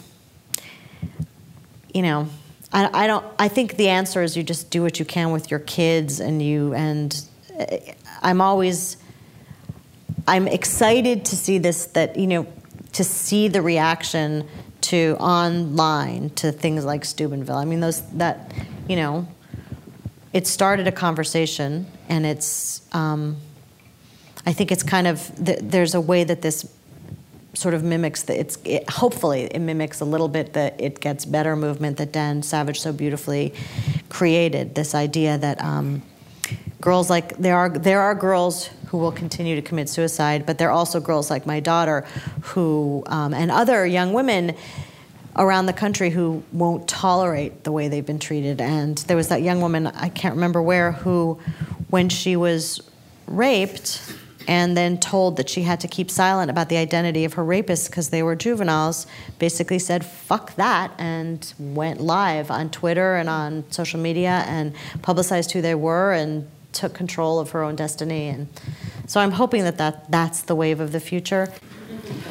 you 1.98 2.02
know, 2.02 2.28
I, 2.72 2.88
I 2.94 3.06
don't. 3.08 3.26
I 3.40 3.48
think 3.48 3.76
the 3.76 3.88
answer 3.88 4.22
is 4.22 4.36
you 4.36 4.44
just 4.44 4.70
do 4.70 4.82
what 4.82 5.00
you 5.00 5.04
can 5.04 5.32
with 5.32 5.50
your 5.50 5.58
kids, 5.58 6.20
and 6.20 6.40
you. 6.40 6.72
And 6.72 7.20
uh, 7.58 7.76
I'm 8.22 8.40
always. 8.40 8.98
I'm 10.28 10.46
excited 10.46 11.24
to 11.24 11.34
see 11.34 11.58
this. 11.58 11.86
That 11.86 12.16
you 12.16 12.28
know, 12.28 12.46
to 12.92 13.02
see 13.02 13.48
the 13.48 13.62
reaction 13.62 14.46
to 14.82 15.16
online 15.18 16.30
to 16.36 16.52
things 16.52 16.84
like 16.84 17.04
Steubenville. 17.04 17.56
I 17.56 17.64
mean, 17.64 17.80
those 17.80 18.02
that 18.12 18.52
you 18.88 18.94
know, 18.94 19.26
it 20.32 20.46
started 20.46 20.86
a 20.86 20.92
conversation, 20.92 21.84
and 22.08 22.24
it's. 22.24 22.82
Um, 22.94 23.38
I 24.46 24.52
think 24.52 24.70
it's 24.70 24.84
kind 24.84 25.08
of 25.08 25.32
there's 25.36 25.96
a 25.96 26.00
way 26.00 26.22
that 26.22 26.42
this 26.42 26.72
sort 27.58 27.74
of 27.74 27.82
mimics 27.82 28.22
the 28.22 28.38
it's 28.38 28.56
it, 28.64 28.88
hopefully 28.88 29.42
it 29.42 29.60
mimics 29.60 30.00
a 30.00 30.04
little 30.04 30.28
bit 30.28 30.52
the 30.52 30.72
it 30.82 31.00
gets 31.00 31.24
better 31.24 31.56
movement 31.56 31.96
that 31.96 32.12
Dan 32.12 32.42
Savage 32.42 32.80
so 32.80 32.92
beautifully 32.92 33.52
created. 34.08 34.76
This 34.76 34.94
idea 34.94 35.36
that 35.38 35.60
um, 35.60 36.02
girls 36.80 37.10
like 37.10 37.36
there 37.36 37.56
are 37.56 37.68
there 37.68 38.00
are 38.00 38.14
girls 38.14 38.70
who 38.86 38.98
will 38.98 39.12
continue 39.12 39.56
to 39.56 39.62
commit 39.62 39.88
suicide, 39.88 40.46
but 40.46 40.56
there 40.58 40.68
are 40.68 40.72
also 40.72 41.00
girls 41.00 41.30
like 41.30 41.46
my 41.46 41.58
daughter 41.58 42.06
who 42.42 43.02
um, 43.06 43.34
and 43.34 43.50
other 43.50 43.84
young 43.84 44.12
women 44.12 44.54
around 45.36 45.66
the 45.66 45.72
country 45.72 46.10
who 46.10 46.42
won't 46.52 46.88
tolerate 46.88 47.64
the 47.64 47.72
way 47.72 47.88
they've 47.88 48.06
been 48.06 48.18
treated. 48.18 48.60
And 48.60 48.96
there 48.98 49.16
was 49.16 49.28
that 49.28 49.42
young 49.42 49.60
woman 49.60 49.88
I 49.88 50.08
can't 50.08 50.34
remember 50.36 50.62
where 50.62 50.92
who, 50.92 51.40
when 51.90 52.08
she 52.08 52.36
was 52.36 52.80
raped 53.26 54.00
and 54.48 54.74
then 54.74 54.98
told 54.98 55.36
that 55.36 55.48
she 55.48 55.62
had 55.62 55.78
to 55.78 55.86
keep 55.86 56.10
silent 56.10 56.50
about 56.50 56.70
the 56.70 56.78
identity 56.78 57.24
of 57.26 57.34
her 57.34 57.44
rapists 57.44 57.88
because 57.88 58.08
they 58.08 58.22
were 58.22 58.34
juveniles, 58.34 59.06
basically 59.38 59.78
said, 59.78 60.04
fuck 60.04 60.56
that, 60.56 60.90
and 60.96 61.52
went 61.58 62.00
live 62.00 62.50
on 62.50 62.70
Twitter 62.70 63.16
and 63.16 63.28
on 63.28 63.70
social 63.70 64.00
media 64.00 64.44
and 64.48 64.74
publicized 65.02 65.52
who 65.52 65.60
they 65.60 65.74
were 65.74 66.12
and 66.12 66.48
took 66.72 66.94
control 66.94 67.38
of 67.38 67.50
her 67.50 67.62
own 67.62 67.76
destiny. 67.76 68.28
And 68.28 68.48
so 69.06 69.20
I'm 69.20 69.32
hoping 69.32 69.64
that, 69.64 69.76
that 69.76 70.10
that's 70.10 70.42
the 70.42 70.56
wave 70.56 70.80
of 70.80 70.92
the 70.92 71.00
future. 71.00 71.52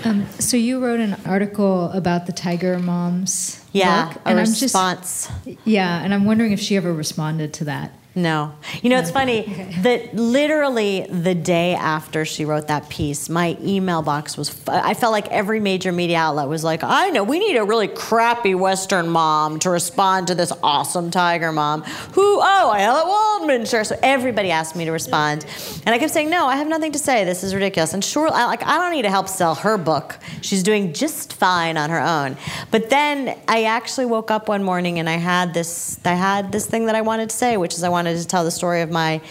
Um, 0.03 0.27
so 0.39 0.57
you 0.57 0.83
wrote 0.83 0.99
an 0.99 1.17
article 1.23 1.91
about 1.91 2.25
the 2.25 2.31
Tiger 2.31 2.79
Moms. 2.79 3.63
Yeah, 3.73 4.07
book, 4.07 4.21
a 4.25 4.29
and 4.29 4.39
response. 4.39 5.29
I'm 5.29 5.43
just, 5.43 5.67
yeah, 5.67 6.01
and 6.01 6.15
I'm 6.15 6.25
wondering 6.25 6.51
if 6.51 6.59
she 6.59 6.75
ever 6.77 6.91
responded 6.91 7.53
to 7.55 7.65
that. 7.65 7.91
No. 8.17 8.55
You 8.81 8.89
know, 8.89 8.97
it's 8.97 9.11
funny 9.11 9.41
that 9.81 10.15
literally 10.15 11.05
the 11.07 11.35
day 11.35 11.75
after 11.75 12.25
she 12.25 12.45
wrote 12.45 12.67
that 12.67 12.89
piece, 12.89 13.29
my 13.29 13.55
email 13.61 14.01
box 14.01 14.35
was, 14.35 14.49
f- 14.49 14.69
I 14.69 14.95
felt 14.95 15.11
like 15.11 15.27
every 15.27 15.59
major 15.59 15.91
media 15.91 16.17
outlet 16.17 16.47
was 16.47 16.63
like, 16.63 16.83
I 16.83 17.11
know, 17.11 17.23
we 17.23 17.37
need 17.37 17.57
a 17.57 17.63
really 17.63 17.87
crappy 17.87 18.55
Western 18.55 19.07
mom 19.07 19.59
to 19.59 19.69
respond 19.69 20.27
to 20.27 20.35
this 20.35 20.51
awesome 20.63 21.11
Tiger 21.11 21.51
mom 21.51 21.83
who, 21.83 22.39
oh, 22.41 22.73
Ayelet 22.75 23.05
Waldman, 23.05 23.67
sure. 23.67 23.83
So 23.83 23.95
everybody 24.01 24.49
asked 24.49 24.75
me 24.75 24.85
to 24.85 24.91
respond. 24.91 25.45
And 25.85 25.93
I 25.93 25.99
kept 25.99 26.11
saying, 26.11 26.31
no, 26.31 26.47
I 26.47 26.55
have 26.55 26.67
nothing 26.67 26.93
to 26.93 26.99
say. 26.99 27.23
This 27.23 27.43
is 27.43 27.53
ridiculous. 27.53 27.93
And 27.93 28.03
sure, 28.03 28.29
I, 28.33 28.45
like, 28.45 28.63
I 28.63 28.79
don't 28.79 28.93
need 28.93 29.03
to 29.03 29.11
help 29.11 29.29
sell 29.29 29.53
her 29.53 29.77
book. 29.77 30.17
She's 30.41 30.63
doing 30.63 30.91
just 30.91 31.33
fine 31.33 31.77
on 31.77 31.91
her 31.91 32.01
own. 32.01 32.35
But 32.71 32.89
then 32.89 33.37
I 33.47 33.65
actually 33.65 34.07
woke 34.07 34.31
up 34.31 34.49
one 34.49 34.63
morning 34.63 34.97
and 34.97 35.07
I 35.07 35.17
had 35.17 35.53
this, 35.53 35.99
I 36.03 36.15
had 36.15 36.51
this 36.51 36.65
thing 36.65 36.87
that 36.87 36.95
I 36.95 37.01
wanted 37.01 37.29
to 37.29 37.35
say, 37.35 37.57
which 37.57 37.75
is 37.75 37.83
I 37.83 37.89
wanted 37.89 38.06
to 38.15 38.25
tell 38.25 38.43
the 38.43 38.51
story 38.51 38.81
of 38.81 38.91
my 38.91 39.21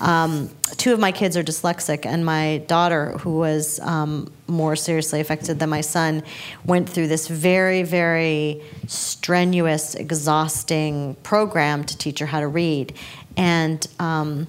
um, 0.00 0.50
two 0.76 0.92
of 0.92 0.98
my 0.98 1.12
kids 1.12 1.36
are 1.36 1.44
dyslexic, 1.44 2.06
and 2.06 2.24
my 2.24 2.58
daughter, 2.66 3.16
who 3.18 3.38
was 3.38 3.78
um, 3.80 4.32
more 4.48 4.74
seriously 4.74 5.20
affected 5.20 5.58
than 5.58 5.70
my 5.70 5.80
son, 5.80 6.24
went 6.64 6.88
through 6.88 7.06
this 7.06 7.28
very, 7.28 7.82
very 7.82 8.62
strenuous, 8.88 9.94
exhausting 9.94 11.14
program 11.22 11.84
to 11.84 11.96
teach 11.96 12.18
her 12.18 12.26
how 12.26 12.40
to 12.40 12.48
read. 12.48 12.94
And 13.36 13.86
um, 14.00 14.48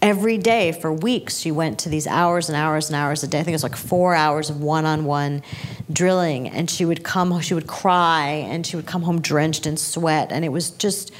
every 0.00 0.38
day 0.38 0.72
for 0.72 0.92
weeks, 0.92 1.38
she 1.38 1.50
went 1.50 1.78
to 1.80 1.88
these 1.88 2.06
hours 2.06 2.48
and 2.48 2.56
hours 2.56 2.88
and 2.88 2.96
hours 2.96 3.22
a 3.22 3.28
day. 3.28 3.40
I 3.40 3.42
think 3.42 3.52
it 3.52 3.56
was 3.56 3.62
like 3.62 3.76
four 3.76 4.14
hours 4.14 4.50
of 4.50 4.62
one 4.62 4.86
on 4.86 5.04
one 5.04 5.42
drilling. 5.92 6.48
And 6.48 6.70
she 6.70 6.84
would 6.84 7.02
come, 7.02 7.38
she 7.40 7.54
would 7.54 7.66
cry, 7.66 8.46
and 8.48 8.66
she 8.66 8.76
would 8.76 8.86
come 8.86 9.02
home 9.02 9.20
drenched 9.20 9.66
in 9.66 9.76
sweat. 9.76 10.32
And 10.32 10.44
it 10.44 10.50
was 10.50 10.70
just 10.70 11.12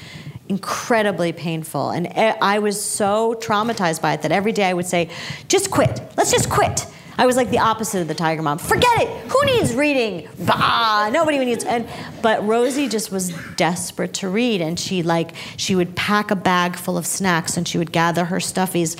incredibly 0.49 1.31
painful. 1.31 1.91
And 1.91 2.07
I 2.41 2.59
was 2.59 2.83
so 2.83 3.35
traumatized 3.35 4.01
by 4.01 4.13
it 4.13 4.21
that 4.23 4.31
every 4.31 4.51
day 4.51 4.65
I 4.65 4.73
would 4.73 4.85
say, 4.85 5.09
just 5.47 5.71
quit. 5.71 6.01
Let's 6.17 6.31
just 6.31 6.49
quit. 6.49 6.87
I 7.17 7.25
was 7.25 7.35
like 7.35 7.49
the 7.51 7.59
opposite 7.59 8.01
of 8.01 8.07
the 8.07 8.15
tiger 8.15 8.41
mom. 8.41 8.57
Forget 8.57 9.01
it. 9.01 9.31
Who 9.31 9.45
needs 9.45 9.75
reading? 9.75 10.27
Bah, 10.39 11.09
nobody 11.11 11.37
needs. 11.39 11.63
And 11.63 11.87
but 12.21 12.45
Rosie 12.47 12.87
just 12.87 13.11
was 13.11 13.31
desperate 13.55 14.13
to 14.15 14.29
read, 14.29 14.61
and 14.61 14.79
she 14.79 15.03
like 15.03 15.35
she 15.57 15.75
would 15.75 15.95
pack 15.95 16.31
a 16.31 16.35
bag 16.35 16.75
full 16.75 16.97
of 16.97 17.05
snacks, 17.05 17.57
and 17.57 17.67
she 17.67 17.77
would 17.77 17.91
gather 17.91 18.25
her 18.25 18.37
stuffies, 18.37 18.99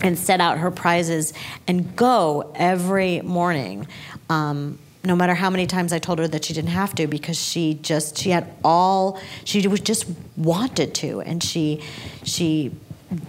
and 0.00 0.18
set 0.18 0.40
out 0.40 0.58
her 0.58 0.70
prizes, 0.70 1.34
and 1.66 1.94
go 1.96 2.52
every 2.54 3.20
morning. 3.20 3.86
Um, 4.30 4.78
no 5.02 5.16
matter 5.16 5.34
how 5.34 5.48
many 5.48 5.66
times 5.66 5.92
I 5.92 5.98
told 5.98 6.18
her 6.18 6.28
that 6.28 6.44
she 6.44 6.52
didn't 6.52 6.70
have 6.70 6.94
to 6.96 7.06
because 7.06 7.40
she 7.40 7.74
just 7.74 8.18
she 8.18 8.30
had 8.30 8.52
all 8.62 9.18
she 9.44 9.66
was 9.66 9.80
just 9.80 10.06
wanted 10.36 10.94
to. 10.96 11.20
And 11.22 11.42
she 11.42 11.82
she 12.22 12.72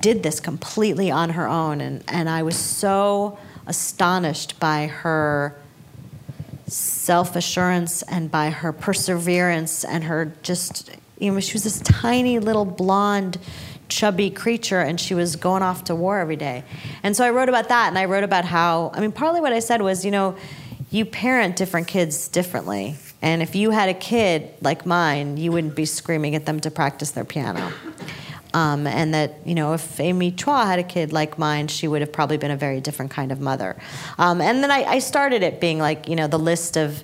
did 0.02 0.22
this 0.24 0.40
completely 0.40 1.10
on 1.10 1.32
her 1.32 1.48
own. 1.48 1.80
And 1.80 2.04
and 2.08 2.30
I 2.30 2.44
was 2.44 2.58
so 2.58 3.38
astonished 3.68 4.60
by 4.60 4.88
her 4.88 5.56
self-assurance 6.68 8.02
and 8.04 8.32
by 8.32 8.50
her 8.50 8.72
perseverance 8.72 9.84
and 9.84 10.06
her 10.06 10.34
just 10.42 10.90
you 11.20 11.32
know 11.32 11.40
she 11.40 11.54
was 11.54 11.64
this 11.64 11.80
tiny 11.82 12.40
little 12.40 12.66
blonde 12.66 13.38
chubby 13.88 14.30
creature 14.30 14.80
and 14.80 15.00
she 15.00 15.14
was 15.14 15.36
going 15.36 15.62
off 15.62 15.84
to 15.86 15.96
war 15.96 16.20
every 16.20 16.36
day. 16.36 16.64
And 17.04 17.16
so 17.16 17.26
i 17.26 17.30
wrote 17.30 17.50
about 17.50 17.70
that 17.70 17.88
and 17.88 17.98
i 17.98 18.06
wrote 18.06 18.24
about 18.24 18.44
how 18.44 18.92
i 18.94 19.00
mean 19.00 19.12
partly 19.12 19.40
what 19.40 19.54
i 19.54 19.60
said 19.60 19.82
was 19.82 20.04
you 20.04 20.12
know 20.12 20.36
you 20.92 21.06
parent 21.06 21.56
different 21.56 21.88
kids 21.88 22.28
differently. 22.28 22.98
And 23.22 23.42
if 23.42 23.56
you 23.56 23.72
had 23.72 23.88
a 23.88 23.94
kid 23.94 24.54
like 24.62 24.86
mine, 24.86 25.38
you 25.38 25.52
wouldn't 25.52 25.76
be 25.76 25.86
screaming 25.86 26.36
at 26.36 26.46
them 26.46 26.60
to 26.60 26.70
practice 26.70 27.12
their 27.12 27.24
piano. 27.24 27.72
Um, 28.54 28.86
and 28.86 29.14
that, 29.14 29.36
you 29.46 29.56
know, 29.56 29.74
if 29.74 30.00
Amy 30.02 30.34
Chua 30.34 30.66
had 30.66 30.80
a 30.80 30.84
kid 30.84 31.14
like 31.14 31.40
mine, 31.40 31.70
she 31.70 31.88
would 31.88 32.02
have 32.02 32.12
probably 32.12 32.36
been 32.36 32.52
a 32.52 32.58
very 32.58 32.82
different 32.82 33.12
kind 33.12 33.32
of 33.32 33.40
mother. 33.40 33.78
Um, 34.18 34.42
and 34.42 34.62
then 34.62 34.70
I, 34.70 34.84
I, 34.84 35.00
started 35.00 35.42
it 35.42 35.62
being 35.62 35.80
like, 35.80 36.10
you 36.10 36.18
know, 36.18 36.28
the 36.28 36.38
list 36.38 36.76
of, 36.76 37.02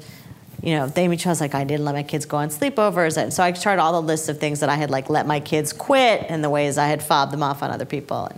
you 0.62 0.76
know, 0.76 0.92
Amy 0.98 1.16
Chua's 1.16 1.40
like, 1.40 1.56
I 1.56 1.64
didn't 1.64 1.86
let 1.86 1.96
my 1.96 2.04
kids 2.04 2.26
go 2.26 2.36
on 2.36 2.50
sleepovers. 2.50 3.16
And 3.16 3.34
so 3.34 3.44
I 3.44 3.54
started 3.54 3.82
all 3.82 3.94
the 3.94 4.06
lists 4.06 4.28
of 4.28 4.42
things 4.42 4.60
that 4.60 4.68
I 4.68 4.76
had 4.76 4.90
like 4.90 5.10
let 5.10 5.26
my 5.26 5.40
kids 5.40 5.72
quit 5.72 6.26
and 6.28 6.44
the 6.44 6.50
ways 6.50 6.78
I 6.78 6.88
had 6.88 7.02
fobbed 7.02 7.32
them 7.32 7.44
off 7.44 7.64
on 7.64 7.72
other 7.72 7.86
people. 7.86 8.30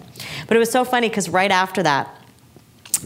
But 0.47 0.55
it 0.55 0.59
was 0.59 0.69
so 0.69 0.85
funny 0.85 1.09
because 1.09 1.29
right 1.29 1.49
after 1.49 1.81
that, 1.81 2.15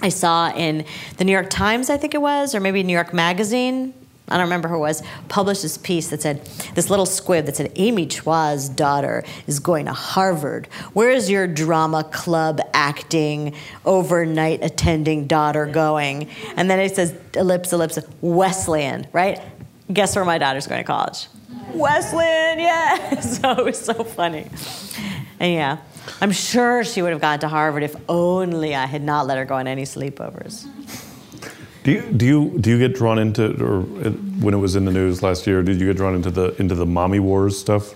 I 0.01 0.09
saw 0.09 0.51
in 0.51 0.85
the 1.17 1.23
New 1.23 1.31
York 1.31 1.49
Times, 1.49 1.89
I 1.89 1.97
think 1.97 2.13
it 2.13 2.21
was, 2.21 2.55
or 2.55 2.59
maybe 2.59 2.83
New 2.83 2.93
York 2.93 3.13
Magazine. 3.13 3.93
I 4.29 4.37
don't 4.37 4.45
remember 4.45 4.69
who 4.69 4.75
it 4.75 4.79
was, 4.79 5.03
published 5.27 5.63
this 5.63 5.77
piece 5.77 6.09
that 6.09 6.21
said, 6.21 6.45
this 6.75 6.89
little 6.89 7.05
squib 7.05 7.45
that 7.45 7.57
said, 7.57 7.71
Amy 7.75 8.07
Chua's 8.07 8.69
daughter 8.69 9.23
is 9.47 9.59
going 9.59 9.85
to 9.85 9.93
Harvard. 9.93 10.67
Where's 10.93 11.29
your 11.29 11.45
drama 11.45 12.05
club 12.05 12.61
acting, 12.73 13.53
overnight 13.85 14.63
attending 14.63 15.27
daughter 15.27 15.65
going? 15.65 16.29
And 16.55 16.69
then 16.69 16.79
it 16.79 16.95
says, 16.95 17.13
ellipse, 17.35 17.73
ellipse, 17.73 17.99
Wesleyan, 18.21 19.07
right? 19.11 19.41
Guess 19.91 20.15
where 20.15 20.25
my 20.25 20.37
daughter's 20.37 20.67
going 20.67 20.79
to 20.79 20.87
college? 20.87 21.27
Wesleyan, 21.73 22.59
yeah. 22.59 23.19
So 23.21 23.51
it 23.51 23.65
was 23.65 23.79
so 23.79 24.03
funny. 24.03 24.47
And 25.39 25.53
yeah, 25.53 25.77
I'm 26.21 26.31
sure 26.31 26.83
she 26.83 27.01
would 27.01 27.11
have 27.11 27.21
gone 27.21 27.39
to 27.39 27.47
Harvard 27.47 27.83
if 27.83 27.95
only 28.09 28.75
I 28.75 28.85
had 28.85 29.03
not 29.03 29.27
let 29.27 29.37
her 29.37 29.45
go 29.45 29.55
on 29.55 29.67
any 29.67 29.83
sleepovers. 29.83 30.67
Do 31.83 31.91
you, 31.91 32.01
do 32.01 32.25
you 32.25 32.59
do 32.59 32.69
you 32.69 32.79
get 32.79 32.95
drawn 32.95 33.19
into 33.19 33.61
or 33.61 33.81
when 33.81 34.53
it 34.53 34.57
was 34.57 34.77
in 34.77 34.85
the 34.85 34.91
news 34.91 35.21
last 35.21 35.45
year? 35.45 35.61
Did 35.61 35.81
you 35.81 35.87
get 35.87 35.97
drawn 35.97 36.15
into 36.15 36.31
the 36.31 36.55
into 36.59 36.75
the 36.75 36.85
mommy 36.85 37.19
wars 37.19 37.59
stuff? 37.59 37.93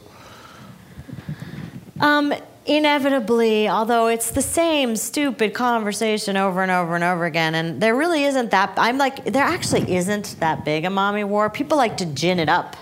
Um, 2.02 2.34
inevitably, 2.66 3.70
although 3.70 4.08
it's 4.08 4.32
the 4.32 4.42
same 4.42 4.98
stupid 4.98 5.54
conversation 5.54 6.36
over 6.36 6.62
and 6.62 6.70
over 6.70 6.96
and 6.96 7.04
over 7.04 7.26
again, 7.26 7.56
and 7.56 7.82
there 7.82 7.96
really 7.96 8.26
isn't 8.26 8.52
that. 8.52 8.74
I'm 8.76 8.98
like, 8.98 9.24
there 9.24 9.46
actually 9.46 9.96
isn't 9.96 10.36
that 10.42 10.66
big 10.66 10.84
a 10.84 10.90
mommy 10.90 11.24
war. 11.24 11.50
People 11.50 11.78
like 11.78 11.96
to 11.98 12.06
gin 12.06 12.40
it 12.40 12.50
up 12.50 12.76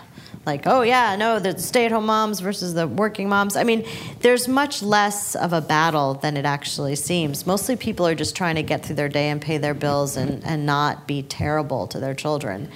like, 0.45 0.63
oh 0.65 0.81
yeah, 0.81 1.15
no, 1.15 1.39
the 1.39 1.57
stay-at-home 1.57 2.05
moms 2.05 2.39
versus 2.39 2.73
the 2.73 2.87
working 2.87 3.27
moms. 3.27 3.55
I 3.55 3.63
mean, 3.63 3.85
there's 4.19 4.47
much 4.47 4.83
less 4.83 5.35
of 5.35 5.53
a 5.53 5.61
battle 5.61 6.13
than 6.15 6.37
it 6.37 6.45
actually 6.45 6.95
seems. 6.95 7.47
Mostly 7.47 7.75
people 7.75 8.05
are 8.05 8.15
just 8.15 8.35
trying 8.35 8.55
to 8.55 8.63
get 8.63 8.85
through 8.85 8.95
their 8.95 9.09
day 9.09 9.29
and 9.29 9.41
pay 9.41 9.57
their 9.57 9.73
bills 9.73 10.17
and, 10.17 10.43
and 10.45 10.65
not 10.65 11.07
be 11.07 11.23
terrible 11.23 11.87
to 11.87 11.99
their 11.99 12.13
children. 12.13 12.69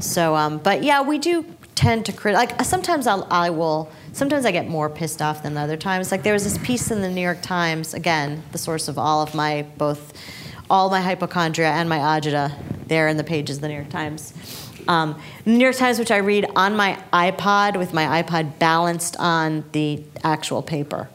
So, 0.00 0.34
um, 0.34 0.58
but 0.58 0.82
yeah, 0.82 1.02
we 1.02 1.18
do 1.18 1.44
tend 1.74 2.06
to 2.06 2.12
crit. 2.12 2.34
Like 2.34 2.60
sometimes 2.64 3.06
I'll, 3.06 3.26
I 3.30 3.50
will. 3.50 3.90
Sometimes 4.12 4.44
I 4.44 4.50
get 4.50 4.68
more 4.68 4.90
pissed 4.90 5.22
off 5.22 5.42
than 5.42 5.56
other 5.56 5.76
times. 5.76 6.10
Like 6.10 6.22
there 6.22 6.34
was 6.34 6.44
this 6.44 6.58
piece 6.58 6.90
in 6.90 7.00
the 7.02 7.08
New 7.08 7.22
York 7.22 7.40
Times, 7.40 7.94
again, 7.94 8.42
the 8.52 8.58
source 8.58 8.88
of 8.88 8.98
all 8.98 9.22
of 9.22 9.34
my 9.34 9.62
both, 9.78 10.12
all 10.68 10.90
my 10.90 11.00
hypochondria 11.00 11.70
and 11.70 11.88
my 11.88 11.98
agita, 11.98 12.54
there 12.88 13.08
in 13.08 13.16
the 13.16 13.24
pages 13.24 13.56
of 13.56 13.62
the 13.62 13.68
New 13.68 13.74
York 13.74 13.88
Times 13.88 14.34
um, 14.88 15.20
New 15.46 15.58
York 15.58 15.76
Times, 15.76 15.98
which 15.98 16.10
I 16.10 16.18
read 16.18 16.46
on 16.56 16.76
my 16.76 16.98
iPod 17.12 17.76
with 17.76 17.92
my 17.92 18.22
iPod 18.22 18.58
balanced 18.58 19.16
on 19.18 19.64
the 19.72 20.02
actual 20.22 20.62
paper 20.62 21.08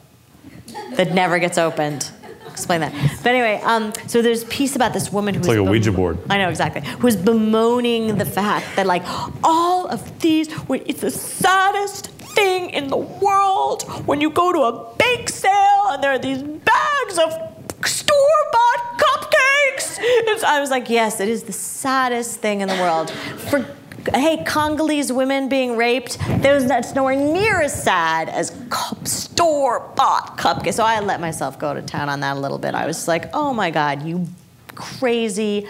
that 0.95 1.13
never 1.13 1.39
gets 1.39 1.57
opened. 1.57 2.11
Explain 2.47 2.81
that. 2.81 2.91
But 3.21 3.35
anyway, 3.35 3.61
um, 3.63 3.93
so 4.07 4.21
there's 4.23 4.41
a 4.41 4.47
piece 4.47 4.75
about 4.75 4.91
this 4.93 5.11
woman 5.11 5.35
who's 5.35 5.47
like 5.47 5.57
a 5.57 5.63
Ouija 5.63 5.91
board. 5.91 6.17
I 6.27 6.39
know 6.39 6.49
exactly. 6.49 6.81
Who's 6.99 7.15
bemoaning 7.15 8.17
the 8.17 8.25
fact 8.25 8.75
that 8.75 8.87
like 8.87 9.03
all 9.43 9.85
of 9.87 10.19
these, 10.19 10.49
it's 10.69 11.01
the 11.01 11.11
saddest 11.11 12.07
thing 12.07 12.71
in 12.71 12.87
the 12.87 12.97
world 12.97 13.83
when 14.07 14.21
you 14.21 14.31
go 14.31 14.51
to 14.51 14.59
a 14.61 14.95
bake 14.95 15.29
sale 15.29 15.87
and 15.89 16.03
there 16.03 16.11
are 16.11 16.19
these 16.19 16.41
bags 16.41 17.17
of 17.19 17.56
store-bought 18.17 18.97
cupcakes. 18.97 19.97
It's, 19.99 20.43
I 20.43 20.59
was 20.59 20.69
like, 20.69 20.89
yes, 20.89 21.19
it 21.19 21.29
is 21.29 21.43
the 21.43 21.53
saddest 21.53 22.39
thing 22.39 22.61
in 22.61 22.67
the 22.67 22.75
world. 22.75 23.11
For 23.11 23.65
hey, 24.13 24.41
Congolese 24.45 25.11
women 25.11 25.49
being 25.49 25.75
raped, 25.75 26.17
that's 26.19 26.95
nowhere 26.95 27.15
near 27.15 27.61
as 27.61 27.83
sad 27.83 28.29
as 28.29 28.51
cup, 28.69 29.05
store-bought 29.05 30.37
cupcakes. 30.37 30.75
So 30.75 30.83
I 30.83 30.99
let 31.01 31.19
myself 31.19 31.59
go 31.59 31.73
to 31.73 31.81
town 31.81 32.07
on 32.07 32.21
that 32.21 32.37
a 32.37 32.39
little 32.39 32.57
bit. 32.57 32.73
I 32.73 32.85
was 32.85 33.07
like, 33.07 33.29
oh 33.33 33.53
my 33.53 33.69
God, 33.69 34.03
you 34.03 34.25
crazy 34.75 35.67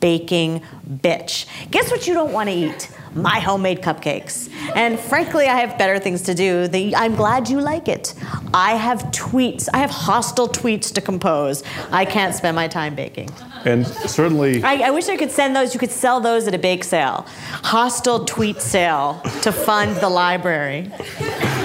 baking 0.00 0.62
bitch. 0.88 1.46
Guess 1.70 1.90
what 1.90 2.06
you 2.06 2.14
don't 2.14 2.32
want 2.32 2.48
to 2.48 2.54
eat? 2.54 2.90
My 3.14 3.38
homemade 3.38 3.80
cupcakes. 3.80 4.50
And 4.74 4.98
frankly, 4.98 5.46
I 5.46 5.56
have 5.60 5.78
better 5.78 5.98
things 5.98 6.22
to 6.22 6.34
do. 6.34 6.68
The, 6.68 6.94
I'm 6.96 7.14
glad 7.14 7.48
you 7.48 7.60
like 7.60 7.88
it. 7.88 8.14
I 8.52 8.72
have 8.72 8.98
tweets. 9.04 9.68
I 9.72 9.78
have 9.78 9.90
hostile 9.90 10.48
tweets 10.48 10.92
to 10.94 11.00
compose. 11.00 11.62
I 11.90 12.04
can't 12.04 12.34
spend 12.34 12.56
my 12.56 12.68
time 12.68 12.94
baking. 12.94 13.30
And 13.64 13.86
certainly. 13.86 14.62
I, 14.62 14.88
I 14.88 14.90
wish 14.90 15.08
I 15.08 15.16
could 15.16 15.30
send 15.30 15.54
those. 15.56 15.74
You 15.74 15.80
could 15.80 15.90
sell 15.90 16.20
those 16.20 16.46
at 16.46 16.54
a 16.54 16.58
bake 16.58 16.84
sale. 16.84 17.26
Hostile 17.62 18.24
tweet 18.24 18.60
sale 18.60 19.20
to 19.42 19.52
fund 19.52 19.96
the 19.96 20.08
library. 20.08 20.90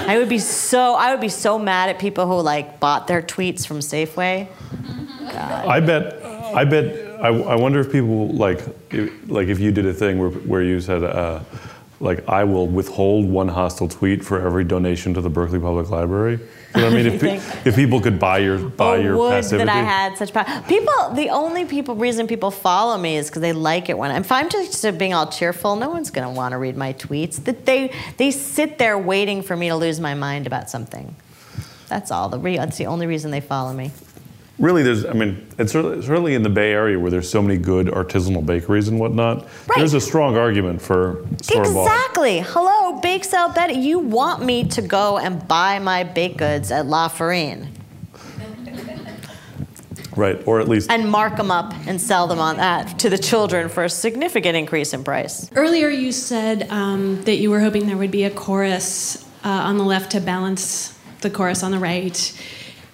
I 0.06 0.18
would 0.18 0.28
be 0.28 0.38
so 0.38 0.94
I 0.94 1.12
would 1.12 1.20
be 1.20 1.28
so 1.28 1.58
mad 1.58 1.88
at 1.88 1.98
people 1.98 2.26
who 2.26 2.40
like 2.40 2.80
bought 2.80 3.06
their 3.06 3.22
tweets 3.22 3.66
from 3.66 3.78
Safeway. 3.78 4.48
I 5.32 5.80
bet. 5.80 6.22
I 6.24 6.64
bet. 6.64 7.20
I, 7.20 7.28
I 7.28 7.54
wonder 7.56 7.80
if 7.80 7.92
people 7.92 8.28
like, 8.28 8.60
like 9.26 9.48
if 9.48 9.58
you 9.60 9.70
did 9.72 9.86
a 9.86 9.92
thing 9.94 10.18
where, 10.18 10.30
where 10.30 10.62
you 10.62 10.80
said, 10.80 11.02
uh, 11.04 11.40
like, 12.02 12.26
I 12.28 12.44
will 12.44 12.66
withhold 12.66 13.28
one 13.28 13.48
hostile 13.48 13.86
tweet 13.88 14.24
for 14.24 14.40
every 14.40 14.64
donation 14.64 15.12
to 15.14 15.20
the 15.20 15.28
Berkeley 15.28 15.58
Public 15.60 15.90
Library. 15.90 16.40
I 16.74 16.88
mean? 16.88 17.06
If, 17.06 17.20
pe- 17.20 17.36
if 17.68 17.74
people 17.76 18.00
could 18.00 18.18
buy 18.18 18.38
your 18.38 18.56
buy 18.58 18.96
Oh, 18.96 19.00
your 19.00 19.16
would 19.18 19.30
passivity. 19.32 19.66
that 19.66 19.76
I 19.76 19.82
had 19.82 20.16
such 20.16 20.32
power. 20.32 20.62
People, 20.68 21.10
the 21.14 21.28
only 21.28 21.64
people 21.66 21.94
reason 21.96 22.26
people 22.26 22.50
follow 22.50 22.96
me 22.96 23.16
is 23.16 23.28
because 23.28 23.42
they 23.42 23.52
like 23.52 23.88
it 23.90 23.98
when 23.98 24.12
if 24.12 24.30
I'm 24.32 24.48
just 24.48 24.96
being 24.96 25.12
all 25.12 25.26
cheerful, 25.26 25.74
no 25.76 25.90
one's 25.90 26.10
going 26.10 26.26
to 26.26 26.32
want 26.32 26.52
to 26.52 26.58
read 26.58 26.76
my 26.76 26.92
tweets. 26.94 27.42
That 27.44 27.66
they 27.66 27.92
they 28.18 28.30
sit 28.30 28.78
there 28.78 28.96
waiting 28.96 29.42
for 29.42 29.56
me 29.56 29.68
to 29.68 29.74
lose 29.76 29.98
my 30.00 30.14
mind 30.14 30.46
about 30.46 30.70
something. 30.70 31.14
That's 31.88 32.10
all. 32.12 32.28
The 32.28 32.38
re- 32.38 32.56
that's 32.56 32.78
the 32.78 32.86
only 32.86 33.06
reason 33.08 33.30
they 33.32 33.40
follow 33.40 33.72
me. 33.74 33.90
Really, 34.60 34.82
there's. 34.82 35.04
I 35.06 35.14
mean, 35.14 35.46
it's 35.58 35.72
certainly, 35.72 36.02
certainly 36.02 36.34
in 36.34 36.42
the 36.42 36.50
Bay 36.50 36.72
Area 36.72 36.98
where 36.98 37.10
there's 37.10 37.28
so 37.28 37.40
many 37.40 37.56
good 37.56 37.86
artisanal 37.86 38.44
bakeries 38.44 38.88
and 38.88 39.00
whatnot. 39.00 39.44
Right. 39.66 39.78
There's 39.78 39.94
a 39.94 40.00
strong 40.00 40.36
argument 40.36 40.82
for 40.82 41.26
store 41.42 41.64
bought. 41.64 41.86
Exactly. 41.86 42.40
Hello, 42.40 43.00
Bake 43.00 43.24
Sale 43.24 43.48
Betty. 43.50 43.74
You 43.74 43.98
want 43.98 44.44
me 44.44 44.64
to 44.68 44.82
go 44.82 45.18
and 45.18 45.48
buy 45.48 45.78
my 45.78 46.04
baked 46.04 46.36
goods 46.36 46.70
at 46.70 46.86
La 46.86 47.08
Farine 47.08 47.68
Right, 50.16 50.42
or 50.46 50.60
at 50.60 50.68
least 50.68 50.90
and 50.90 51.08
mark 51.08 51.36
them 51.36 51.50
up 51.50 51.72
and 51.86 52.00
sell 52.00 52.26
them 52.26 52.40
on 52.40 52.56
that 52.56 52.98
to 52.98 53.10
the 53.10 53.18
children 53.18 53.68
for 53.68 53.84
a 53.84 53.88
significant 53.88 54.56
increase 54.56 54.92
in 54.92 55.04
price. 55.04 55.50
Earlier, 55.54 55.88
you 55.88 56.12
said 56.12 56.68
um, 56.70 57.22
that 57.22 57.36
you 57.36 57.50
were 57.50 57.60
hoping 57.60 57.86
there 57.86 57.96
would 57.96 58.10
be 58.10 58.24
a 58.24 58.30
chorus 58.30 59.24
uh, 59.44 59.48
on 59.48 59.78
the 59.78 59.84
left 59.84 60.12
to 60.12 60.20
balance 60.20 60.98
the 61.20 61.30
chorus 61.30 61.62
on 61.62 61.70
the 61.70 61.78
right, 61.78 62.32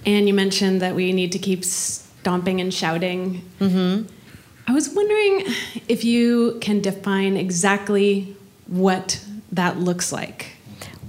and 0.07 0.29
you 0.29 0.33
mentioned 0.35 0.81
that 0.81 0.95
we 0.95 1.13
need 1.13 1.33
to 1.33 1.39
keep 1.39 1.65
stomping 1.65 2.61
and 2.61 2.73
shouting. 2.73 3.45
Mm-hmm. 3.61 4.07
I 4.69 4.73
was 4.73 4.89
wondering 4.89 5.45
if 5.89 6.05
you 6.05 6.59
can 6.61 6.81
define 6.81 7.37
exactly 7.37 8.37
what 8.67 9.25
that 9.53 9.79
looks 9.79 10.13
like. 10.13 10.53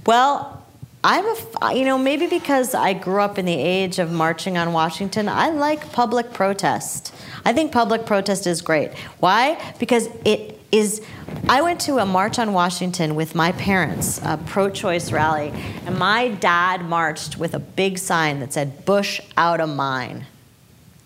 Well, 0.06 0.64
I'm 1.04 1.24
a, 1.24 1.74
you 1.74 1.84
know, 1.84 1.96
maybe 1.96 2.26
because 2.26 2.74
I 2.74 2.92
grew 2.92 3.20
up 3.20 3.38
in 3.38 3.46
the 3.46 3.54
age 3.54 3.98
of 3.98 4.10
marching 4.10 4.58
on 4.58 4.72
Washington, 4.72 5.28
I 5.28 5.50
like 5.50 5.92
public 5.92 6.32
protest. 6.32 7.14
I 7.44 7.52
think 7.52 7.72
public 7.72 8.04
protest 8.04 8.46
is 8.46 8.62
great. 8.62 8.92
Why? 9.20 9.74
Because 9.78 10.08
it 10.24 10.57
is. 10.72 11.02
I 11.48 11.62
went 11.62 11.80
to 11.82 11.98
a 11.98 12.06
march 12.06 12.38
on 12.38 12.52
Washington 12.52 13.14
with 13.14 13.34
my 13.34 13.52
parents, 13.52 14.20
a 14.22 14.38
pro 14.46 14.70
choice 14.70 15.12
rally, 15.12 15.52
and 15.86 15.98
my 15.98 16.28
dad 16.28 16.84
marched 16.84 17.38
with 17.38 17.54
a 17.54 17.58
big 17.58 17.98
sign 17.98 18.40
that 18.40 18.52
said, 18.52 18.84
Bush 18.84 19.20
out 19.36 19.60
of 19.60 19.68
mine. 19.68 20.26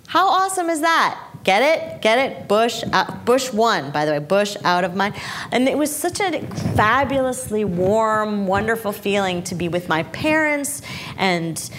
How 0.09 0.29
awesome 0.29 0.69
is 0.69 0.81
that? 0.81 1.19
Get 1.45 1.63
it? 1.63 2.03
Get 2.03 2.19
it? 2.19 2.49
Bush, 2.49 2.85
out, 2.93 3.25
Bush 3.25 3.53
won, 3.53 3.91
by 3.91 4.05
the 4.05 4.13
way, 4.13 4.19
Bush 4.19 4.57
out 4.63 4.85
of 4.85 4.95
mine. 4.95 5.15
And 5.51 5.69
it 5.69 5.77
was 5.77 5.95
such 5.95 6.21
a 6.21 6.47
fabulously 6.77 7.65
warm, 7.65 8.47
wonderful 8.47 8.93
feeling 8.93 9.43
to 9.45 9.55
be 9.55 9.69
with 9.69 9.89
my 9.89 10.03
parents 10.05 10.83
and 11.17 11.71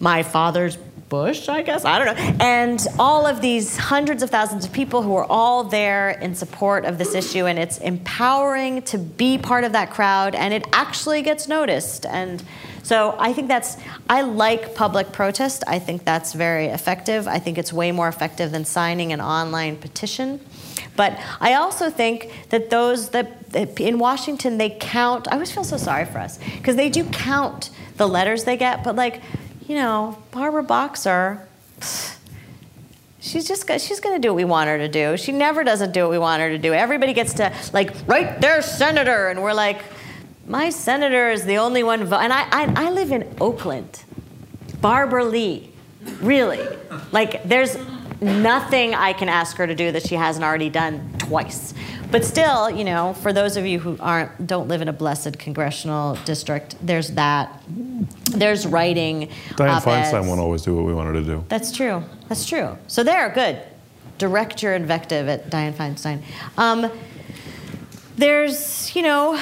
my 0.00 0.22
father's 0.22 0.76
Bush, 1.08 1.48
I 1.48 1.62
guess, 1.62 1.84
I 1.84 1.98
don't 1.98 2.16
know. 2.16 2.36
And 2.44 2.84
all 2.98 3.26
of 3.26 3.40
these 3.40 3.76
hundreds 3.76 4.24
of 4.24 4.30
thousands 4.30 4.64
of 4.64 4.72
people 4.72 5.02
who 5.02 5.14
are 5.14 5.26
all 5.30 5.62
there 5.62 6.10
in 6.10 6.34
support 6.34 6.84
of 6.84 6.98
this 6.98 7.14
issue. 7.14 7.46
And 7.46 7.58
it's 7.58 7.78
empowering 7.78 8.82
to 8.82 8.98
be 8.98 9.38
part 9.38 9.62
of 9.62 9.72
that 9.72 9.90
crowd, 9.90 10.34
and 10.34 10.52
it 10.52 10.66
actually 10.72 11.22
gets 11.22 11.46
noticed. 11.46 12.06
And 12.06 12.42
so 12.82 13.14
I 13.18 13.32
think 13.32 13.46
that's, 13.46 13.76
I 14.08 14.22
like 14.22 14.74
public 14.74 15.12
protest. 15.12 15.62
I 15.66 15.78
think 15.78 16.04
that's 16.04 16.32
very 16.32 16.66
effective. 16.66 17.28
I 17.28 17.38
think 17.38 17.56
it's 17.56 17.72
way 17.72 17.92
more 17.92 18.08
effective 18.08 18.50
than 18.50 18.64
signing 18.64 19.12
an 19.12 19.20
online 19.20 19.76
petition. 19.76 20.40
But 20.96 21.18
I 21.40 21.54
also 21.54 21.90
think 21.90 22.32
that 22.50 22.70
those 22.70 23.10
that, 23.10 23.54
in 23.78 23.98
Washington, 23.98 24.58
they 24.58 24.70
count, 24.70 25.28
I 25.28 25.34
always 25.34 25.52
feel 25.52 25.64
so 25.64 25.76
sorry 25.76 26.06
for 26.06 26.18
us, 26.18 26.38
because 26.56 26.74
they 26.74 26.88
do 26.88 27.04
count 27.04 27.70
the 27.96 28.08
letters 28.08 28.44
they 28.44 28.56
get, 28.56 28.82
but 28.82 28.96
like, 28.96 29.22
you 29.68 29.74
know, 29.74 30.16
Barbara 30.30 30.62
Boxer, 30.62 31.46
she's 33.20 33.48
just 33.48 33.68
she's 33.80 34.00
going 34.00 34.14
to 34.14 34.20
do 34.20 34.28
what 34.28 34.36
we 34.36 34.44
want 34.44 34.68
her 34.68 34.78
to 34.78 34.88
do. 34.88 35.16
She 35.16 35.32
never 35.32 35.64
doesn't 35.64 35.92
do 35.92 36.02
what 36.02 36.10
we 36.10 36.18
want 36.18 36.40
her 36.40 36.48
to 36.48 36.58
do. 36.58 36.72
Everybody 36.72 37.12
gets 37.12 37.34
to 37.34 37.52
like 37.72 37.94
right 38.06 38.40
there, 38.40 38.62
senator, 38.62 39.28
and 39.28 39.42
we're 39.42 39.54
like, 39.54 39.82
my 40.46 40.70
senator 40.70 41.30
is 41.30 41.44
the 41.44 41.58
only 41.58 41.82
one. 41.82 42.04
Vo-. 42.04 42.16
And 42.18 42.32
I, 42.32 42.46
I 42.50 42.86
I 42.86 42.90
live 42.90 43.10
in 43.10 43.28
Oakland, 43.40 44.04
Barbara 44.80 45.24
Lee, 45.24 45.72
really, 46.20 46.64
like 47.10 47.42
there's 47.42 47.76
nothing 48.20 48.94
I 48.94 49.12
can 49.12 49.28
ask 49.28 49.56
her 49.56 49.66
to 49.66 49.74
do 49.74 49.92
that 49.92 50.06
she 50.06 50.14
hasn't 50.14 50.44
already 50.44 50.70
done 50.70 51.15
twice. 51.26 51.74
But 52.10 52.24
still, 52.24 52.70
you 52.70 52.84
know, 52.84 53.14
for 53.14 53.32
those 53.32 53.56
of 53.56 53.66
you 53.66 53.78
who 53.78 53.96
aren't 54.00 54.46
don't 54.46 54.68
live 54.68 54.80
in 54.80 54.88
a 54.88 54.92
blessed 54.92 55.38
congressional 55.38 56.16
district, 56.24 56.76
there's 56.80 57.10
that. 57.12 57.62
There's 58.30 58.66
writing. 58.66 59.28
Dianne 59.50 59.68
op-eds. 59.68 60.12
Feinstein 60.12 60.26
won't 60.28 60.40
always 60.40 60.62
do 60.62 60.74
what 60.76 60.84
we 60.84 60.94
want 60.94 61.08
her 61.08 61.14
to 61.14 61.24
do. 61.24 61.44
That's 61.48 61.72
true. 61.72 62.02
That's 62.28 62.46
true. 62.46 62.76
So 62.86 63.02
there, 63.02 63.30
good. 63.30 63.60
Direct 64.18 64.62
your 64.62 64.74
invective 64.74 65.28
at 65.28 65.50
Dianne 65.50 65.74
Feinstein. 65.74 66.22
Um, 66.56 66.90
there's, 68.16 68.94
you 68.96 69.02
know, 69.02 69.38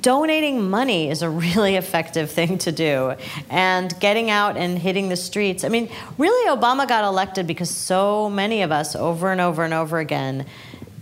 donating 0.00 0.68
money 0.70 1.10
is 1.10 1.22
a 1.22 1.30
really 1.30 1.76
effective 1.76 2.30
thing 2.30 2.58
to 2.58 2.72
do. 2.72 3.14
And 3.50 3.98
getting 4.00 4.30
out 4.30 4.56
and 4.56 4.78
hitting 4.78 5.08
the 5.08 5.16
streets. 5.16 5.64
I 5.64 5.68
mean, 5.68 5.88
really, 6.18 6.56
Obama 6.56 6.86
got 6.86 7.04
elected 7.04 7.46
because 7.46 7.70
so 7.70 8.30
many 8.30 8.62
of 8.62 8.70
us, 8.70 8.94
over 8.94 9.32
and 9.32 9.40
over 9.40 9.64
and 9.64 9.74
over 9.74 9.98
again, 9.98 10.46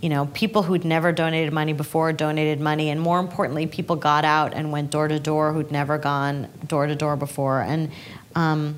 you 0.05 0.09
know, 0.09 0.27
people 0.27 0.61
who'd 0.61 0.85
never 0.85 1.11
donated 1.11 1.51
money 1.51 1.73
before 1.73 2.13
donated 2.13 2.59
money, 2.59 2.91
and 2.91 3.01
more 3.01 3.19
importantly, 3.19 3.65
people 3.65 3.95
got 3.95 4.23
out 4.23 4.53
and 4.53 4.71
went 4.71 4.91
door 4.91 5.07
to 5.07 5.19
door 5.19 5.51
who'd 5.51 5.71
never 5.71 5.97
gone 5.97 6.47
door 6.67 6.85
to 6.85 6.93
door 6.93 7.15
before. 7.15 7.61
And 7.61 7.89
um, 8.35 8.75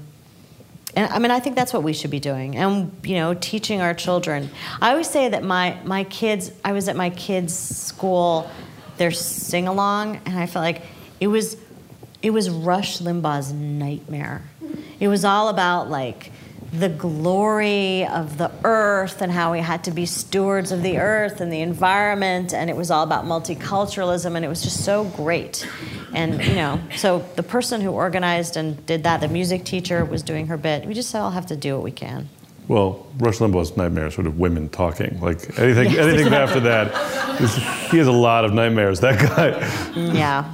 and 0.96 1.12
I 1.12 1.20
mean, 1.20 1.30
I 1.30 1.42
think 1.42 1.58
that's 1.58 1.74
what 1.74 1.84
we 1.84 1.92
should 1.92 2.12
be 2.12 2.22
doing, 2.22 2.56
and 2.56 2.94
you 3.04 3.16
know, 3.16 3.34
teaching 3.34 3.82
our 3.82 3.94
children. 3.94 4.50
I 4.82 4.92
always 4.92 5.10
say 5.10 5.28
that 5.28 5.44
my 5.44 5.78
my 5.84 6.06
kids. 6.06 6.50
I 6.64 6.72
was 6.72 6.88
at 6.88 6.96
my 6.96 7.10
kids' 7.10 7.54
school, 7.54 8.50
their 8.96 9.12
sing 9.12 9.68
along, 9.68 10.22
and 10.26 10.40
I 10.40 10.46
felt 10.46 10.64
like 10.64 10.82
it 11.20 11.28
was 11.28 11.58
it 12.22 12.30
was 12.30 12.50
Rush 12.50 13.00
Limbaugh's 13.00 13.52
nightmare. 13.52 14.44
It 15.02 15.10
was 15.10 15.26
all 15.26 15.50
about 15.50 15.90
like 15.90 16.32
the 16.74 16.90
glory 16.90 18.06
of 18.08 18.38
the 18.38 18.52
earth 18.64 19.22
and 19.22 19.32
how 19.32 19.52
we 19.54 19.60
had 19.60 19.84
to 19.86 19.92
be 19.92 20.06
stewards 20.06 20.72
of 20.72 20.84
the 20.84 20.98
earth 20.98 21.40
and 21.40 21.52
the 21.52 21.62
environment 21.62 22.54
and 22.54 22.70
it 22.70 22.76
was 22.76 22.92
all 22.92 23.04
about 23.04 23.24
multiculturalism 23.26 24.36
and 24.36 24.44
it 24.44 24.50
was 24.50 24.62
just 24.62 24.84
so 24.84 25.06
great 25.06 25.66
and 26.14 26.44
you 26.44 26.56
know 26.56 26.80
so 26.98 27.26
the 27.38 27.44
person 27.44 27.80
who 27.80 27.90
organized 27.92 28.58
and 28.58 28.86
did 28.86 29.04
that 29.04 29.22
the 29.22 29.28
music 29.30 29.64
teacher 29.64 30.04
was 30.04 30.22
doing 30.22 30.48
her 30.48 30.58
bit 30.58 30.86
we 30.86 30.94
just 30.94 31.14
all 31.16 31.32
have 31.32 31.46
to 31.46 31.56
do 31.56 31.76
what 31.76 31.84
we 31.84 31.92
can 31.92 32.28
Well, 32.68 33.08
Rush 33.20 33.38
Limbaugh's 33.38 33.78
nightmare 33.78 34.08
is 34.08 34.14
sort 34.16 34.28
of 34.28 34.38
women 34.40 34.68
talking. 34.68 35.22
Like 35.22 35.58
anything, 35.58 35.90
Yes, 35.90 36.00
anything 36.06 36.34
after 36.34 36.60
that, 36.60 36.92
is- 37.40 37.56
he 37.92 37.98
has 37.98 38.08
a 38.08 38.12
lot 38.12 38.44
of 38.44 38.52
nightmares. 38.54 39.00
That 39.00 39.16
guy. 39.24 39.52
yeah 39.96 40.54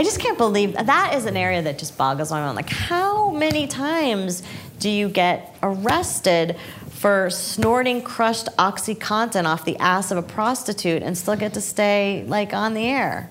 i 0.00 0.02
just 0.02 0.18
can't 0.18 0.38
believe 0.38 0.72
that 0.72 1.12
is 1.14 1.26
an 1.26 1.36
area 1.36 1.60
that 1.60 1.78
just 1.78 1.98
boggles 1.98 2.30
my 2.30 2.40
mind 2.40 2.56
like 2.56 2.70
how 2.70 3.30
many 3.30 3.66
times 3.66 4.42
do 4.78 4.88
you 4.88 5.10
get 5.10 5.54
arrested 5.62 6.56
for 6.88 7.28
snorting 7.28 8.00
crushed 8.00 8.46
oxycontin 8.56 9.44
off 9.44 9.66
the 9.66 9.76
ass 9.76 10.10
of 10.10 10.16
a 10.16 10.22
prostitute 10.22 11.02
and 11.02 11.18
still 11.18 11.36
get 11.36 11.52
to 11.52 11.60
stay 11.60 12.24
like 12.28 12.54
on 12.54 12.72
the 12.72 12.86
air 12.86 13.30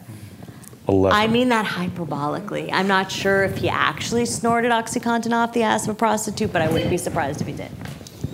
Eleven. 0.87 1.15
I 1.15 1.27
mean 1.27 1.49
that 1.49 1.67
hyperbolically. 1.67 2.71
I'm 2.73 2.87
not 2.87 3.11
sure 3.11 3.43
if 3.43 3.57
he 3.57 3.69
actually 3.69 4.25
snorted 4.25 4.71
OxyContin 4.71 5.31
off 5.31 5.53
the 5.53 5.61
ass 5.61 5.83
of 5.83 5.91
a 5.91 5.93
prostitute, 5.93 6.51
but 6.51 6.63
I 6.63 6.67
wouldn't 6.71 6.89
be 6.89 6.97
surprised 6.97 7.41
if 7.41 7.45
he 7.47 7.53
did. 7.53 7.69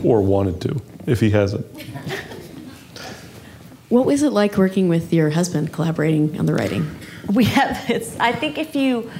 or 0.05 0.21
wanted 0.21 0.61
to, 0.61 0.81
if 1.05 1.19
he 1.19 1.31
hasn't. 1.31 1.65
What 3.89 4.05
was 4.05 4.23
it 4.23 4.31
like 4.31 4.57
working 4.57 4.87
with 4.87 5.13
your 5.13 5.31
husband, 5.31 5.71
collaborating 5.73 6.39
on 6.39 6.45
the 6.45 6.53
writing? 6.53 6.95
We 7.33 7.45
have. 7.45 7.89
It's. 7.89 8.17
I 8.19 8.31
think 8.31 8.57
if 8.57 8.75
you. 8.75 9.11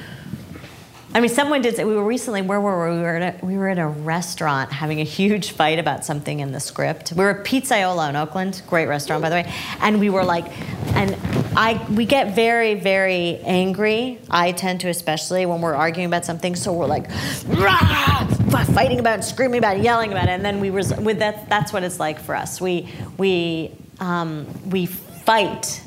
I 1.14 1.20
mean, 1.20 1.30
someone 1.30 1.62
did 1.62 1.76
say 1.76 1.84
we 1.84 1.94
were 1.94 2.04
recently. 2.04 2.42
Where 2.42 2.60
were 2.60 2.90
we? 2.90 2.96
We 2.96 3.02
were 3.02 3.16
at 3.16 3.42
a, 3.42 3.46
we 3.46 3.56
were 3.56 3.68
at 3.68 3.78
a 3.78 3.86
restaurant 3.86 4.70
having 4.70 5.00
a 5.00 5.04
huge 5.04 5.52
fight 5.52 5.78
about 5.78 6.04
something 6.04 6.40
in 6.40 6.52
the 6.52 6.60
script. 6.60 7.12
We 7.12 7.24
were 7.24 7.40
at 7.40 7.46
Pizzaiola 7.46 8.10
in 8.10 8.16
Oakland, 8.16 8.62
great 8.66 8.86
restaurant 8.86 9.22
by 9.22 9.30
the 9.30 9.36
way, 9.36 9.54
and 9.80 9.98
we 9.98 10.10
were 10.10 10.24
like, 10.24 10.46
and 10.94 11.14
I 11.56 11.84
we 11.90 12.04
get 12.04 12.34
very 12.34 12.74
very 12.74 13.38
angry. 13.44 14.18
I 14.30 14.52
tend 14.52 14.80
to 14.82 14.88
especially 14.88 15.46
when 15.46 15.62
we're 15.62 15.74
arguing 15.74 16.06
about 16.06 16.24
something. 16.24 16.54
So 16.54 16.72
we're 16.72 16.86
like, 16.86 17.08
"Rah!" 17.46 18.26
fighting 18.74 19.00
about, 19.00 19.20
it, 19.20 19.22
screaming 19.22 19.58
about, 19.58 19.78
it, 19.78 19.82
yelling 19.82 20.12
about 20.12 20.24
it, 20.24 20.30
and 20.30 20.44
then 20.44 20.60
we 20.60 20.70
res- 20.70 20.96
with 20.96 21.18
that. 21.20 21.48
That's 21.48 21.72
what 21.72 21.82
it's 21.82 21.98
like 21.98 22.20
for 22.20 22.34
us. 22.34 22.60
We 22.60 22.88
we 23.16 23.74
um, 24.00 24.46
we 24.68 24.86
fight 24.86 25.82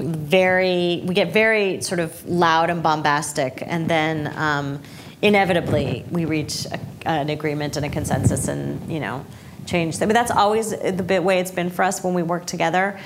very 0.00 1.02
we 1.04 1.14
get 1.14 1.32
very 1.32 1.80
sort 1.80 1.98
of 1.98 2.28
loud 2.28 2.68
and 2.68 2.82
bombastic 2.82 3.62
and 3.66 3.88
then 3.88 4.32
um, 4.36 4.82
inevitably 5.22 6.04
we 6.10 6.24
reach 6.26 6.66
a, 6.66 7.08
an 7.08 7.30
agreement 7.30 7.76
and 7.76 7.86
a 7.86 7.88
consensus 7.88 8.48
and 8.48 8.92
you 8.92 9.00
know 9.00 9.24
change. 9.64 10.00
I 10.02 10.06
mean 10.06 10.14
that's 10.14 10.30
always 10.30 10.70
the 10.70 11.22
way 11.22 11.38
it's 11.38 11.50
been 11.50 11.70
for 11.70 11.84
us 11.84 12.02
when 12.04 12.14
we 12.14 12.22
work 12.22 12.46
together. 12.46 12.98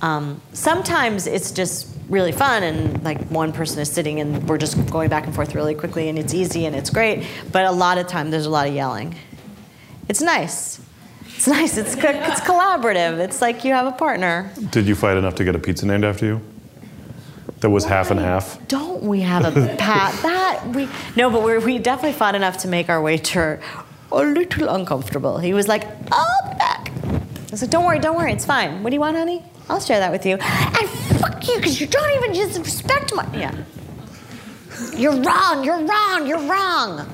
Um, 0.00 0.40
sometimes 0.52 1.26
it's 1.26 1.50
just 1.50 1.94
really 2.08 2.32
fun 2.32 2.62
and 2.62 3.02
like 3.04 3.20
one 3.28 3.52
person 3.52 3.80
is 3.80 3.90
sitting 3.90 4.20
and 4.20 4.48
we're 4.48 4.58
just 4.58 4.90
going 4.90 5.08
back 5.08 5.26
and 5.26 5.34
forth 5.34 5.54
really 5.54 5.74
quickly 5.74 6.08
and 6.08 6.18
it's 6.18 6.34
easy 6.34 6.66
and 6.66 6.76
it's 6.76 6.90
great 6.90 7.26
but 7.50 7.64
a 7.64 7.70
lot 7.70 7.96
of 7.96 8.06
time 8.06 8.30
there's 8.30 8.46
a 8.46 8.50
lot 8.50 8.66
of 8.66 8.74
yelling. 8.74 9.14
It's 10.08 10.22
nice 10.22 10.80
it's 11.44 11.48
nice 11.48 11.76
it's, 11.76 11.94
co- 11.94 12.08
it's 12.08 12.40
collaborative 12.40 13.18
it's 13.18 13.42
like 13.42 13.64
you 13.64 13.72
have 13.74 13.86
a 13.86 13.92
partner 13.92 14.50
Did 14.70 14.86
you 14.86 14.94
fight 14.94 15.18
enough 15.18 15.34
to 15.34 15.44
get 15.44 15.54
a 15.54 15.58
pizza 15.58 15.84
named 15.84 16.02
after 16.02 16.24
you? 16.24 16.40
That 17.60 17.68
was 17.68 17.84
half 17.84 18.10
and 18.10 18.18
half. 18.18 18.66
Don't 18.66 19.02
we 19.02 19.20
have 19.20 19.44
a 19.44 19.76
pat 19.76 20.12
that 20.22 20.66
we 20.74 20.88
no, 21.16 21.30
but 21.30 21.42
we 21.42 21.58
we 21.58 21.78
definitely 21.78 22.12
fought 22.12 22.34
enough 22.34 22.58
to 22.58 22.68
make 22.68 22.88
our 22.88 23.00
waiter 23.00 23.60
a 24.12 24.22
little 24.22 24.68
uncomfortable. 24.68 25.38
He 25.38 25.54
was 25.54 25.66
like, 25.68 25.84
"I'll 26.12 26.50
be 26.50 26.58
back." 26.58 26.90
I 26.90 27.50
was 27.50 27.62
like, 27.62 27.70
"Don't 27.70 27.86
worry, 27.86 27.98
don't 27.98 28.16
worry, 28.16 28.32
it's 28.32 28.44
fine. 28.44 28.82
What 28.82 28.90
do 28.90 28.94
you 28.96 29.00
want, 29.00 29.16
honey? 29.16 29.42
I'll 29.70 29.80
share 29.80 29.98
that 29.98 30.12
with 30.12 30.26
you." 30.26 30.36
And 30.36 30.88
fuck 31.20 31.46
you, 31.48 31.56
because 31.56 31.80
you 31.80 31.86
don't 31.86 32.10
even 32.16 32.34
just 32.34 32.58
respect 32.58 33.14
my 33.14 33.26
yeah. 33.34 33.54
You're 34.96 35.16
wrong. 35.22 35.64
You're 35.64 35.84
wrong. 35.84 36.26
You're 36.26 36.46
wrong. 36.46 37.08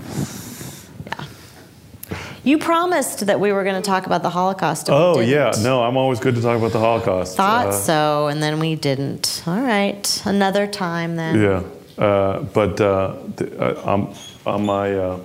You 2.43 2.57
promised 2.59 3.27
that 3.27 3.39
we 3.39 3.53
were 3.53 3.65
going 3.65 3.77
to 3.77 3.83
talk 3.83 4.07
about 4.07 4.23
the 4.23 4.31
Holocaust. 4.31 4.89
Oh 4.89 5.21
yeah, 5.21 5.53
no, 5.63 5.83
I'm 5.83 5.97
always 5.97 6.21
good 6.21 6.35
to 6.37 6.41
talk 6.43 6.57
about 6.59 6.73
the 6.73 6.79
Holocaust. 6.81 7.37
Thought 7.37 7.67
Uh, 7.67 7.73
so, 7.73 8.27
and 8.29 8.43
then 8.43 8.59
we 8.59 8.77
didn't. 8.77 9.43
All 9.47 9.61
right, 9.61 10.23
another 10.25 10.67
time 10.67 11.17
then. 11.17 11.41
Yeah, 11.43 12.05
uh, 12.05 12.41
but 12.43 12.81
uh, 12.81 13.17
th- 13.37 13.53
uh, 13.53 13.83
on, 13.85 14.15
on 14.47 14.65
my, 14.65 14.95
uh, 14.95 15.21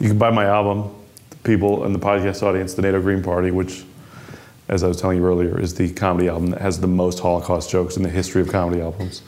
you 0.00 0.08
can 0.08 0.18
buy 0.18 0.30
my 0.30 0.46
album, 0.46 0.90
people 1.44 1.84
in 1.84 1.92
the 1.92 2.00
podcast 2.00 2.42
audience, 2.42 2.74
the 2.74 2.82
Nato 2.82 3.00
Green 3.00 3.22
Party, 3.22 3.52
which, 3.52 3.84
as 4.72 4.82
I 4.82 4.88
was 4.88 4.98
telling 4.98 5.18
you 5.18 5.26
earlier, 5.26 5.60
is 5.60 5.74
the 5.74 5.92
comedy 5.92 6.28
album 6.28 6.48
that 6.50 6.62
has 6.62 6.80
the 6.80 6.86
most 6.86 7.20
Holocaust 7.20 7.68
jokes 7.68 7.98
in 7.98 8.02
the 8.02 8.08
history 8.08 8.40
of 8.40 8.48
comedy 8.48 8.80
albums. 8.80 9.20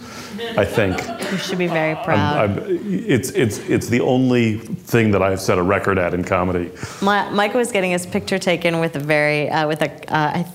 I 0.57 0.64
think. 0.64 0.99
You 1.30 1.36
should 1.36 1.59
be 1.59 1.66
very 1.66 1.92
I'm, 1.92 2.05
proud. 2.05 2.51
I'm, 2.51 2.66
it's, 2.88 3.28
it's, 3.30 3.59
it's 3.59 3.88
the 3.88 4.01
only 4.01 4.57
thing 4.57 5.11
that 5.11 5.20
I've 5.20 5.42
set 5.42 5.59
a 5.59 5.62
record 5.62 5.99
at 5.99 6.14
in 6.14 6.24
comedy. 6.24 6.70
My, 7.03 7.28
Micah 7.28 7.59
was 7.59 7.72
getting 7.72 7.90
his 7.90 8.07
picture 8.07 8.38
taken 8.38 8.80
with 8.80 8.97
a 8.97 9.01
very 9.01 9.51
uh, 9.51 9.68
with 9.68 9.82
a 9.82 9.90
uh, 10.11 10.45
I, 10.45 10.47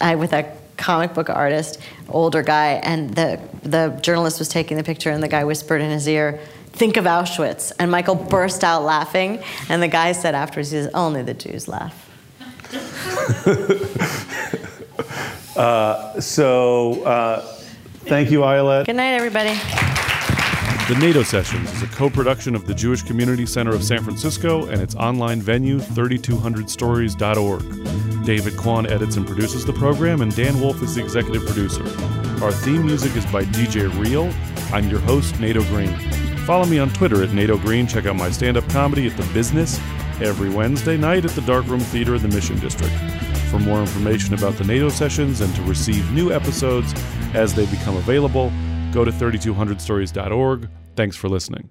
I, 0.00 0.14
with 0.14 0.32
a 0.32 0.50
comic 0.78 1.12
book 1.12 1.28
artist, 1.28 1.78
older 2.08 2.42
guy, 2.42 2.80
and 2.82 3.14
the 3.14 3.38
the 3.64 3.98
journalist 4.00 4.38
was 4.38 4.48
taking 4.48 4.78
the 4.78 4.84
picture, 4.84 5.10
and 5.10 5.22
the 5.22 5.28
guy 5.28 5.44
whispered 5.44 5.82
in 5.82 5.90
his 5.90 6.08
ear, 6.08 6.40
"Think 6.72 6.96
of 6.96 7.04
Auschwitz," 7.04 7.72
and 7.78 7.90
Michael 7.90 8.14
burst 8.14 8.64
out 8.64 8.82
laughing, 8.82 9.42
and 9.68 9.82
the 9.82 9.88
guy 9.88 10.12
said 10.12 10.34
afterwards, 10.34 10.70
"He 10.70 10.78
says 10.78 10.90
only 10.94 11.22
the 11.22 11.34
Jews 11.34 11.68
laugh." 11.68 12.07
So, 16.20 17.02
uh, 17.04 17.40
thank 18.06 18.30
you, 18.30 18.40
Ayelet. 18.40 18.86
Good 18.86 18.96
night, 18.96 19.14
everybody. 19.14 19.54
The 20.88 20.96
Nato 20.98 21.22
Sessions 21.22 21.70
is 21.72 21.82
a 21.82 21.86
co 21.86 22.10
production 22.10 22.54
of 22.54 22.66
the 22.66 22.74
Jewish 22.74 23.02
Community 23.02 23.46
Center 23.46 23.74
of 23.74 23.82
San 23.84 24.02
Francisco 24.02 24.66
and 24.66 24.80
its 24.80 24.94
online 24.94 25.40
venue, 25.40 25.78
3200stories.org. 25.78 28.24
David 28.24 28.56
Kwan 28.56 28.86
edits 28.86 29.16
and 29.16 29.26
produces 29.26 29.64
the 29.64 29.72
program, 29.72 30.22
and 30.22 30.34
Dan 30.34 30.60
Wolf 30.60 30.82
is 30.82 30.96
the 30.96 31.02
executive 31.02 31.44
producer. 31.44 31.84
Our 32.42 32.52
theme 32.52 32.86
music 32.86 33.14
is 33.16 33.26
by 33.26 33.44
DJ 33.44 33.88
Real. 34.02 34.32
I'm 34.72 34.88
your 34.88 35.00
host, 35.00 35.38
Nato 35.40 35.62
Green. 35.64 35.94
Follow 36.46 36.64
me 36.66 36.78
on 36.78 36.88
Twitter 36.90 37.22
at 37.22 37.32
Nato 37.32 37.58
Green. 37.58 37.86
Check 37.86 38.06
out 38.06 38.16
my 38.16 38.30
stand 38.30 38.56
up 38.56 38.66
comedy 38.70 39.06
at 39.06 39.16
The 39.16 39.26
Business 39.34 39.78
every 40.20 40.50
Wednesday 40.50 40.96
night 40.96 41.24
at 41.24 41.30
the 41.32 41.42
Darkroom 41.42 41.80
Theater 41.80 42.14
in 42.14 42.22
the 42.22 42.28
Mission 42.28 42.58
District. 42.58 42.94
For 43.50 43.58
more 43.58 43.80
information 43.80 44.34
about 44.34 44.54
the 44.54 44.64
Nato 44.64 44.88
sessions 44.88 45.40
and 45.40 45.54
to 45.54 45.62
receive 45.62 46.10
new 46.12 46.32
episodes 46.32 46.92
as 47.34 47.54
they 47.54 47.66
become 47.66 47.96
available, 47.96 48.52
go 48.92 49.04
to 49.04 49.10
3200stories.org. 49.10 50.68
Thanks 50.96 51.16
for 51.16 51.28
listening. 51.28 51.70